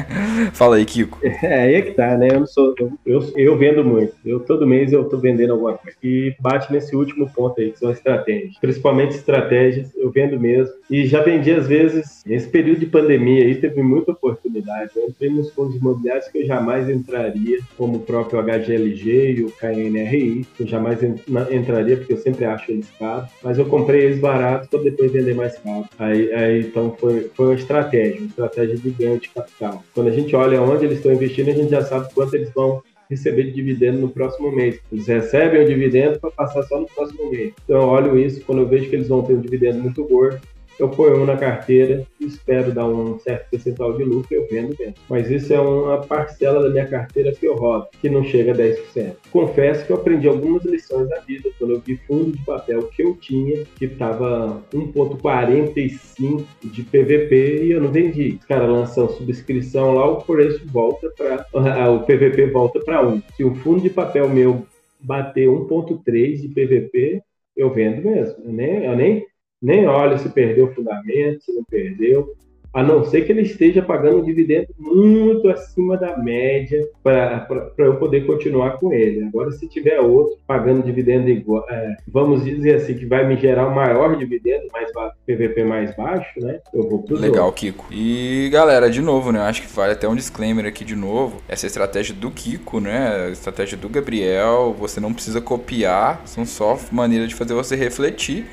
Fala 0.52 0.76
aí, 0.76 0.84
Kiko. 0.84 1.18
É, 1.22 1.62
aí 1.62 1.74
é 1.74 1.82
que 1.82 1.92
tá, 1.92 2.16
né? 2.16 2.28
Eu 2.30 2.40
não 2.40 2.46
sou. 2.46 2.74
Eu, 3.04 3.32
eu, 3.36 3.56
vendo 3.56 3.84
muito. 3.84 4.14
Eu 4.24 4.40
todo 4.40 4.66
mês 4.66 4.92
eu 4.92 5.08
tô 5.08 5.18
vendendo 5.18 5.52
alguma 5.52 5.74
coisa. 5.74 5.96
E 6.02 6.34
bate 6.38 6.72
nesse 6.72 6.94
último 6.94 7.30
ponto 7.30 7.60
aí, 7.60 7.70
que 7.70 7.78
são 7.78 7.90
estratégias. 7.90 8.53
Principalmente 8.60 9.16
estratégias, 9.16 9.90
eu 9.96 10.10
vendo 10.10 10.38
mesmo. 10.38 10.74
E 10.90 11.06
já 11.06 11.22
vendi 11.22 11.50
às 11.50 11.66
vezes, 11.66 12.22
nesse 12.26 12.48
período 12.48 12.80
de 12.80 12.86
pandemia 12.86 13.44
aí, 13.44 13.54
teve 13.54 13.82
muita 13.82 14.12
oportunidade. 14.12 14.90
Eu 14.96 15.08
entrei 15.08 15.30
nos 15.30 15.50
fundos 15.50 15.76
imobiliários 15.76 16.28
que 16.28 16.38
eu 16.38 16.46
jamais 16.46 16.88
entraria, 16.88 17.58
como 17.76 17.96
o 17.96 18.00
próprio 18.00 18.40
HGLG 18.40 19.32
e 19.38 19.44
o 19.44 19.50
KNRI, 19.50 20.46
eu 20.58 20.66
jamais 20.66 21.02
entraria 21.02 21.96
porque 21.96 22.12
eu 22.12 22.18
sempre 22.18 22.44
acho 22.44 22.70
eles 22.70 22.90
caros, 22.98 23.28
mas 23.42 23.58
eu 23.58 23.66
comprei 23.66 24.02
eles 24.02 24.18
baratos 24.18 24.68
para 24.68 24.82
depois 24.82 25.12
vender 25.12 25.34
mais 25.34 25.58
caro. 25.58 25.84
Aí, 25.98 26.32
aí 26.32 26.60
então 26.60 26.94
foi, 26.98 27.30
foi 27.34 27.46
uma 27.46 27.54
estratégia, 27.54 28.20
uma 28.20 28.28
estratégia 28.28 28.76
de 28.76 28.90
ganho 28.90 29.18
de 29.18 29.28
capital. 29.28 29.82
Quando 29.94 30.08
a 30.08 30.12
gente 30.12 30.34
olha 30.34 30.62
onde 30.62 30.84
eles 30.84 30.98
estão 30.98 31.12
investindo, 31.12 31.50
a 31.50 31.54
gente 31.54 31.70
já 31.70 31.82
sabe 31.82 32.12
quanto 32.14 32.34
eles 32.34 32.50
vão 32.52 32.82
receber 33.14 33.44
de 33.44 33.52
dividendo 33.52 33.98
no 33.98 34.08
próximo 34.08 34.50
mês. 34.50 34.78
Eles 34.92 35.06
recebem 35.06 35.62
o 35.62 35.66
dividendo 35.66 36.20
para 36.20 36.30
passar 36.30 36.62
só 36.64 36.80
no 36.80 36.86
próximo 36.86 37.30
mês. 37.30 37.52
Então 37.64 37.80
eu 37.82 37.88
olho 37.88 38.18
isso, 38.18 38.42
quando 38.44 38.62
eu 38.62 38.68
vejo 38.68 38.88
que 38.88 38.96
eles 38.96 39.08
vão 39.08 39.22
ter 39.22 39.34
um 39.34 39.40
dividendo 39.40 39.78
muito 39.78 40.04
gordo, 40.04 40.40
eu 40.78 40.88
ponho 40.88 41.22
um 41.22 41.24
na 41.24 41.36
carteira, 41.36 42.06
espero 42.20 42.72
dar 42.72 42.86
um 42.86 43.18
certo 43.18 43.50
percentual 43.50 43.96
de 43.96 44.04
lucro, 44.04 44.34
eu 44.34 44.46
vendo 44.50 44.76
mesmo. 44.78 44.94
Mas 45.08 45.30
isso 45.30 45.52
é 45.52 45.60
uma 45.60 45.98
parcela 45.98 46.62
da 46.62 46.70
minha 46.70 46.86
carteira 46.86 47.32
que 47.32 47.46
eu 47.46 47.54
rodo, 47.54 47.86
que 48.00 48.08
não 48.08 48.24
chega 48.24 48.52
a 48.52 48.56
10%. 48.56 49.14
Confesso 49.30 49.86
que 49.86 49.92
eu 49.92 49.96
aprendi 49.96 50.26
algumas 50.26 50.64
lições 50.64 51.08
da 51.08 51.20
vida 51.20 51.50
quando 51.58 51.74
eu 51.74 51.80
vi 51.80 51.96
fundo 52.06 52.32
de 52.32 52.44
papel 52.44 52.84
que 52.88 53.02
eu 53.02 53.14
tinha, 53.14 53.64
que 53.76 53.84
estava 53.84 54.62
1,45 54.72 56.44
de 56.64 56.82
PVP 56.82 57.64
e 57.64 57.72
eu 57.72 57.80
não 57.80 57.90
vendi. 57.90 58.38
Os 58.40 58.46
caras 58.46 58.68
lançam 58.68 59.08
subscrição 59.08 59.94
lá, 59.94 60.06
o 60.10 60.22
preço 60.22 60.60
volta 60.66 61.10
para. 61.16 61.44
O 61.94 62.00
PVP 62.00 62.46
volta 62.46 62.80
para 62.80 63.06
1. 63.06 63.22
Se 63.36 63.44
o 63.44 63.54
fundo 63.56 63.80
de 63.80 63.90
papel 63.90 64.28
meu 64.28 64.66
bater 65.00 65.48
1,3 65.48 66.40
de 66.40 66.48
PVP, 66.48 67.22
eu 67.56 67.70
vendo 67.70 68.02
mesmo. 68.02 68.36
Eu 68.44 68.52
nem, 68.52 68.84
eu 68.84 68.96
nem 68.96 69.26
nem 69.64 69.86
olha 69.86 70.18
se 70.18 70.28
perdeu 70.28 70.66
o 70.66 70.74
fundamento, 70.74 71.42
se 71.42 71.52
não 71.52 71.64
perdeu, 71.64 72.34
a 72.74 72.82
não 72.82 73.04
ser 73.04 73.22
que 73.22 73.30
ele 73.30 73.42
esteja 73.42 73.80
pagando 73.80 74.18
um 74.18 74.24
dividendo 74.24 74.66
muito 74.76 75.48
acima 75.48 75.96
da 75.96 76.18
média 76.18 76.84
para 77.04 77.46
eu 77.78 77.96
poder 77.96 78.26
continuar 78.26 78.78
com 78.78 78.92
ele. 78.92 79.24
Agora, 79.24 79.52
se 79.52 79.68
tiver 79.68 80.00
outro 80.00 80.36
pagando 80.44 80.82
dividendo 80.82 81.30
igual, 81.30 81.64
é, 81.70 81.96
vamos 82.08 82.44
dizer 82.44 82.74
assim, 82.74 82.94
que 82.94 83.06
vai 83.06 83.24
me 83.26 83.36
gerar 83.36 83.68
um 83.68 83.74
maior 83.74 84.16
dividendo, 84.16 84.64
mais 84.72 84.90
PVP 85.24 85.62
mais 85.62 85.96
baixo, 85.96 86.40
né? 86.40 86.58
Eu 86.74 86.88
vou 86.88 87.02
pro 87.04 87.16
Legal, 87.16 87.46
outro. 87.46 87.60
Kiko. 87.60 87.86
E 87.92 88.50
galera, 88.52 88.90
de 88.90 89.00
novo, 89.00 89.30
né? 89.30 89.38
Acho 89.38 89.62
que 89.62 89.72
vale 89.72 89.92
até 89.92 90.08
um 90.08 90.16
disclaimer 90.16 90.66
aqui 90.66 90.84
de 90.84 90.96
novo. 90.96 91.40
Essa 91.48 91.68
estratégia 91.68 92.14
do 92.14 92.30
Kiko, 92.30 92.80
né? 92.80 93.26
A 93.28 93.30
estratégia 93.30 93.78
do 93.78 93.88
Gabriel, 93.88 94.74
você 94.76 94.98
não 94.98 95.14
precisa 95.14 95.40
copiar, 95.40 96.22
são 96.26 96.44
só 96.44 96.76
maneiras 96.90 97.28
de 97.28 97.36
fazer 97.36 97.54
você 97.54 97.76
refletir 97.76 98.44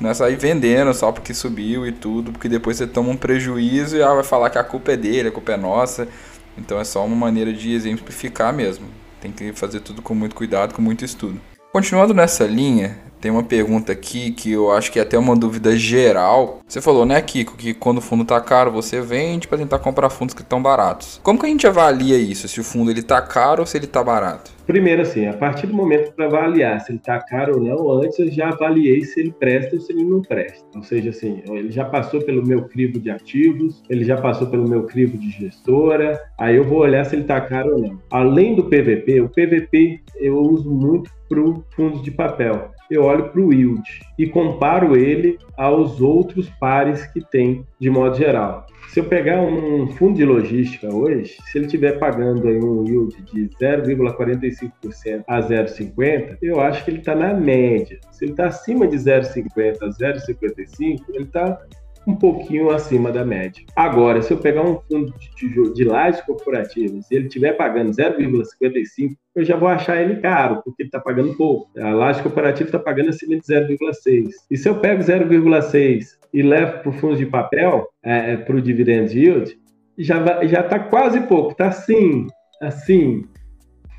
não 0.00 0.10
é 0.10 0.14
sair 0.14 0.36
vendendo 0.36 0.94
só 0.94 1.10
porque 1.10 1.34
subiu 1.34 1.86
e 1.86 1.92
tudo, 1.92 2.32
porque 2.32 2.48
depois 2.48 2.76
você 2.76 2.86
toma 2.86 3.10
um 3.10 3.16
prejuízo 3.16 3.96
e 3.96 4.02
ah, 4.02 4.14
vai 4.14 4.24
falar 4.24 4.50
que 4.50 4.58
a 4.58 4.64
culpa 4.64 4.92
é 4.92 4.96
dele, 4.96 5.28
a 5.28 5.32
culpa 5.32 5.52
é 5.52 5.56
nossa. 5.56 6.08
Então 6.56 6.78
é 6.78 6.84
só 6.84 7.04
uma 7.04 7.16
maneira 7.16 7.52
de 7.52 7.72
exemplificar 7.72 8.52
mesmo. 8.52 8.86
Tem 9.20 9.32
que 9.32 9.52
fazer 9.52 9.80
tudo 9.80 10.02
com 10.02 10.14
muito 10.14 10.34
cuidado, 10.34 10.74
com 10.74 10.82
muito 10.82 11.04
estudo. 11.04 11.40
Continuando 11.78 12.12
nessa 12.12 12.44
linha, 12.44 12.98
tem 13.20 13.30
uma 13.30 13.44
pergunta 13.44 13.92
aqui 13.92 14.32
que 14.32 14.50
eu 14.50 14.72
acho 14.72 14.90
que 14.90 14.98
é 14.98 15.02
até 15.02 15.16
uma 15.16 15.36
dúvida 15.36 15.76
geral. 15.76 16.58
Você 16.66 16.80
falou, 16.80 17.06
né, 17.06 17.22
Kiko, 17.22 17.56
que 17.56 17.72
quando 17.72 17.98
o 17.98 18.00
fundo 18.00 18.24
tá 18.24 18.40
caro, 18.40 18.72
você 18.72 19.00
vende 19.00 19.46
para 19.46 19.58
tentar 19.58 19.78
comprar 19.78 20.10
fundos 20.10 20.34
que 20.34 20.42
estão 20.42 20.60
baratos. 20.60 21.20
Como 21.22 21.38
que 21.38 21.46
a 21.46 21.48
gente 21.48 21.68
avalia 21.68 22.18
isso? 22.18 22.48
Se 22.48 22.58
o 22.58 22.64
fundo 22.64 22.90
ele 22.90 23.00
tá 23.00 23.22
caro 23.22 23.60
ou 23.60 23.66
se 23.66 23.76
ele 23.76 23.86
tá 23.86 24.02
barato? 24.02 24.50
Primeiro, 24.66 25.02
assim, 25.02 25.28
a 25.28 25.32
partir 25.32 25.68
do 25.68 25.72
momento 25.72 26.12
para 26.14 26.26
avaliar 26.26 26.80
se 26.80 26.90
ele 26.90 26.98
tá 26.98 27.20
caro 27.20 27.54
ou 27.54 27.60
não, 27.64 27.92
antes 27.92 28.18
eu 28.18 28.28
já 28.28 28.48
avaliei 28.48 29.04
se 29.04 29.20
ele 29.20 29.30
presta 29.30 29.76
ou 29.76 29.80
se 29.80 29.92
ele 29.92 30.02
não 30.02 30.20
presta. 30.20 30.66
Ou 30.74 30.82
seja, 30.82 31.10
assim, 31.10 31.44
ele 31.46 31.70
já 31.70 31.84
passou 31.84 32.20
pelo 32.20 32.44
meu 32.44 32.64
crivo 32.64 32.98
de 32.98 33.08
ativos, 33.08 33.84
ele 33.88 34.04
já 34.04 34.16
passou 34.16 34.48
pelo 34.48 34.68
meu 34.68 34.82
crivo 34.82 35.16
de 35.16 35.30
gestora, 35.30 36.20
aí 36.36 36.56
eu 36.56 36.64
vou 36.64 36.80
olhar 36.80 37.04
se 37.04 37.14
ele 37.14 37.22
tá 37.24 37.40
caro 37.40 37.76
ou 37.76 37.80
não. 37.80 38.02
Além 38.10 38.56
do 38.56 38.64
PVP, 38.64 39.20
o 39.20 39.28
PVP 39.28 40.00
eu 40.20 40.36
uso 40.36 40.68
muito 40.70 41.17
para 41.28 41.40
fundos 41.74 42.02
de 42.02 42.10
papel 42.10 42.72
eu 42.90 43.04
olho 43.04 43.28
para 43.28 43.40
o 43.40 43.52
yield 43.52 43.82
e 44.18 44.26
comparo 44.26 44.96
ele 44.96 45.38
aos 45.56 46.00
outros 46.00 46.48
pares 46.58 47.06
que 47.06 47.20
tem 47.20 47.64
de 47.78 47.90
modo 47.90 48.16
geral. 48.16 48.66
Se 48.88 49.00
eu 49.00 49.04
pegar 49.04 49.42
um 49.42 49.86
fundo 49.88 50.16
de 50.16 50.24
logística 50.24 50.88
hoje, 50.88 51.36
se 51.44 51.58
ele 51.58 51.66
estiver 51.66 51.98
pagando 51.98 52.48
aí 52.48 52.58
um 52.58 52.86
yield 52.86 53.14
de 53.24 53.48
0,45% 53.62 55.24
a 55.28 55.40
0,50%, 55.40 56.38
eu 56.40 56.58
acho 56.60 56.84
que 56.84 56.90
ele 56.90 56.98
está 57.00 57.14
na 57.14 57.34
média. 57.34 58.00
Se 58.10 58.24
ele 58.24 58.32
está 58.32 58.46
acima 58.46 58.86
de 58.86 58.96
0,50% 58.96 59.82
a 59.82 59.88
0,55%, 59.88 61.02
ele 61.10 61.24
está 61.24 61.60
um 62.08 62.16
pouquinho 62.16 62.70
acima 62.70 63.12
da 63.12 63.22
média. 63.22 63.62
Agora, 63.76 64.22
se 64.22 64.32
eu 64.32 64.38
pegar 64.38 64.62
um 64.62 64.80
fundo 64.80 65.12
de, 65.36 65.74
de 65.74 65.84
lajes 65.84 66.22
corporativas 66.22 67.10
e 67.10 67.14
ele 67.14 67.26
estiver 67.26 67.52
pagando 67.52 67.90
0,55, 67.90 69.14
eu 69.36 69.44
já 69.44 69.56
vou 69.56 69.68
achar 69.68 70.00
ele 70.00 70.16
caro, 70.16 70.62
porque 70.64 70.84
ele 70.84 70.88
está 70.88 70.98
pagando 70.98 71.36
pouco. 71.36 71.70
A 71.78 71.90
laje 71.90 72.22
corporativa 72.22 72.66
está 72.66 72.78
pagando 72.78 73.10
acima 73.10 73.36
de 73.36 73.42
0,6. 73.42 74.30
E 74.50 74.56
se 74.56 74.66
eu 74.66 74.80
pego 74.80 75.02
0,6 75.02 76.04
e 76.32 76.42
levo 76.42 76.78
para 76.78 76.88
o 76.88 76.92
fundo 76.92 77.16
de 77.16 77.26
papel, 77.26 77.86
é, 78.02 78.32
é 78.32 78.36
para 78.38 78.56
o 78.56 78.62
dividend 78.62 79.14
yield, 79.14 79.58
já 79.98 80.22
está 80.62 80.78
quase 80.78 81.20
pouco, 81.26 81.52
está 81.52 81.68
assim, 81.68 82.26
assim. 82.62 83.26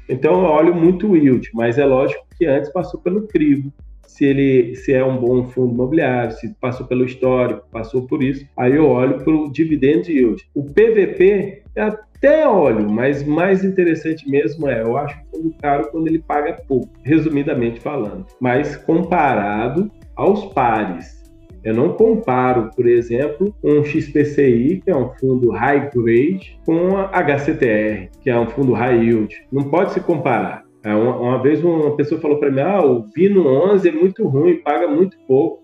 Então 0.10 0.32
eu 0.32 0.49
olho 0.49 0.74
muito 0.74 1.12
o 1.12 1.16
yield, 1.16 1.47
mas 1.53 1.78
é 1.78 1.86
lógico 1.86 2.26
que 2.36 2.47
antes 2.47 2.74
passou 2.74 2.99
pelo 2.99 3.28
crivo 3.28 3.72
se 4.10 4.26
ele 4.26 4.76
se 4.76 4.91
é 4.91 5.05
um 5.05 5.18
bom 5.18 5.47
fundo 5.47 5.74
imobiliário, 5.74 6.34
se 6.34 6.53
passou 6.60 6.86
pelo 6.88 7.05
histórico, 7.05 7.68
passou 7.72 8.07
por 8.07 8.24
isso. 8.24 8.45
Aí 8.57 8.76
eu 8.76 8.88
olho 8.88 9.24
para 9.24 9.34
o 9.34 9.51
dividend 9.51 10.12
yield. 10.12 10.43
O 10.53 10.64
PVP 10.64 11.62
é 11.76 11.82
até 11.82 12.47
olho, 12.47 12.89
mas 12.89 13.24
mais 13.24 13.64
interessante 13.64 14.30
mesmo 14.30 14.68
é, 14.68 14.82
eu 14.82 14.97
acho 14.97 15.16
o 15.16 15.38
fundo 15.38 15.55
caro 15.62 15.89
quando 15.91 16.07
ele 16.07 16.20
paga 16.20 16.60
pouco, 16.68 16.89
resumidamente 17.03 17.80
falando. 17.80 18.26
Mas 18.41 18.76
comparado 18.76 19.89
aos 20.16 20.45
pares. 20.53 21.20
Eu 21.64 21.74
não 21.74 21.93
comparo, 21.93 22.72
por 22.76 22.88
exemplo, 22.88 23.53
um 23.64 23.84
XPCI, 23.84 24.82
que 24.84 24.89
é 24.89 24.95
um 24.95 25.10
fundo 25.20 25.51
high 25.51 25.89
grade, 25.93 26.57
com 26.66 26.97
a 26.97 27.10
HCTR, 27.22 28.10
que 28.22 28.30
é 28.30 28.39
um 28.39 28.47
fundo 28.47 28.74
high 28.74 28.97
yield. 28.97 29.36
Não 29.51 29.66
pode 29.70 29.93
se 29.93 29.99
comparar. 29.99 30.68
É, 30.84 30.93
uma, 30.93 31.17
uma, 31.17 31.41
vez 31.41 31.63
uma 31.63 31.95
pessoa 31.95 32.21
falou 32.21 32.39
para 32.39 32.51
mim: 32.51 32.61
ah, 32.61 32.84
o 32.84 33.03
Vino 33.15 33.47
11 33.47 33.88
é 33.88 33.91
muito 33.91 34.27
ruim, 34.27 34.57
paga 34.57 34.88
muito 34.88 35.17
pouco. 35.27 35.63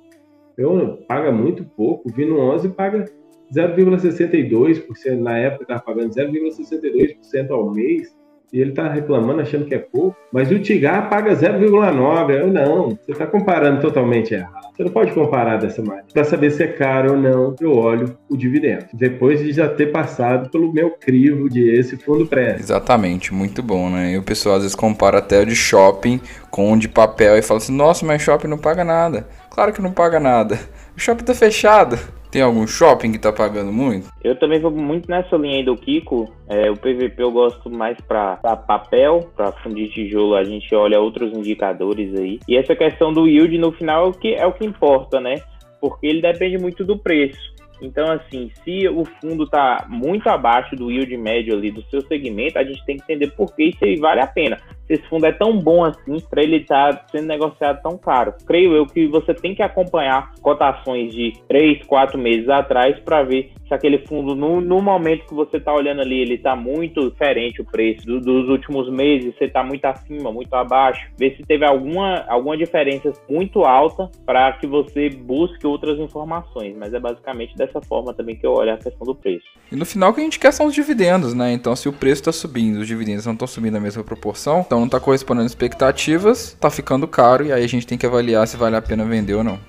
Eu 0.58 0.98
paga 1.08 1.32
muito 1.32 1.64
pouco. 1.64 2.10
O 2.10 2.14
Vino 2.14 2.40
11 2.40 2.70
paga 2.70 3.06
0,62%. 3.54 5.20
Na 5.20 5.38
época 5.38 5.64
estava 5.64 5.82
pagando 5.82 6.14
0,62% 6.14 7.52
ao 7.52 7.72
mês 7.72 8.15
e 8.52 8.60
ele 8.60 8.72
está 8.72 8.88
reclamando, 8.88 9.42
achando 9.42 9.66
que 9.66 9.76
é 9.76 9.80
pouco, 9.80 10.16
mas 10.32 10.52
o 10.52 10.60
Tigar 10.60 11.10
paga 11.10 11.36
0,9. 11.36 12.32
Eu 12.32 12.48
não, 12.48 12.90
você 12.90 13.12
está 13.12 13.26
comparando 13.26 13.82
totalmente 13.82 14.34
errado. 14.34 14.66
Você 14.76 14.84
não 14.84 14.92
pode 14.92 15.14
comparar 15.14 15.58
dessa 15.58 15.82
maneira. 15.82 16.08
Para 16.14 16.24
saber 16.24 16.52
se 16.52 16.64
é 16.64 16.68
caro 16.68 17.12
ou 17.12 17.18
não, 17.18 17.56
eu 17.62 17.74
olho 17.76 18.18
o 18.30 18.36
dividendo. 18.36 18.86
Depois 18.94 19.40
de 19.40 19.54
já 19.54 19.70
ter 19.70 19.92
passado 19.92 20.50
pelo 20.50 20.72
meu 20.74 20.92
crivo 20.92 21.50
de 21.50 21.70
esse 21.70 21.96
fundo 21.96 22.26
pré. 22.26 22.58
Exatamente, 22.60 23.34
muito 23.34 23.64
bom, 23.64 23.90
né? 23.90 24.12
E 24.12 24.18
o 24.18 24.24
pessoal 24.24 24.56
às 24.56 24.64
vezes 24.64 24.76
compara 24.76 25.20
até 25.20 25.42
o 25.42 25.46
de 25.46 25.56
shopping 25.56 26.20
com 26.52 26.74
o 26.74 26.78
de 26.78 26.90
papel 26.90 27.38
e 27.38 27.42
fala 27.42 27.60
assim: 27.60 27.76
nossa, 27.76 28.06
mas 28.06 28.22
shopping 28.22 28.48
não 28.48 28.58
paga 28.58 28.84
nada. 28.84 29.28
Claro 29.50 29.72
que 29.72 29.82
não 29.82 29.92
paga 29.92 30.20
nada. 30.20 30.60
O 30.96 31.00
shopping 31.00 31.22
está 31.22 31.34
fechado. 31.34 31.98
Tem 32.36 32.42
algum 32.42 32.68
shopping 32.68 33.14
que 33.14 33.18
tá 33.18 33.32
pagando 33.32 33.72
muito? 33.72 34.10
Eu 34.22 34.38
também 34.38 34.60
vou 34.60 34.70
muito 34.70 35.10
nessa 35.10 35.38
linha 35.38 35.56
aí 35.56 35.64
do 35.64 35.78
Kiko. 35.78 36.30
É, 36.50 36.70
o 36.70 36.76
PVP 36.76 37.16
eu 37.24 37.32
gosto 37.32 37.70
mais 37.70 37.98
para 38.02 38.36
papel, 38.58 39.32
para 39.38 39.54
fundir 39.54 39.90
tijolo, 39.90 40.36
a 40.36 40.44
gente 40.44 40.76
olha 40.76 41.00
outros 41.00 41.32
indicadores 41.32 42.14
aí. 42.14 42.38
E 42.46 42.58
essa 42.58 42.76
questão 42.76 43.14
do 43.14 43.26
yield 43.26 43.58
no 43.58 43.72
final 43.72 44.08
é 44.08 44.10
o 44.10 44.12
que, 44.12 44.34
é 44.34 44.46
o 44.46 44.52
que 44.52 44.66
importa, 44.66 45.22
né? 45.22 45.36
Porque 45.80 46.08
ele 46.08 46.22
depende 46.22 46.58
muito 46.58 46.84
do 46.84 46.98
preço. 46.98 47.40
Então, 47.82 48.12
assim, 48.12 48.52
se 48.66 48.86
o 48.90 49.06
fundo 49.22 49.46
está 49.46 49.86
muito 49.88 50.28
abaixo 50.28 50.76
do 50.76 50.92
yield 50.92 51.16
médio 51.16 51.56
ali 51.56 51.72
do 51.72 51.84
seu 51.84 52.02
segmento, 52.02 52.60
a 52.60 52.66
gente 52.66 52.86
tem 52.86 52.98
que 52.98 53.04
entender 53.04 53.32
por 53.32 53.56
que 53.56 53.64
isso 53.64 54.02
vale 54.02 54.20
a 54.20 54.28
pena 54.28 54.58
se 54.88 54.94
esse 54.94 55.08
fundo 55.10 55.26
é 55.26 55.32
tão 55.32 55.60
bom 55.60 55.84
assim 55.84 56.20
para 56.30 56.44
ele 56.44 56.58
estar 56.58 56.94
tá 56.94 57.06
sendo 57.12 57.28
negociado 57.28 57.82
tão 57.82 57.98
caro. 57.98 58.34
Creio 58.46 58.74
eu 58.76 58.86
que 58.86 59.08
você 59.08 59.34
tem 59.34 59.56
que 59.56 59.64
acompanhar 59.64 60.34
cotações 60.42 61.14
de 61.14 61.34
3, 61.48 61.86
4 61.86 62.18
meses 62.18 62.50
atrás 62.50 63.00
para 63.00 63.24
ver 63.24 63.52
se 63.68 63.74
aquele 63.74 64.00
fundo, 64.06 64.36
no, 64.36 64.62
no 64.62 64.82
momento 64.82 65.26
que 65.26 65.34
você 65.34 65.58
está 65.58 65.74
olhando 65.74 66.02
ali, 66.02 66.20
ele 66.20 66.36
está 66.36 66.56
muito 66.56 67.10
diferente 67.10 67.62
o 67.62 67.66
preço 67.66 68.06
do, 68.06 68.20
dos 68.20 68.48
últimos 68.48 68.90
meses, 68.92 69.34
você 69.36 69.46
está 69.46 69.64
muito 69.64 69.84
acima, 69.86 70.32
muito 70.32 70.54
abaixo. 70.54 71.08
Ver 71.18 71.36
se 71.36 71.44
teve 71.44 71.66
alguma, 71.66 72.24
alguma 72.28 72.56
diferença 72.56 73.12
muito 73.28 73.64
alta 73.64 74.10
para 74.26 74.54
que 74.54 74.68
você 74.68 75.10
busque 75.10 75.66
outras 75.66 76.00
informações. 76.00 76.76
Mas 76.78 76.94
é 76.94 77.00
basicamente 77.00 77.56
dessa 77.56 77.82
forma 77.82 78.14
também 78.14 78.36
que 78.36 78.46
eu 78.46 78.52
olho 78.52 78.74
a 78.74 78.78
questão 78.78 79.06
do 79.06 79.16
preço. 79.16 79.46
E 79.72 79.76
no 79.76 79.86
final 79.86 80.12
o 80.12 80.14
que 80.14 80.22
a 80.22 80.24
gente 80.24 80.40
quer 80.40 80.54
são 80.54 80.68
os 80.68 80.76
dividendos, 80.76 81.34
né? 81.34 81.52
Então 81.52 81.76
se 81.76 81.90
o 81.90 81.94
preço 81.94 82.22
está 82.22 82.32
subindo, 82.32 82.78
os 82.78 82.88
dividendos 82.88 83.26
não 83.26 83.34
estão 83.34 83.48
subindo 83.48 83.74
na 83.74 83.80
mesma 83.80 84.04
proporção, 84.04 84.64
então 84.66 84.75
não 84.80 84.86
está 84.86 85.00
correspondendo 85.00 85.46
às 85.46 85.52
expectativas, 85.52 86.50
está 86.50 86.70
ficando 86.70 87.08
caro 87.08 87.46
e 87.46 87.52
aí 87.52 87.64
a 87.64 87.68
gente 87.68 87.86
tem 87.86 87.98
que 87.98 88.06
avaliar 88.06 88.48
se 88.48 88.58
vale 88.58 88.76
a 88.76 88.82
pena 88.82 89.06
vender 89.06 89.34
ou 89.34 89.44
não. 89.44 89.60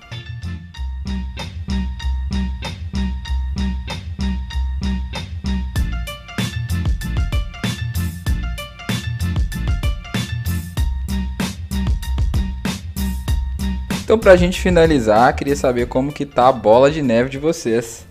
Então, 14.07 14.17
para 14.17 14.31
a 14.31 14.37
gente 14.37 14.61
finalizar, 14.61 15.35
queria 15.35 15.53
saber 15.53 15.87
como 15.87 16.13
que 16.13 16.25
tá 16.25 16.47
a 16.47 16.51
bola 16.53 16.89
de 16.89 17.01
neve 17.01 17.29
de 17.29 17.37
vocês. 17.37 18.05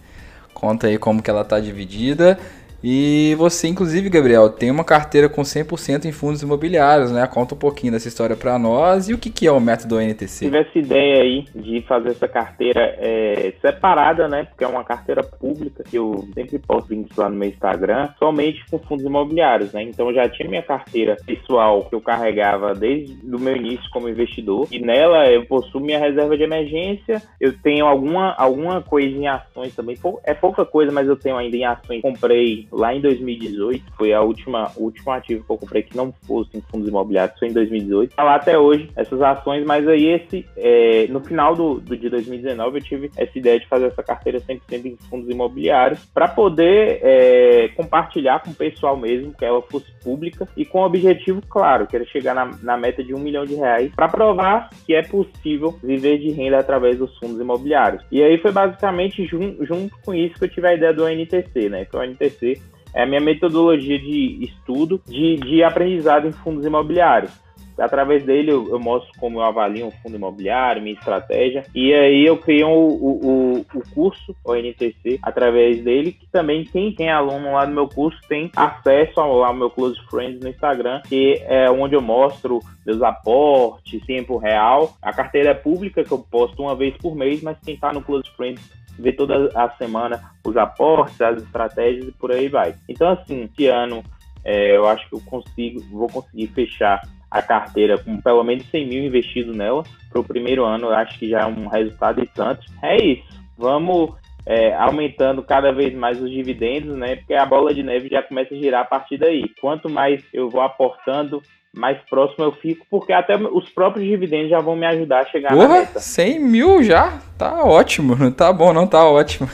Conta 0.53 0.89
aí 0.89 0.99
como 0.99 1.23
que 1.23 1.31
ela 1.31 1.43
tá 1.43 1.59
dividida 1.59 2.39
E 2.83 3.35
você, 3.37 3.69
inclusive, 3.69 4.09
Gabriel, 4.09 4.51
tem 4.51 4.71
uma 4.71 4.85
carteira 4.85 5.29
com 5.29 5.43
100% 5.43 6.05
em 6.05 6.13
fundos 6.13 6.43
imobiliários, 6.43 7.11
né? 7.11 7.27
Conta 7.27 7.55
um 7.55 7.59
pouquinho 7.59 7.93
dessa 7.93 8.09
história 8.09 8.37
para 8.37 8.59
nós 8.59 9.09
e 9.09 9.15
o 9.15 9.19
que, 9.19 9.31
que 9.31 9.47
é 9.47 9.53
o 9.53 9.61
método 9.61 10.01
NTC. 10.01 10.47
Tive 10.47 10.59
essa 10.59 10.79
ideia 10.79 11.23
aí 11.23 11.45
de 11.55 11.83
fazer 11.83 12.11
essa 12.11 12.29
carteira 12.29 12.95
é, 12.99 13.53
separada, 13.61 14.29
né? 14.29 14.45
Porque 14.45 14.65
é 14.65 14.69
uma 14.69 14.85
carteira 14.85 15.23
pública 15.23 15.83
que 15.83 15.97
eu 15.97 16.29
sempre 16.35 16.59
posto 16.59 16.93
links 16.93 17.17
lá 17.17 17.29
no 17.29 17.37
meu 17.37 17.49
Instagram, 17.49 18.09
somente 18.19 18.65
com 18.71 18.79
fundos 18.79 19.05
imobiliários, 19.05 19.73
né? 19.73 19.83
Então 19.83 20.09
eu 20.09 20.15
já 20.15 20.29
tinha 20.29 20.49
minha 20.49 20.63
carteira 20.63 21.17
pessoal 21.27 21.85
que 21.85 21.95
eu 21.95 22.01
carregava 22.01 22.75
desde 22.75 23.15
o 23.25 23.39
meu 23.39 23.57
início 23.57 23.89
como 23.91 24.09
investidor 24.09 24.69
e 24.71 24.79
nela 24.79 25.31
eu 25.31 25.45
possuo 25.47 25.81
minha 25.81 25.99
reserva 25.99 26.37
de 26.37 26.43
emergência, 26.43 27.23
eu 27.41 27.53
tenho 27.59 27.87
alguma, 27.87 28.35
alguma 28.35 28.83
coisa 28.83 29.17
em 29.17 29.27
ações 29.27 29.75
também, 29.75 29.97
é 30.25 30.35
pouca 30.35 30.65
coisa, 30.65 30.93
mas 30.93 31.09
eu 31.09 31.17
tenho 31.17 31.37
ainda 31.37 31.57
em 31.57 31.65
ações. 31.65 32.03
Comprei 32.03 32.66
lá 32.71 32.95
em 32.95 33.01
2018. 33.01 33.85
Foi 33.97 34.13
a 34.13 34.21
última, 34.21 34.71
o 34.77 34.85
último 34.85 35.11
ativo 35.13 35.45
que 35.45 35.51
eu 35.51 35.59
comprei 35.59 35.83
que 35.83 35.97
não 35.97 36.13
fosse 36.27 36.57
em 36.57 36.61
fundos 36.61 36.89
imobiliários, 36.89 37.39
foi 37.39 37.49
em 37.49 37.53
2018. 37.53 38.15
Tá 38.15 38.23
lá 38.23 38.37
até 38.37 38.59
hoje 38.59 38.91
essas 38.97 39.21
ações, 39.21 39.65
mas 39.65 39.87
aí 39.89 40.07
esse, 40.07 40.47
é, 40.57 41.07
no 41.09 41.21
final 41.21 41.55
do, 41.55 41.81
do 41.81 41.97
de 41.97 42.09
2019 42.09 42.79
eu 42.79 42.83
tive 42.83 43.11
essa 43.17 43.39
ideia 43.39 43.59
de 43.59 43.67
fazer 43.67 43.87
essa 43.87 44.03
carteira 44.03 44.41
100% 44.41 44.85
em 44.85 44.97
fundos 45.09 45.29
imobiliários 45.29 46.05
para 46.15 46.29
poder 46.29 47.01
é, 47.03 47.69
compartilhar 47.77 48.43
com 48.43 48.51
o 48.51 48.55
pessoal 48.55 48.97
mesmo, 48.97 49.33
que 49.33 49.45
ela 49.45 49.63
fosse 49.63 49.91
pública 50.03 50.49
e 50.57 50.65
com 50.65 50.81
o 50.81 50.87
objetivo 50.87 51.43
claro, 51.49 51.87
que 51.87 51.97
era 51.97 52.05
chegar 52.07 52.35
na, 52.35 52.51
na 52.63 52.77
meta 52.77 53.03
de 53.03 53.15
um 53.15 53.19
milhão 53.19 53.45
de 53.45 53.55
reais 53.55 53.93
para 53.95 54.09
provar 54.09 54.71
que 54.85 54.95
é 54.95 55.03
possível 55.03 55.77
viver 55.83 56.19
de 56.19 56.31
renda 56.31 56.59
através 56.59 56.99
dos 56.99 57.17
fundos 57.19 57.41
imobiliários. 57.41 58.05
E 58.11 58.23
aí 58.23 58.39
foi 58.39 58.53
basicamente 58.53 59.27
jun, 59.27 59.57
junto 59.61 59.97
com 60.05 60.15
isso 60.15 60.35
que 60.39 60.45
eu 60.45 60.49
tive 60.49 60.69
a 60.69 60.75
ideia 60.75 60.93
do 60.93 61.05
ONTC, 61.05 61.69
né? 61.69 61.85
Que 61.85 61.97
o 61.97 62.01
ONTC 62.01 62.56
é 62.97 63.03
a 63.03 63.07
minha 63.07 63.21
metodologia 63.21 63.99
de 63.99 64.39
estudo 64.43 65.01
de, 65.07 65.37
de 65.37 65.63
aprendizado 65.63 66.27
em 66.27 66.33
fundos 66.33 66.65
imobiliários. 66.65 67.31
Através 67.79 68.25
dele 68.25 68.51
eu, 68.51 68.67
eu, 68.71 68.79
mostro 68.81 69.13
como 69.19 69.39
eu 69.39 69.43
avalio 69.43 69.87
um 69.87 69.91
fundo 69.91 70.17
imobiliário, 70.17 70.81
minha 70.81 70.95
estratégia. 70.95 71.65
E 71.75 71.93
aí 71.93 72.25
eu 72.25 72.39
criei 72.39 72.65
o, 72.65 72.71
o, 72.71 73.61
o, 73.61 73.83
curso, 73.95 74.35
o 74.43 74.55
NTC, 74.55 75.19
através 75.23 75.85
dele, 75.85 76.13
que 76.13 76.27
também 76.29 76.65
quem 76.65 76.95
tem 76.95 77.11
aluno 77.11 77.53
lá 77.53 77.67
no 77.67 77.75
meu 77.75 77.87
curso 77.87 78.19
tem 78.27 78.51
acesso 78.57 79.21
ao, 79.21 79.45
ao 79.45 79.53
meu 79.53 79.69
Close 79.69 80.01
Friends 80.09 80.41
no 80.41 80.49
Instagram, 80.49 81.03
que 81.07 81.43
é 81.45 81.71
onde 81.71 81.95
eu 81.95 82.01
mostro 82.01 82.61
meus 82.87 83.03
aportes, 83.03 84.03
tempo 84.07 84.39
real. 84.39 84.97
A 85.03 85.13
carteira 85.13 85.51
é 85.51 85.55
pública, 85.55 86.03
que 86.03 86.13
eu 86.13 86.19
posto 86.19 86.63
uma 86.63 86.75
vez 86.75 86.97
por 86.97 87.15
mês, 87.15 87.43
mas 87.43 87.59
quem 87.63 87.75
está 87.75 87.93
no 87.93 88.01
Close 88.01 88.31
Friends 88.35 88.86
ver 88.99 89.13
toda 89.13 89.51
a 89.55 89.71
semana 89.71 90.21
os 90.45 90.57
aportes, 90.57 91.21
as 91.21 91.43
estratégias 91.43 92.09
e 92.09 92.13
por 92.13 92.33
aí 92.33 92.49
vai. 92.49 92.75
Então, 92.89 93.09
assim, 93.11 93.45
esse 93.45 93.67
ano 93.67 94.03
é, 94.45 94.77
eu 94.77 94.87
acho 94.87 95.09
que 95.09 95.15
eu 95.15 95.21
consigo, 95.27 95.81
vou 95.91 96.09
conseguir 96.09 96.47
fechar 96.49 97.03
a 97.31 97.43
carteira 97.43 97.99
com 97.99 98.21
pelo 98.21 98.45
menos 98.45 98.65
100 98.71 98.87
mil 98.87 99.05
investido 99.05 99.53
nela 99.53 99.83
para 100.11 100.21
o 100.21 100.25
primeiro 100.25 100.65
ano. 100.65 100.87
Eu 100.87 100.95
acho 100.95 101.19
que 101.19 101.29
já 101.29 101.41
é 101.41 101.47
um 101.47 101.67
resultado 101.67 102.23
e 102.23 102.27
tanto. 102.27 102.65
É 102.83 102.97
isso. 102.97 103.25
Vamos 103.59 104.15
é, 104.47 104.73
aumentando 104.75 105.43
cada 105.43 105.73
vez 105.73 105.93
mais 105.95 106.23
os 106.23 106.31
dividendos, 106.31 106.97
né? 106.97 107.17
Porque 107.17 107.35
a 107.35 107.45
bola 107.45 107.75
de 107.75 107.83
neve 107.83 108.09
já 108.09 108.23
começa 108.23 108.55
a 108.55 108.59
girar 108.59 108.83
a 108.83 108.87
partir 108.87 109.19
daí. 109.19 109.49
Quanto 109.61 109.91
mais 109.91 110.25
eu 110.33 110.49
vou 110.49 110.61
aportando, 110.61 111.43
mais 111.77 111.99
próximo 112.09 112.45
eu 112.45 112.53
fico, 112.53 112.87
porque 112.91 113.13
até 113.13 113.37
os 113.37 113.69
próprios 113.69 114.09
dividendos 114.09 114.49
já 114.49 114.61
vão 114.61 114.75
me 114.75 114.87
ajudar 114.87 115.21
a 115.21 115.27
chegar 115.27 115.51
Porra, 115.51 115.69
na 115.69 115.75
meta. 115.81 116.01
100 116.01 116.41
mil 116.41 116.83
já? 116.83 117.19
Tá 117.39 117.63
ótimo. 117.63 118.17
Não 118.17 118.33
tá 118.33 118.53
bom, 118.53 118.73
não 118.73 118.87
tá 118.87 119.05
ótimo. 119.05 119.49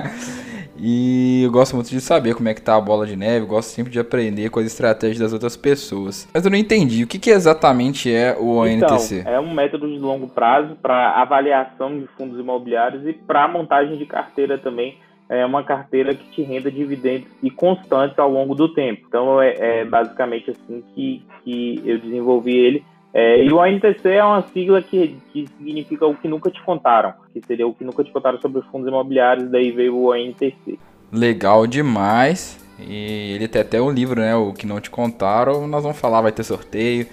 e 0.78 1.42
eu 1.44 1.50
gosto 1.50 1.76
muito 1.76 1.90
de 1.90 2.00
saber 2.00 2.34
como 2.34 2.48
é 2.48 2.54
que 2.54 2.62
tá 2.62 2.76
a 2.76 2.80
bola 2.80 3.06
de 3.06 3.14
neve, 3.14 3.44
gosto 3.44 3.68
sempre 3.68 3.92
de 3.92 4.00
aprender 4.00 4.48
com 4.48 4.58
as 4.58 4.66
estratégias 4.66 5.18
das 5.18 5.32
outras 5.34 5.54
pessoas. 5.54 6.26
Mas 6.32 6.44
eu 6.44 6.50
não 6.50 6.56
entendi, 6.56 7.04
o 7.04 7.06
que, 7.06 7.18
que 7.18 7.30
exatamente 7.30 8.12
é 8.12 8.34
o 8.38 8.56
ONTC? 8.56 9.18
Então, 9.20 9.32
é 9.32 9.38
um 9.38 9.52
método 9.52 9.86
de 9.86 9.98
longo 9.98 10.28
prazo 10.28 10.76
para 10.80 11.20
avaliação 11.20 12.00
de 12.00 12.06
fundos 12.16 12.40
imobiliários 12.40 13.06
e 13.06 13.12
para 13.12 13.46
montagem 13.46 13.98
de 13.98 14.06
carteira 14.06 14.56
também 14.56 14.96
é 15.30 15.46
uma 15.46 15.62
carteira 15.62 16.12
que 16.12 16.28
te 16.32 16.42
renda 16.42 16.70
dividendos 16.70 17.28
e 17.40 17.50
constantes 17.50 18.18
ao 18.18 18.28
longo 18.28 18.52
do 18.52 18.68
tempo. 18.74 19.04
Então 19.06 19.40
é, 19.40 19.54
é 19.80 19.84
basicamente 19.84 20.50
assim 20.50 20.82
que, 20.92 21.22
que 21.44 21.80
eu 21.86 21.98
desenvolvi 21.98 22.56
ele. 22.56 22.84
É, 23.14 23.44
e 23.44 23.52
o 23.52 23.60
ANTC 23.60 24.08
é 24.08 24.24
uma 24.24 24.42
sigla 24.42 24.82
que, 24.82 25.16
que 25.32 25.48
significa 25.58 26.06
o 26.06 26.16
que 26.16 26.28
nunca 26.28 26.50
te 26.50 26.60
contaram, 26.62 27.14
que 27.32 27.40
seria 27.46 27.66
o 27.66 27.72
que 27.72 27.84
nunca 27.84 28.02
te 28.04 28.10
contaram 28.10 28.40
sobre 28.40 28.60
os 28.60 28.66
fundos 28.66 28.88
imobiliários, 28.88 29.50
daí 29.50 29.70
veio 29.70 29.96
o 29.96 30.12
ANTC. 30.12 30.78
Legal 31.12 31.66
demais. 31.66 32.58
E 32.80 33.32
ele 33.34 33.46
tem 33.46 33.62
até 33.62 33.80
um 33.80 33.90
livro, 33.90 34.20
né? 34.20 34.34
O 34.34 34.52
que 34.52 34.66
não 34.66 34.80
te 34.80 34.90
contaram. 34.90 35.66
Nós 35.66 35.82
vamos 35.82 35.98
falar, 35.98 36.22
vai 36.22 36.32
ter 36.32 36.44
sorteio. 36.44 37.06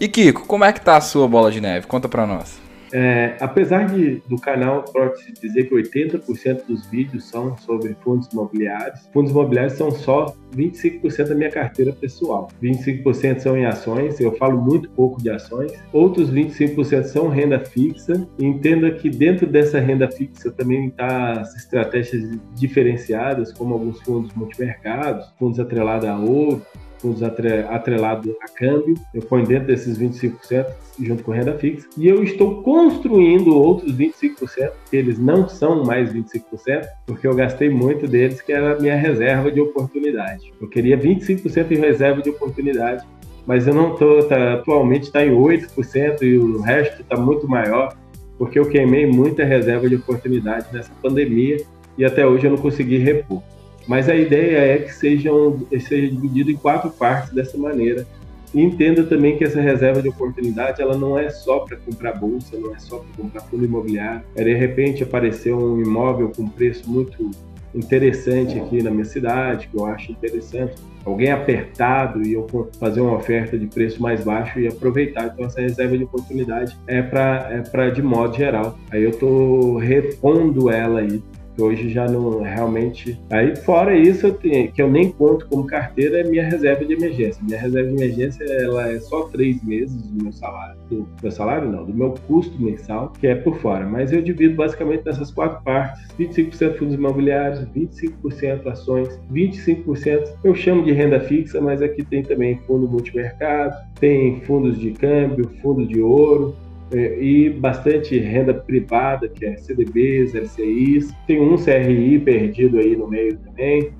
E 0.00 0.08
Kiko, 0.08 0.46
como 0.46 0.64
é 0.64 0.72
que 0.72 0.80
tá 0.80 0.96
a 0.96 1.00
sua 1.00 1.26
bola 1.26 1.50
de 1.50 1.60
neve? 1.60 1.86
Conta 1.86 2.08
pra 2.08 2.26
nós. 2.26 2.60
É, 2.96 3.36
apesar 3.40 3.86
de, 3.86 4.22
do 4.28 4.36
canal 4.36 4.84
pode 4.84 5.32
dizer 5.42 5.64
que 5.64 5.74
80% 5.74 6.64
dos 6.66 6.86
vídeos 6.86 7.24
são 7.24 7.58
sobre 7.58 7.96
fundos 8.04 8.28
imobiliários, 8.32 9.00
fundos 9.12 9.32
imobiliários 9.32 9.72
são 9.72 9.90
só 9.90 10.32
25% 10.54 11.28
da 11.28 11.34
minha 11.34 11.50
carteira 11.50 11.92
pessoal. 11.92 12.48
25% 12.62 13.40
são 13.40 13.56
em 13.56 13.66
ações, 13.66 14.20
eu 14.20 14.30
falo 14.36 14.60
muito 14.60 14.88
pouco 14.90 15.20
de 15.20 15.28
ações. 15.28 15.72
Outros 15.92 16.30
25% 16.30 17.02
são 17.04 17.28
renda 17.28 17.58
fixa. 17.58 18.28
Entenda 18.38 18.92
que 18.92 19.10
dentro 19.10 19.44
dessa 19.44 19.80
renda 19.80 20.08
fixa 20.08 20.52
também 20.52 20.86
está 20.86 21.32
as 21.40 21.56
estratégias 21.56 22.38
diferenciadas, 22.54 23.52
como 23.52 23.74
alguns 23.74 24.00
fundos 24.02 24.32
multimercados, 24.34 25.26
fundos 25.36 25.58
atrelados 25.58 26.08
a 26.08 26.16
ouro, 26.16 26.62
fundos 27.04 27.22
atrelados 27.22 28.34
a 28.40 28.48
câmbio, 28.48 28.94
eu 29.12 29.20
ponho 29.20 29.46
dentro 29.46 29.66
desses 29.66 29.98
25% 29.98 30.66
junto 30.98 31.22
com 31.22 31.32
renda 31.32 31.52
fixa, 31.58 31.86
e 31.98 32.08
eu 32.08 32.22
estou 32.22 32.62
construindo 32.62 33.54
outros 33.54 33.92
25%, 33.92 34.70
que 34.90 34.96
eles 34.96 35.18
não 35.18 35.46
são 35.46 35.84
mais 35.84 36.10
25%, 36.12 36.86
porque 37.04 37.26
eu 37.26 37.34
gastei 37.34 37.68
muito 37.68 38.06
deles, 38.06 38.40
que 38.40 38.52
era 38.52 38.76
a 38.76 38.80
minha 38.80 38.96
reserva 38.96 39.50
de 39.50 39.60
oportunidade. 39.60 40.52
Eu 40.58 40.68
queria 40.68 40.96
25% 40.96 41.72
em 41.72 41.76
reserva 41.76 42.22
de 42.22 42.30
oportunidade, 42.30 43.04
mas 43.46 43.66
eu 43.66 43.74
não 43.74 43.92
estou, 43.92 44.22
tá, 44.26 44.54
atualmente 44.54 45.02
está 45.02 45.26
em 45.26 45.32
8% 45.32 46.22
e 46.22 46.38
o 46.38 46.60
resto 46.62 47.02
está 47.02 47.16
muito 47.16 47.46
maior, 47.46 47.94
porque 48.38 48.58
eu 48.58 48.66
queimei 48.66 49.04
muita 49.04 49.44
reserva 49.44 49.88
de 49.88 49.96
oportunidade 49.96 50.68
nessa 50.72 50.90
pandemia 51.02 51.58
e 51.98 52.04
até 52.04 52.26
hoje 52.26 52.46
eu 52.46 52.52
não 52.52 52.58
consegui 52.58 52.96
repor. 52.98 53.42
Mas 53.86 54.08
a 54.08 54.14
ideia 54.14 54.58
é 54.58 54.78
que 54.78 54.92
sejam, 54.92 55.66
seja 55.70 56.08
dividido 56.10 56.50
em 56.50 56.56
quatro 56.56 56.90
partes 56.90 57.32
dessa 57.32 57.56
maneira. 57.58 58.06
E 58.54 58.62
entenda 58.62 59.02
também 59.02 59.36
que 59.36 59.42
essa 59.42 59.60
reserva 59.60 60.00
de 60.00 60.08
oportunidade 60.08 60.80
ela 60.80 60.96
não 60.96 61.18
é 61.18 61.28
só 61.28 61.60
para 61.60 61.76
comprar 61.76 62.12
bolsa, 62.12 62.56
não 62.56 62.72
é 62.72 62.78
só 62.78 62.98
para 62.98 63.22
comprar 63.22 63.40
fundo 63.42 63.64
imobiliário. 63.64 64.22
É 64.36 64.44
de 64.44 64.54
repente 64.54 65.02
apareceu 65.02 65.58
um 65.58 65.82
imóvel 65.82 66.30
com 66.34 66.48
preço 66.48 66.88
muito 66.88 67.30
interessante 67.74 68.58
aqui 68.58 68.80
na 68.80 68.90
minha 68.90 69.04
cidade, 69.04 69.66
que 69.66 69.76
eu 69.76 69.84
acho 69.84 70.12
interessante. 70.12 70.74
Alguém 71.04 71.32
apertado 71.32 72.22
e 72.22 72.32
eu 72.32 72.46
fazer 72.78 73.00
uma 73.00 73.16
oferta 73.16 73.58
de 73.58 73.66
preço 73.66 74.00
mais 74.00 74.24
baixo 74.24 74.58
e 74.60 74.68
aproveitar. 74.68 75.26
Então, 75.26 75.44
essa 75.44 75.60
reserva 75.60 75.98
de 75.98 76.04
oportunidade 76.04 76.78
é 76.86 77.02
para 77.02 77.62
é 77.74 77.90
de 77.90 78.02
modo 78.02 78.36
geral. 78.36 78.78
Aí 78.90 79.02
eu 79.02 79.10
estou 79.10 79.76
repondo 79.76 80.70
ela 80.70 81.00
aí 81.00 81.20
Hoje 81.58 81.88
já 81.88 82.06
não 82.06 82.42
realmente. 82.42 83.20
Aí, 83.30 83.54
fora 83.56 83.96
isso, 83.96 84.26
eu 84.26 84.34
tenho, 84.34 84.72
que 84.72 84.82
eu 84.82 84.90
nem 84.90 85.10
conto 85.12 85.46
como 85.46 85.66
carteira, 85.66 86.20
é 86.20 86.24
minha 86.24 86.44
reserva 86.44 86.84
de 86.84 86.94
emergência. 86.94 87.42
Minha 87.44 87.60
reserva 87.60 87.90
de 87.90 87.96
emergência 87.96 88.44
ela 88.44 88.90
é 88.90 88.98
só 88.98 89.22
três 89.28 89.62
meses 89.62 90.02
do 90.02 90.24
meu 90.24 90.32
salário. 90.32 90.76
Do 90.90 91.06
meu 91.22 91.30
salário, 91.30 91.70
não, 91.70 91.84
do 91.84 91.94
meu 91.94 92.14
custo 92.26 92.60
mensal, 92.60 93.12
que 93.20 93.26
é 93.26 93.34
por 93.34 93.56
fora. 93.58 93.86
Mas 93.86 94.12
eu 94.12 94.20
divido 94.20 94.56
basicamente 94.56 95.04
nessas 95.04 95.30
quatro 95.30 95.62
partes: 95.62 96.02
25% 96.18 96.76
fundos 96.76 96.94
imobiliários, 96.94 97.60
25% 97.74 98.66
ações, 98.66 99.08
25% 99.32 100.34
eu 100.42 100.54
chamo 100.54 100.84
de 100.84 100.92
renda 100.92 101.20
fixa, 101.20 101.60
mas 101.60 101.80
aqui 101.80 102.04
tem 102.04 102.22
também 102.22 102.58
fundo 102.66 102.88
multimercado, 102.88 103.76
tem 103.98 104.40
fundos 104.42 104.78
de 104.78 104.90
câmbio, 104.92 105.50
fundo 105.62 105.86
de 105.86 106.00
ouro, 106.00 106.54
é, 106.54 106.63
e 106.92 107.50
bastante 107.50 108.18
renda 108.18 108.54
privada, 108.54 109.28
que 109.28 109.44
é 109.44 109.56
CDBs, 109.56 110.34
LCIs. 110.34 111.12
Tem 111.26 111.40
um 111.40 111.56
CRI 111.56 112.18
perdido 112.18 112.78
aí 112.78 112.96
no 112.96 113.08
meio 113.08 113.36
também. 113.38 113.90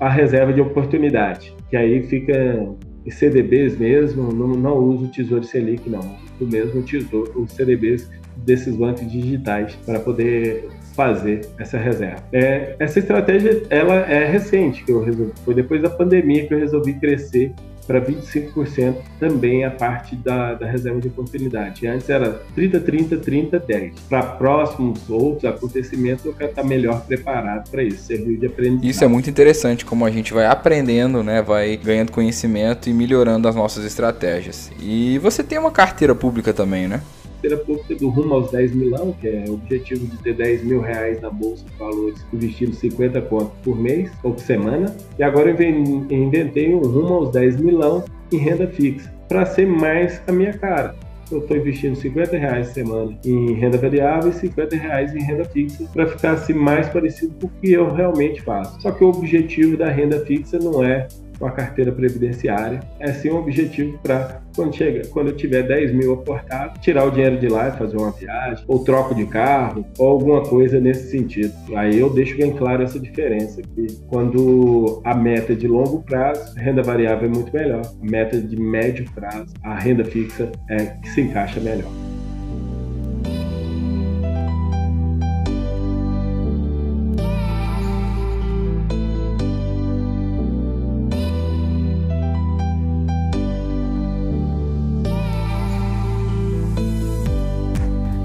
A 0.00 0.08
reserva 0.08 0.52
de 0.52 0.60
oportunidade, 0.60 1.54
que 1.70 1.76
aí 1.76 2.02
fica 2.02 2.68
em 3.04 3.10
CDBs 3.10 3.78
mesmo, 3.78 4.32
não, 4.32 4.48
não 4.48 4.76
uso 4.78 5.04
o 5.04 5.08
Tesouro 5.08 5.44
Selic, 5.44 5.88
não. 5.88 6.00
O 6.40 6.44
mesmo 6.44 6.82
tesouro, 6.82 7.40
os 7.40 7.52
CDBs 7.52 8.10
desses 8.38 8.74
bancos 8.74 9.10
digitais 9.10 9.76
para 9.86 10.00
poder 10.00 10.68
fazer 10.94 11.48
essa 11.58 11.78
reserva. 11.78 12.22
É, 12.32 12.76
essa 12.78 12.98
estratégia 12.98 13.62
ela 13.70 13.94
é 13.94 14.24
recente 14.26 14.84
que 14.84 14.92
eu 14.92 15.02
resolvi, 15.02 15.32
foi 15.44 15.54
depois 15.54 15.82
da 15.82 15.90
pandemia 15.90 16.46
que 16.46 16.54
eu 16.54 16.58
resolvi 16.58 16.94
crescer 16.94 17.52
para 17.86 18.00
25% 18.00 18.96
também 19.18 19.64
a 19.64 19.70
parte 19.70 20.16
da, 20.16 20.54
da 20.54 20.66
reserva 20.66 21.00
de 21.00 21.08
oportunidade. 21.08 21.86
Antes 21.86 22.08
era 22.08 22.42
30, 22.54 22.80
30, 22.80 23.16
30, 23.16 23.58
10. 23.58 23.94
Para 24.08 24.22
próximos 24.22 25.08
outros 25.08 25.44
acontecimentos, 25.44 26.24
eu 26.24 26.32
quero 26.32 26.50
estar 26.50 26.64
melhor 26.64 27.04
preparado 27.06 27.70
para 27.70 27.82
isso, 27.82 28.04
servir 28.04 28.38
de 28.38 28.46
aprendizado. 28.46 28.84
Isso 28.84 29.04
é 29.04 29.08
muito 29.08 29.28
interessante, 29.28 29.84
como 29.84 30.04
a 30.04 30.10
gente 30.10 30.32
vai 30.32 30.46
aprendendo, 30.46 31.22
né, 31.22 31.42
vai 31.42 31.76
ganhando 31.76 32.12
conhecimento 32.12 32.88
e 32.88 32.92
melhorando 32.92 33.48
as 33.48 33.54
nossas 33.54 33.84
estratégias. 33.84 34.70
E 34.80 35.18
você 35.18 35.42
tem 35.42 35.58
uma 35.58 35.70
carteira 35.70 36.14
pública 36.14 36.52
também, 36.52 36.88
né? 36.88 37.00
Carteira 37.42 37.56
pública 37.56 37.94
do 37.96 38.08
rumo 38.08 38.34
aos 38.34 38.50
10 38.52 38.74
milão, 38.74 39.12
que 39.20 39.28
é 39.28 39.44
o 39.48 39.54
objetivo 39.54 40.06
de 40.06 40.16
ter 40.18 40.34
10 40.34 40.64
mil 40.64 40.80
reais 40.80 41.20
na 41.20 41.28
bolsa 41.28 41.64
de 41.64 41.76
valores, 41.76 42.24
investindo 42.32 42.72
50 42.72 43.20
contos 43.22 43.52
por 43.64 43.76
mês 43.76 44.12
ou 44.22 44.32
por 44.32 44.40
semana. 44.40 44.94
E 45.18 45.22
agora 45.22 45.50
eu 45.50 45.70
inventei 46.10 46.72
um 46.72 46.80
rumo 46.80 47.14
aos 47.14 47.32
10 47.32 47.56
milão 47.56 48.04
em 48.32 48.36
renda 48.36 48.66
fixa, 48.68 49.12
para 49.28 49.44
ser 49.44 49.66
mais 49.66 50.22
a 50.26 50.32
minha 50.32 50.52
cara 50.52 50.94
eu 51.30 51.38
estou 51.38 51.56
investindo 51.56 51.96
50 51.96 52.36
reais 52.36 52.68
por 52.68 52.74
semana 52.74 53.18
em 53.24 53.54
renda 53.54 53.78
variável 53.78 54.30
e 54.30 54.34
50 54.34 54.76
reais 54.76 55.14
em 55.14 55.22
renda 55.22 55.44
fixa 55.46 55.88
para 55.92 56.06
ficar 56.06 56.32
assim 56.32 56.52
mais 56.52 56.88
parecido 56.90 57.34
com 57.40 57.46
o 57.46 57.50
que 57.60 57.72
eu 57.72 57.90
realmente 57.90 58.42
faço. 58.42 58.80
Só 58.82 58.90
que 58.90 59.02
o 59.02 59.08
objetivo 59.08 59.76
da 59.76 59.90
renda 59.90 60.20
fixa 60.26 60.58
não 60.58 60.84
é 60.84 61.08
com 61.42 61.48
a 61.48 61.50
carteira 61.50 61.90
previdenciária. 61.90 62.78
É 63.00 63.12
sim 63.12 63.32
um 63.32 63.38
objetivo 63.38 63.98
para 63.98 64.40
quando, 64.54 64.76
chega, 64.76 65.08
quando 65.08 65.28
eu 65.28 65.36
tiver 65.36 65.64
10 65.64 65.92
mil 65.92 66.12
aportado, 66.12 66.78
tirar 66.78 67.04
o 67.04 67.10
dinheiro 67.10 67.36
de 67.36 67.48
lá 67.48 67.66
e 67.66 67.72
fazer 67.72 67.96
uma 67.96 68.12
viagem, 68.12 68.64
ou 68.68 68.84
troco 68.84 69.12
de 69.12 69.26
carro, 69.26 69.84
ou 69.98 70.08
alguma 70.08 70.42
coisa 70.42 70.78
nesse 70.78 71.10
sentido. 71.10 71.52
Aí 71.74 71.98
eu 71.98 72.08
deixo 72.10 72.36
bem 72.36 72.52
claro 72.52 72.84
essa 72.84 73.00
diferença, 73.00 73.60
que 73.60 73.88
quando 74.06 75.02
a 75.04 75.16
meta 75.16 75.52
é 75.52 75.56
de 75.56 75.66
longo 75.66 76.00
prazo, 76.02 76.54
renda 76.54 76.80
variável 76.80 77.28
é 77.28 77.32
muito 77.32 77.52
melhor. 77.52 77.82
A 77.84 78.04
meta 78.08 78.40
de 78.40 78.56
médio 78.56 79.04
prazo, 79.12 79.52
a 79.64 79.74
renda 79.74 80.04
fixa 80.04 80.48
é 80.70 80.76
que 80.76 81.08
se 81.10 81.22
encaixa 81.22 81.58
melhor. 81.58 81.90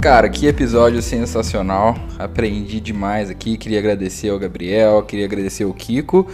Cara, 0.08 0.30
que 0.30 0.48
episódio 0.48 1.02
sensacional. 1.02 1.94
Aprendi 2.18 2.80
demais 2.80 3.30
aqui. 3.30 3.58
Queria 3.58 3.80
agradecer 3.80 4.30
ao 4.30 4.40
Gabriel, 4.40 5.04
queria 5.06 5.26
agradecer 5.26 5.66
ao 5.66 5.74
Kiko. 5.74 6.26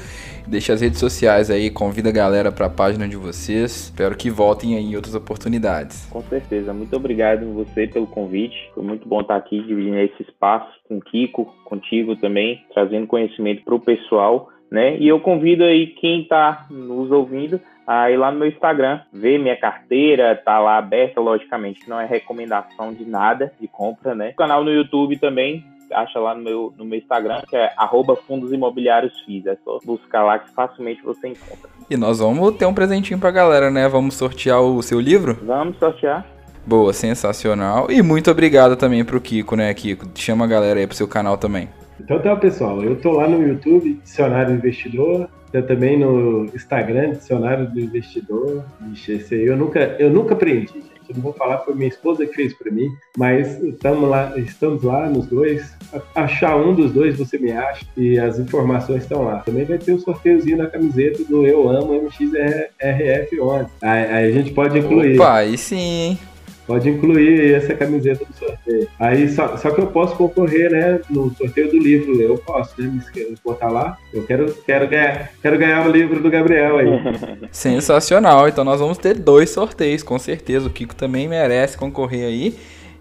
Deixa 0.46 0.74
as 0.74 0.82
redes 0.82 1.00
sociais 1.00 1.50
aí, 1.50 1.72
convida 1.72 2.10
a 2.10 2.12
galera 2.12 2.52
para 2.52 2.68
a 2.68 2.70
página 2.70 3.08
de 3.08 3.18
vocês. 3.18 3.86
Espero 3.86 4.16
que 4.16 4.30
voltem 4.30 4.78
aí 4.78 4.84
em 4.84 4.96
outras 4.96 5.16
oportunidades. 5.16 6.06
Com 6.12 6.22
certeza. 6.22 6.72
Muito 6.72 6.96
obrigado 6.96 7.52
você 7.52 7.88
pelo 7.88 8.06
convite. 8.06 8.56
Foi 8.76 8.84
muito 8.84 9.08
bom 9.08 9.22
estar 9.22 9.38
aqui 9.38 9.60
dividindo 9.64 9.98
esse 9.98 10.22
espaço 10.22 10.72
com 10.88 10.98
o 10.98 11.02
Kiko, 11.02 11.52
contigo 11.66 12.16
também, 12.18 12.64
trazendo 12.76 13.08
conhecimento 13.08 13.64
para 13.64 13.74
o 13.74 13.80
pessoal. 13.80 14.50
Né? 14.70 15.00
E 15.00 15.08
eu 15.08 15.20
convido 15.20 15.64
aí 15.64 15.88
quem 15.88 16.22
está 16.22 16.68
nos 16.70 17.10
ouvindo 17.10 17.60
a 17.86 18.10
ir 18.10 18.18
lá 18.18 18.32
no 18.32 18.40
meu 18.40 18.48
Instagram, 18.48 19.02
ver 19.12 19.38
minha 19.38 19.58
carteira, 19.58 20.36
tá 20.36 20.60
lá 20.60 20.78
aberta, 20.78 21.20
logicamente, 21.20 21.88
não 21.90 22.00
é 22.00 22.06
recomendação 22.06 22.94
de 22.94 23.06
nada 23.06 23.52
de 23.60 23.68
compra, 23.68 24.16
né? 24.16 24.30
O 24.30 24.36
canal 24.36 24.64
no 24.64 24.72
YouTube 24.72 25.18
também, 25.18 25.66
acha 25.92 26.20
lá 26.20 26.34
no 26.34 26.42
meu, 26.42 26.74
no 26.78 26.86
meu 26.86 26.98
Instagram, 26.98 27.42
que 27.48 27.56
é 27.56 27.72
arroba 27.78 28.16
fundos 28.16 28.52
imobiliários 28.52 29.20
FIS. 29.22 29.46
É 29.46 29.58
só 29.64 29.80
buscar 29.86 30.24
lá 30.24 30.40
que 30.40 30.52
facilmente 30.52 31.02
você 31.04 31.28
encontra. 31.30 31.70
E 31.90 31.98
nós 31.98 32.20
vamos 32.20 32.56
ter 32.56 32.66
um 32.66 32.74
presentinho 32.74 33.20
pra 33.20 33.32
galera, 33.32 33.70
né? 33.70 33.88
Vamos 33.88 34.16
sortear 34.16 34.62
o 34.62 34.82
seu 34.82 35.00
livro? 35.00 35.38
Vamos 35.44 35.78
sortear. 35.78 36.26
Boa, 36.66 36.94
sensacional. 36.94 37.92
E 37.92 38.02
muito 38.02 38.32
obrigado 38.32 38.76
também 38.76 39.04
pro 39.04 39.20
Kiko, 39.20 39.56
né, 39.56 39.74
Kiko? 39.74 40.08
Chama 40.16 40.46
a 40.46 40.48
galera 40.48 40.80
aí 40.80 40.88
pro 40.88 40.96
seu 40.96 41.08
canal 41.08 41.38
também. 41.38 41.68
Então 42.00 42.20
tá, 42.20 42.36
pessoal. 42.36 42.82
Eu 42.82 43.00
tô 43.02 43.12
lá 43.12 43.28
no 43.28 43.46
YouTube, 43.46 44.00
Dicionário 44.02 44.56
Investidor. 44.56 45.30
Também 45.62 46.00
no 46.00 46.46
Instagram, 46.46 47.12
Dicionário 47.12 47.70
do 47.70 47.80
Investidor. 47.80 48.64
Ixi, 48.92 49.12
esse 49.14 49.36
aí 49.36 49.46
eu 49.46 49.56
nunca, 49.56 49.96
eu 50.00 50.10
nunca 50.10 50.34
aprendi, 50.34 50.68
gente. 50.68 50.94
Eu 51.10 51.16
não 51.16 51.22
vou 51.22 51.34
falar, 51.34 51.60
foi 51.60 51.76
minha 51.76 51.90
esposa 51.90 52.26
que 52.26 52.34
fez 52.34 52.54
para 52.54 52.72
mim, 52.72 52.90
mas 53.18 53.62
estamos 53.62 54.10
lá, 54.10 54.34
estamos 54.38 54.84
lá 54.84 55.10
nos 55.10 55.28
dois. 55.28 55.76
Achar 56.16 56.56
um 56.56 56.74
dos 56.74 56.92
dois 56.92 57.18
você 57.18 57.38
me 57.38 57.52
acha 57.52 57.86
e 57.98 58.18
as 58.18 58.40
informações 58.40 59.04
estão 59.04 59.24
lá. 59.24 59.40
Também 59.40 59.66
vai 59.66 59.78
ter 59.78 59.92
o 59.92 59.96
um 59.96 60.00
sorteiozinho 60.00 60.58
da 60.58 60.68
camiseta 60.68 61.24
do 61.26 61.46
Eu 61.46 61.70
Amo 61.70 61.94
MXRF11. 61.94 63.68
Aí, 63.82 64.06
aí 64.06 64.28
a 64.28 64.32
gente 64.32 64.52
pode 64.54 64.80
incluir. 64.80 65.16
Opa, 65.20 65.36
aí 65.36 65.58
sim, 65.58 65.78
hein? 65.78 66.20
Pode 66.66 66.90
incluir 66.90 67.54
essa 67.54 67.74
camiseta 67.74 68.24
do 68.26 68.34
sorteio. 68.34 68.88
Aí 68.98 69.30
só, 69.30 69.58
só 69.58 69.72
que 69.72 69.82
eu 69.82 69.88
posso 69.88 70.16
concorrer, 70.16 70.72
né? 70.72 71.02
No 71.10 71.34
sorteio 71.36 71.70
do 71.70 71.78
livro, 71.78 72.20
eu 72.22 72.38
posso, 72.38 72.82
né? 72.82 72.88
Me 72.88 73.36
botar 73.44 73.70
lá. 73.70 73.98
Eu 74.14 74.24
quero, 74.26 74.54
quero, 74.66 74.88
ganhar, 74.88 75.32
quero 75.42 75.58
ganhar 75.58 75.86
o 75.86 75.92
livro 75.92 76.22
do 76.22 76.30
Gabriel 76.30 76.78
aí. 76.78 76.88
Sensacional. 77.52 78.48
Então 78.48 78.64
nós 78.64 78.80
vamos 78.80 78.98
ter 78.98 79.16
dois 79.16 79.50
sorteios, 79.50 80.04
com 80.04 80.18
certeza. 80.18 80.68
O 80.68 80.72
Kiko 80.72 80.96
também 80.96 81.28
merece 81.28 81.78
concorrer 81.78 82.26
aí. 82.26 82.56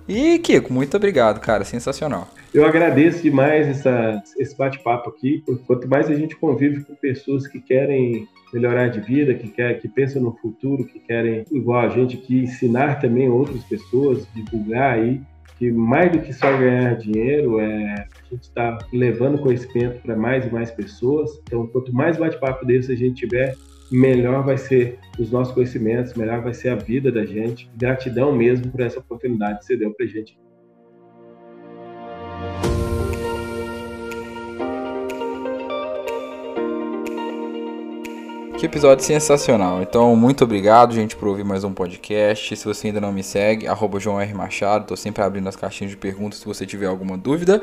E, 0.09 0.39
Kiko, 0.41 0.73
muito 0.73 0.97
obrigado, 0.97 1.41
cara. 1.41 1.65
Sensacional. 1.65 2.29
Eu 2.53 2.67
agradeço 2.67 3.23
demais 3.23 3.67
essa, 3.67 4.23
esse 4.39 4.57
bate-papo 4.57 5.09
aqui, 5.09 5.43
porque 5.47 5.63
quanto 5.67 5.89
mais 5.89 6.11
a 6.11 6.15
gente 6.15 6.37
convive 6.37 6.85
com 6.85 6.95
pessoas 6.95 7.47
que 7.47 7.61
querem 7.61 8.29
melhorar 8.53 8.89
de 8.89 9.01
vida, 9.01 9.35
que, 9.35 9.49
quer, 9.49 9.81
que 9.81 9.89
pensam 9.89 10.23
no 10.23 10.37
futuro, 10.37 10.85
que 10.85 11.01
querem, 11.01 11.45
igual 11.51 11.81
a 11.81 11.89
gente, 11.89 12.17
que 12.17 12.41
ensinar 12.41 13.01
também 13.01 13.29
outras 13.29 13.65
pessoas, 13.65 14.27
divulgar 14.35 14.99
aí, 14.99 15.21
que 15.59 15.71
mais 15.71 16.11
do 16.11 16.19
que 16.19 16.33
só 16.33 16.51
ganhar 16.57 16.97
dinheiro, 16.97 17.61
é, 17.61 17.95
a 17.95 18.31
gente 18.31 18.43
está 18.43 18.79
levando 18.93 19.39
conhecimento 19.39 20.03
para 20.03 20.17
mais 20.17 20.45
e 20.47 20.51
mais 20.51 20.71
pessoas. 20.71 21.31
Então, 21.43 21.67
quanto 21.69 21.93
mais 21.95 22.17
bate-papo 22.17 22.67
desse 22.67 22.93
a 22.93 22.97
gente 22.97 23.27
tiver, 23.27 23.55
melhor 23.91 24.43
vai 24.43 24.59
ser 24.59 24.99
os 25.19 25.31
nossos 25.31 25.55
conhecimentos, 25.55 26.15
melhor 26.15 26.43
vai 26.43 26.53
ser 26.53 26.71
a 26.71 26.75
vida 26.75 27.13
da 27.13 27.25
gente. 27.25 27.71
Gratidão 27.77 28.35
mesmo 28.35 28.71
por 28.71 28.81
essa 28.81 28.99
oportunidade 28.99 29.61
que 29.61 29.67
você 29.67 29.77
deu 29.77 29.93
para 29.93 30.05
a 30.05 30.09
gente. 30.09 30.37
Que 38.63 38.67
episódio 38.67 39.05
sensacional. 39.05 39.83
Então, 39.83 40.15
muito 40.15 40.45
obrigado, 40.45 40.95
gente, 40.95 41.17
por 41.17 41.27
ouvir 41.27 41.43
mais 41.43 41.65
um 41.65 41.73
podcast. 41.73 42.55
Se 42.55 42.65
você 42.65 42.87
ainda 42.87 43.01
não 43.01 43.11
me 43.11 43.21
segue, 43.21 43.67
arroba 43.67 43.99
João 43.99 44.21
R. 44.21 44.33
Machado. 44.33 44.87
Tô 44.87 44.97
sempre 44.97 45.21
abrindo 45.21 45.49
as 45.49 45.57
caixinhas 45.57 45.91
de 45.91 45.97
perguntas 45.97 46.39
se 46.39 46.47
você 46.47 46.65
tiver 46.65 46.87
alguma 46.87 47.19
dúvida. 47.19 47.61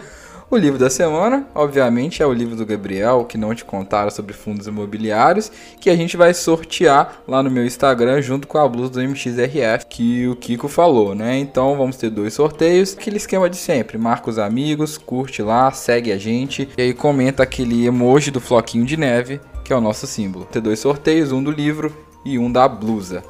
O 0.51 0.57
livro 0.57 0.77
da 0.77 0.89
semana, 0.89 1.47
obviamente, 1.55 2.21
é 2.21 2.25
o 2.27 2.33
livro 2.33 2.57
do 2.57 2.65
Gabriel, 2.65 3.23
que 3.23 3.37
não 3.37 3.55
te 3.55 3.63
contaram 3.63 4.09
sobre 4.09 4.33
fundos 4.33 4.67
imobiliários, 4.67 5.49
que 5.79 5.89
a 5.89 5.95
gente 5.95 6.17
vai 6.17 6.33
sortear 6.33 7.21
lá 7.25 7.41
no 7.41 7.49
meu 7.49 7.65
Instagram 7.65 8.21
junto 8.21 8.45
com 8.45 8.57
a 8.57 8.67
blusa 8.67 8.91
do 8.91 9.01
MXRF, 9.01 9.85
que 9.87 10.27
o 10.27 10.35
Kiko 10.35 10.67
falou, 10.67 11.15
né? 11.15 11.37
Então 11.37 11.77
vamos 11.77 11.95
ter 11.95 12.09
dois 12.09 12.33
sorteios, 12.33 12.97
aquele 12.97 13.15
esquema 13.15 13.49
de 13.49 13.55
sempre. 13.55 13.97
Marca 13.97 14.29
os 14.29 14.37
amigos, 14.37 14.97
curte 14.97 15.41
lá, 15.41 15.71
segue 15.71 16.11
a 16.11 16.17
gente 16.17 16.67
e 16.77 16.81
aí 16.81 16.93
comenta 16.93 17.41
aquele 17.41 17.85
emoji 17.85 18.31
do 18.31 18.41
floquinho 18.41 18.83
de 18.83 18.97
neve 18.97 19.39
que 19.69 19.73
é 19.73 19.75
o 19.75 19.81
nosso 19.81 20.07
símbolo. 20.07 20.45
Ter 20.45 20.61
dois 20.61 20.79
sorteios, 20.79 21.31
um 21.31 21.43
do 21.43 21.51
livro 21.51 21.95
e 22.25 22.39
um 22.39 22.51
da 22.51 22.67
blusa. 22.67 23.23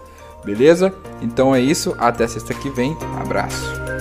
Beleza? 0.46 0.96
Então 1.22 1.54
é 1.54 1.60
isso, 1.60 1.94
até 2.00 2.26
sexta 2.30 2.54
que 2.54 2.70
vem. 2.70 2.96
Abraço. 3.22 3.99